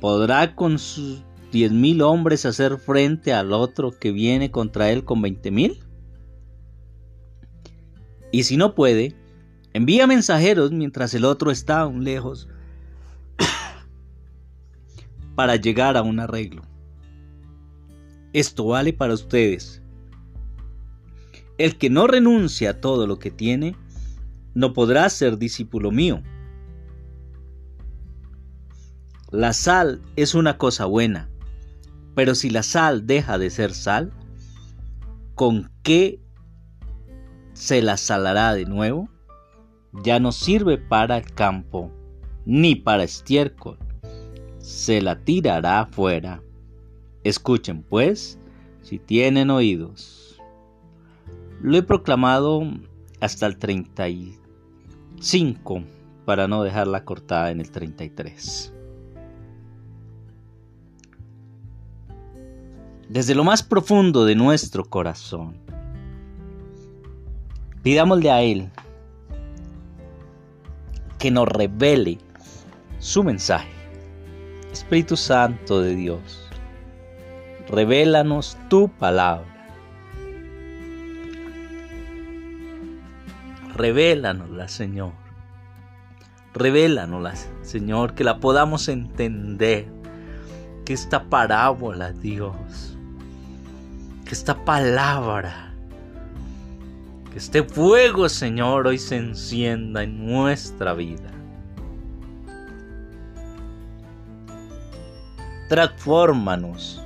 ¿Podrá 0.00 0.54
con 0.54 0.78
sus 0.78 1.22
diez 1.50 1.72
mil 1.72 2.02
hombres 2.02 2.44
hacer 2.46 2.78
frente 2.78 3.32
al 3.32 3.52
otro 3.52 3.90
que 3.98 4.12
viene 4.12 4.50
contra 4.50 4.90
él 4.90 5.04
con 5.04 5.22
veinte 5.22 5.50
mil? 5.50 5.80
Y 8.30 8.42
si 8.42 8.56
no 8.56 8.74
puede, 8.74 9.14
envía 9.72 10.06
mensajeros 10.06 10.70
mientras 10.72 11.14
el 11.14 11.24
otro 11.24 11.50
está 11.50 11.80
aún 11.80 12.04
lejos 12.04 12.48
para 15.34 15.56
llegar 15.56 15.96
a 15.96 16.02
un 16.02 16.20
arreglo. 16.20 16.62
Esto 18.32 18.66
vale 18.66 18.92
para 18.92 19.14
ustedes. 19.14 19.82
El 21.56 21.76
que 21.78 21.90
no 21.90 22.06
renuncia 22.06 22.70
a 22.70 22.80
todo 22.80 23.06
lo 23.06 23.18
que 23.18 23.30
tiene, 23.30 23.74
no 24.54 24.72
podrá 24.72 25.08
ser 25.08 25.38
discípulo 25.38 25.90
mío. 25.90 26.22
La 29.30 29.52
sal 29.52 30.00
es 30.16 30.34
una 30.34 30.56
cosa 30.56 30.84
buena, 30.84 31.28
pero 32.18 32.34
si 32.34 32.50
la 32.50 32.64
sal 32.64 33.06
deja 33.06 33.38
de 33.38 33.48
ser 33.48 33.72
sal, 33.72 34.12
¿con 35.36 35.70
qué 35.84 36.20
se 37.52 37.80
la 37.80 37.96
salará 37.96 38.54
de 38.54 38.64
nuevo? 38.64 39.08
Ya 40.02 40.18
no 40.18 40.32
sirve 40.32 40.78
para 40.78 41.16
el 41.16 41.32
campo, 41.32 41.92
ni 42.44 42.74
para 42.74 43.04
estiércol 43.04 43.78
se 44.58 45.00
la 45.00 45.20
tirará 45.20 45.82
afuera. 45.82 46.42
Escuchen, 47.22 47.84
pues, 47.84 48.36
si 48.82 48.98
tienen 48.98 49.50
oídos. 49.50 50.42
Lo 51.62 51.76
he 51.76 51.84
proclamado 51.84 52.64
hasta 53.20 53.46
el 53.46 53.58
35 53.58 55.84
para 56.24 56.48
no 56.48 56.64
dejarla 56.64 57.04
cortada 57.04 57.52
en 57.52 57.60
el 57.60 57.70
33. 57.70 58.72
Desde 63.08 63.34
lo 63.34 63.42
más 63.42 63.62
profundo 63.62 64.24
de 64.26 64.34
nuestro 64.34 64.84
corazón, 64.84 65.56
pidámosle 67.82 68.30
a 68.30 68.42
Él 68.42 68.70
que 71.18 71.30
nos 71.30 71.48
revele 71.48 72.18
su 72.98 73.24
mensaje 73.24 73.78
Espíritu 74.72 75.16
Santo 75.16 75.80
de 75.80 75.94
Dios, 75.94 76.50
revélanos 77.68 78.58
tu 78.68 78.88
palabra. 78.88 79.46
Revélanosla, 83.74 84.68
Señor. 84.68 85.12
Revélanosla, 86.52 87.34
Señor, 87.62 88.14
que 88.14 88.24
la 88.24 88.40
podamos 88.40 88.88
entender. 88.88 89.90
Que 90.84 90.92
esta 90.92 91.24
parábola, 91.24 92.12
Dios, 92.12 92.97
que 94.28 94.34
esta 94.34 94.64
palabra, 94.64 95.72
que 97.32 97.38
este 97.38 97.64
fuego, 97.64 98.28
Señor, 98.28 98.86
hoy 98.86 98.98
se 98.98 99.16
encienda 99.16 100.04
en 100.04 100.26
nuestra 100.26 100.94
vida. 100.94 101.32
transfórmanos 105.68 107.00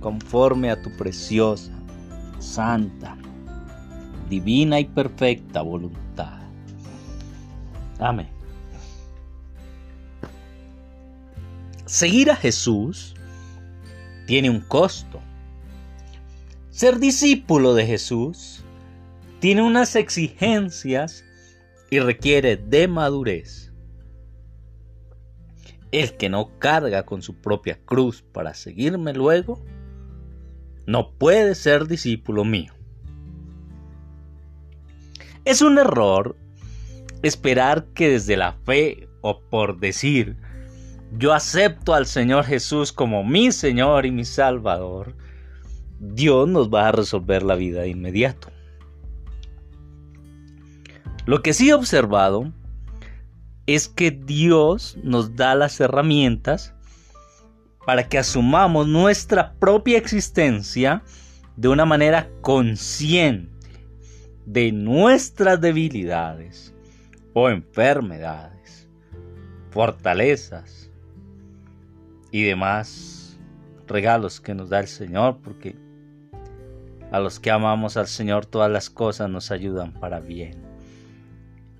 conforme 0.00 0.70
a 0.70 0.82
tu 0.82 0.90
preciosa, 0.96 1.72
santa, 2.40 3.16
divina 4.28 4.80
y 4.80 4.84
perfecta 4.84 5.62
voluntad. 5.62 6.40
Amén. 8.00 8.28
Seguir 11.86 12.30
a 12.30 12.36
Jesús 12.36 13.14
tiene 14.26 14.50
un 14.50 14.60
costo. 14.60 15.20
Ser 16.72 16.98
discípulo 16.98 17.74
de 17.74 17.84
Jesús 17.84 18.64
tiene 19.40 19.60
unas 19.60 19.94
exigencias 19.94 21.22
y 21.90 22.00
requiere 22.00 22.56
de 22.56 22.88
madurez. 22.88 23.74
El 25.90 26.16
que 26.16 26.30
no 26.30 26.58
carga 26.58 27.04
con 27.04 27.20
su 27.20 27.34
propia 27.42 27.78
cruz 27.84 28.22
para 28.22 28.54
seguirme 28.54 29.12
luego, 29.12 29.62
no 30.86 31.12
puede 31.12 31.54
ser 31.56 31.88
discípulo 31.88 32.42
mío. 32.42 32.72
Es 35.44 35.60
un 35.60 35.76
error 35.76 36.36
esperar 37.22 37.84
que 37.92 38.08
desde 38.08 38.38
la 38.38 38.54
fe 38.64 39.10
o 39.20 39.40
por 39.40 39.78
decir 39.78 40.38
yo 41.18 41.34
acepto 41.34 41.92
al 41.92 42.06
Señor 42.06 42.46
Jesús 42.46 42.94
como 42.94 43.22
mi 43.22 43.52
Señor 43.52 44.06
y 44.06 44.10
mi 44.10 44.24
Salvador, 44.24 45.14
Dios 46.04 46.48
nos 46.48 46.68
va 46.68 46.88
a 46.88 46.92
resolver 46.92 47.44
la 47.44 47.54
vida 47.54 47.82
de 47.82 47.90
inmediato. 47.90 48.48
Lo 51.26 51.42
que 51.42 51.52
sí 51.52 51.70
he 51.70 51.74
observado 51.74 52.52
es 53.66 53.86
que 53.86 54.10
Dios 54.10 54.98
nos 55.04 55.36
da 55.36 55.54
las 55.54 55.78
herramientas 55.80 56.74
para 57.86 58.08
que 58.08 58.18
asumamos 58.18 58.88
nuestra 58.88 59.54
propia 59.54 59.96
existencia 59.96 61.04
de 61.56 61.68
una 61.68 61.84
manera 61.84 62.28
consciente 62.40 63.52
de 64.44 64.72
nuestras 64.72 65.60
debilidades 65.60 66.74
o 67.32 67.48
enfermedades, 67.48 68.88
fortalezas 69.70 70.90
y 72.32 72.42
demás 72.42 73.38
regalos 73.86 74.40
que 74.40 74.52
nos 74.52 74.68
da 74.68 74.80
el 74.80 74.88
Señor, 74.88 75.38
porque 75.44 75.76
a 77.12 77.20
los 77.20 77.38
que 77.38 77.50
amamos 77.50 77.98
al 77.98 78.08
Señor 78.08 78.46
todas 78.46 78.70
las 78.70 78.88
cosas 78.88 79.28
nos 79.28 79.50
ayudan 79.50 79.92
para 79.92 80.18
bien. 80.18 80.62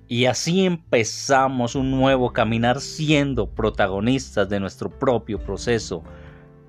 Y 0.07 0.25
así 0.25 0.63
empezamos 0.63 1.73
un 1.73 1.89
nuevo 1.89 2.31
caminar 2.31 2.79
siendo 2.79 3.49
protagonistas 3.49 4.47
de 4.47 4.59
nuestro 4.59 4.91
propio 4.91 5.39
proceso, 5.39 6.03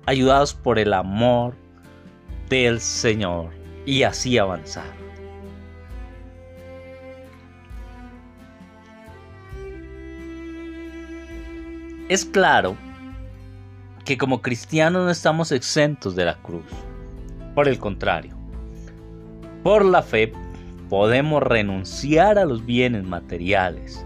ayudados 0.07 0.55
por 0.55 0.79
el 0.79 0.93
amor 0.93 1.55
del 2.49 2.81
Señor 2.81 3.51
y 3.85 4.01
así 4.01 4.39
avanzar. 4.39 4.95
Es 12.09 12.25
claro 12.25 12.75
que 14.05 14.17
como 14.17 14.41
cristianos 14.41 15.03
no 15.03 15.11
estamos 15.11 15.51
exentos 15.51 16.15
de 16.15 16.25
la 16.25 16.35
cruz. 16.41 16.65
Por 17.53 17.67
el 17.67 17.79
contrario, 17.79 18.34
por 19.65 19.83
la 19.83 20.03
fe 20.03 20.31
podemos 20.91 21.41
renunciar 21.41 22.37
a 22.37 22.45
los 22.45 22.63
bienes 22.63 23.03
materiales, 23.03 24.05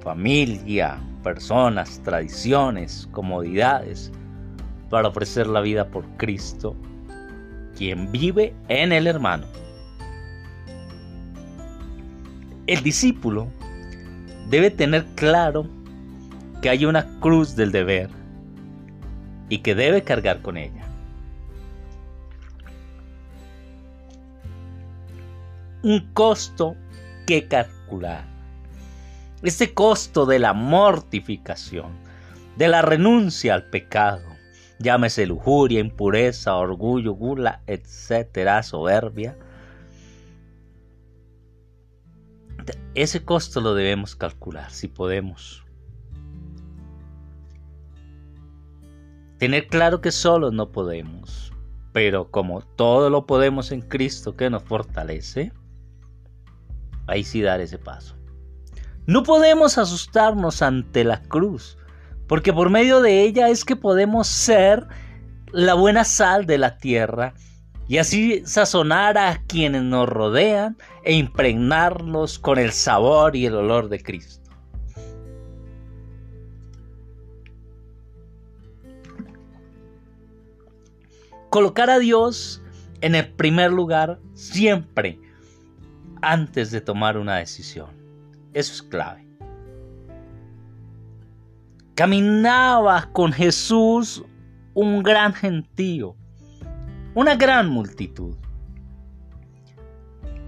familia, 0.00 0.98
personas, 1.22 2.00
tradiciones, 2.02 3.06
comodidades, 3.12 4.10
para 4.88 5.08
ofrecer 5.08 5.46
la 5.46 5.60
vida 5.60 5.88
por 5.88 6.06
Cristo, 6.16 6.74
quien 7.76 8.10
vive 8.10 8.54
en 8.68 8.92
el 8.92 9.06
hermano. 9.06 9.44
El 12.66 12.82
discípulo 12.82 13.48
debe 14.48 14.70
tener 14.70 15.04
claro 15.16 15.66
que 16.62 16.70
hay 16.70 16.86
una 16.86 17.04
cruz 17.20 17.54
del 17.56 17.72
deber 17.72 18.08
y 19.50 19.58
que 19.58 19.74
debe 19.74 20.00
cargar 20.02 20.40
con 20.40 20.56
ella. 20.56 20.77
Un 25.82 26.12
costo 26.12 26.74
que 27.26 27.46
calcular. 27.46 28.26
Este 29.44 29.72
costo 29.74 30.26
de 30.26 30.40
la 30.40 30.52
mortificación, 30.52 31.92
de 32.56 32.66
la 32.66 32.82
renuncia 32.82 33.54
al 33.54 33.70
pecado, 33.70 34.24
llámese 34.80 35.24
lujuria, 35.26 35.78
impureza, 35.78 36.56
orgullo, 36.56 37.12
gula, 37.12 37.62
etcétera, 37.68 38.64
soberbia. 38.64 39.38
Ese 42.94 43.24
costo 43.24 43.60
lo 43.60 43.74
debemos 43.74 44.16
calcular 44.16 44.72
si 44.72 44.88
podemos. 44.88 45.64
Tener 49.38 49.68
claro 49.68 50.00
que 50.00 50.10
solos 50.10 50.52
no 50.52 50.72
podemos, 50.72 51.52
pero 51.92 52.32
como 52.32 52.62
todo 52.62 53.08
lo 53.10 53.26
podemos 53.26 53.70
en 53.70 53.82
Cristo 53.82 54.34
que 54.34 54.50
nos 54.50 54.64
fortalece, 54.64 55.52
ahí 57.08 57.24
sí 57.24 57.42
dar 57.42 57.60
ese 57.60 57.78
paso. 57.78 58.14
No 59.06 59.22
podemos 59.22 59.78
asustarnos 59.78 60.62
ante 60.62 61.02
la 61.02 61.22
cruz, 61.22 61.78
porque 62.26 62.52
por 62.52 62.70
medio 62.70 63.00
de 63.00 63.22
ella 63.22 63.48
es 63.48 63.64
que 63.64 63.74
podemos 63.74 64.28
ser 64.28 64.86
la 65.50 65.74
buena 65.74 66.04
sal 66.04 66.46
de 66.46 66.58
la 66.58 66.76
tierra 66.76 67.34
y 67.88 67.96
así 67.96 68.42
sazonar 68.44 69.16
a 69.16 69.42
quienes 69.46 69.82
nos 69.82 70.06
rodean 70.06 70.76
e 71.04 71.14
impregnarlos 71.14 72.38
con 72.38 72.58
el 72.58 72.70
sabor 72.70 73.34
y 73.34 73.46
el 73.46 73.54
olor 73.54 73.88
de 73.88 74.02
Cristo. 74.02 74.50
Colocar 81.48 81.88
a 81.88 81.98
Dios 81.98 82.62
en 83.00 83.14
el 83.14 83.32
primer 83.32 83.72
lugar 83.72 84.20
siempre 84.34 85.18
antes 86.22 86.70
de 86.70 86.80
tomar 86.80 87.16
una 87.16 87.36
decisión. 87.36 87.90
Eso 88.54 88.72
es 88.72 88.82
clave. 88.82 89.26
Caminaba 91.94 93.10
con 93.12 93.32
Jesús 93.32 94.24
un 94.74 95.02
gran 95.02 95.34
gentío, 95.34 96.14
una 97.14 97.34
gran 97.34 97.68
multitud. 97.68 98.36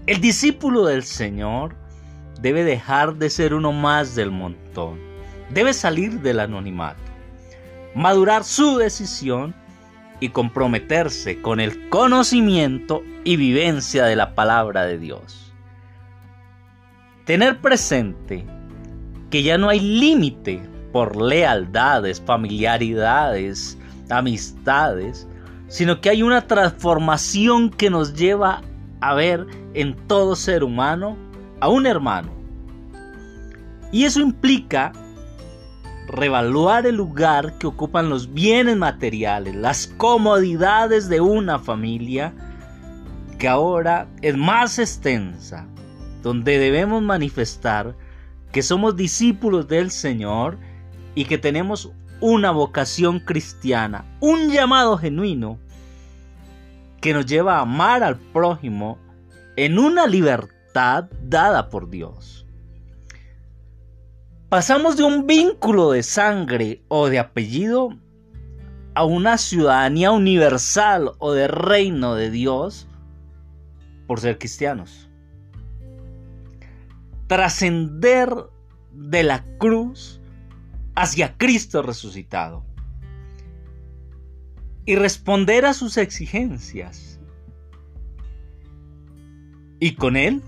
El 0.07 0.21
discípulo 0.21 0.85
del 0.85 1.03
Señor 1.03 1.75
debe 2.41 2.63
dejar 2.63 3.15
de 3.15 3.29
ser 3.29 3.53
uno 3.53 3.71
más 3.71 4.15
del 4.15 4.31
montón, 4.31 4.99
debe 5.53 5.73
salir 5.73 6.21
del 6.21 6.39
anonimato, 6.39 7.11
madurar 7.93 8.43
su 8.43 8.77
decisión 8.77 9.53
y 10.21 10.29
comprometerse 10.29 11.41
con 11.41 11.59
el 11.59 11.89
conocimiento 11.89 13.03
y 13.23 13.35
vivencia 13.35 14.05
de 14.05 14.15
la 14.15 14.33
palabra 14.33 14.85
de 14.85 14.97
Dios. 14.97 15.50
Tener 17.25 17.59
presente 17.61 18.45
que 19.29 19.43
ya 19.43 19.57
no 19.57 19.69
hay 19.69 19.79
límite 19.79 20.61
por 20.91 21.15
lealdades, 21.15 22.21
familiaridades, 22.21 23.77
amistades, 24.09 25.27
sino 25.67 26.01
que 26.01 26.09
hay 26.09 26.21
una 26.23 26.47
transformación 26.47 27.69
que 27.69 27.89
nos 27.89 28.13
lleva 28.13 28.61
a 28.99 29.13
ver 29.13 29.47
en 29.73 29.95
todo 30.07 30.35
ser 30.35 30.63
humano 30.63 31.15
a 31.59 31.69
un 31.69 31.85
hermano. 31.85 32.31
Y 33.91 34.03
eso 34.03 34.19
implica 34.19 34.91
revaluar 36.07 36.85
el 36.85 36.95
lugar 36.95 37.57
que 37.57 37.67
ocupan 37.67 38.09
los 38.09 38.33
bienes 38.33 38.75
materiales, 38.75 39.55
las 39.55 39.87
comodidades 39.87 41.07
de 41.07 41.21
una 41.21 41.57
familia 41.59 42.33
que 43.37 43.47
ahora 43.47 44.07
es 44.21 44.35
más 44.35 44.77
extensa, 44.77 45.65
donde 46.21 46.59
debemos 46.59 47.01
manifestar 47.01 47.95
que 48.51 48.61
somos 48.61 48.95
discípulos 48.95 49.67
del 49.67 49.91
Señor 49.91 50.57
y 51.15 51.25
que 51.25 51.37
tenemos 51.37 51.91
una 52.19 52.51
vocación 52.51 53.19
cristiana, 53.19 54.05
un 54.19 54.49
llamado 54.49 54.97
genuino 54.97 55.57
que 57.01 57.13
nos 57.13 57.25
lleva 57.25 57.57
a 57.57 57.61
amar 57.61 58.03
al 58.03 58.17
prójimo 58.17 58.99
en 59.55 59.79
una 59.79 60.05
libertad 60.05 61.05
dada 61.23 61.69
por 61.69 61.89
Dios. 61.89 62.45
Pasamos 64.49 64.97
de 64.97 65.03
un 65.03 65.25
vínculo 65.25 65.91
de 65.91 66.03
sangre 66.03 66.83
o 66.89 67.07
de 67.07 67.19
apellido 67.19 67.89
a 68.93 69.05
una 69.05 69.37
ciudadanía 69.37 70.11
universal 70.11 71.13
o 71.19 71.31
de 71.31 71.47
reino 71.47 72.15
de 72.15 72.29
Dios 72.29 72.87
por 74.07 74.19
ser 74.19 74.37
cristianos. 74.37 75.10
Trascender 77.31 78.29
de 78.91 79.23
la 79.23 79.45
cruz 79.57 80.19
hacia 80.95 81.37
Cristo 81.37 81.81
resucitado 81.81 82.65
y 84.85 84.97
responder 84.97 85.65
a 85.65 85.73
sus 85.73 85.95
exigencias. 85.95 87.21
Y 89.79 89.95
con 89.95 90.17
Él 90.17 90.41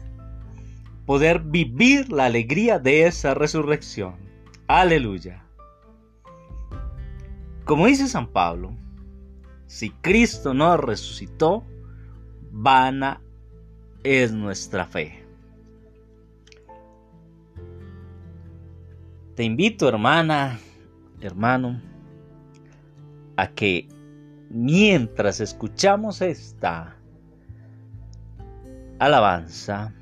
poder 1.05 1.39
vivir 1.39 2.11
la 2.11 2.25
alegría 2.25 2.79
de 2.79 3.07
esa 3.07 3.33
resurrección. 3.33 4.15
Aleluya. 4.67 5.41
Como 7.63 7.87
dice 7.87 8.09
San 8.09 8.27
Pablo, 8.27 8.75
si 9.67 9.89
Cristo 9.89 10.53
no 10.53 10.75
resucitó, 10.75 11.63
vana 12.51 13.21
es 14.03 14.33
nuestra 14.33 14.85
fe. 14.85 15.22
Te 19.35 19.43
invito, 19.43 19.89
hermana, 19.89 20.59
hermano, 21.21 21.81
a 23.37 23.47
que 23.47 23.87
mientras 24.49 25.39
escuchamos 25.39 26.21
esta 26.21 26.95
alabanza, 28.99 29.93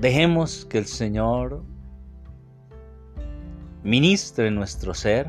Dejemos 0.00 0.64
que 0.64 0.78
el 0.78 0.86
Señor 0.86 1.62
ministre 3.82 4.50
nuestro 4.50 4.94
ser 4.94 5.26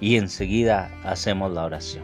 y 0.00 0.16
enseguida 0.16 0.90
hacemos 1.04 1.52
la 1.52 1.66
oración. 1.66 2.02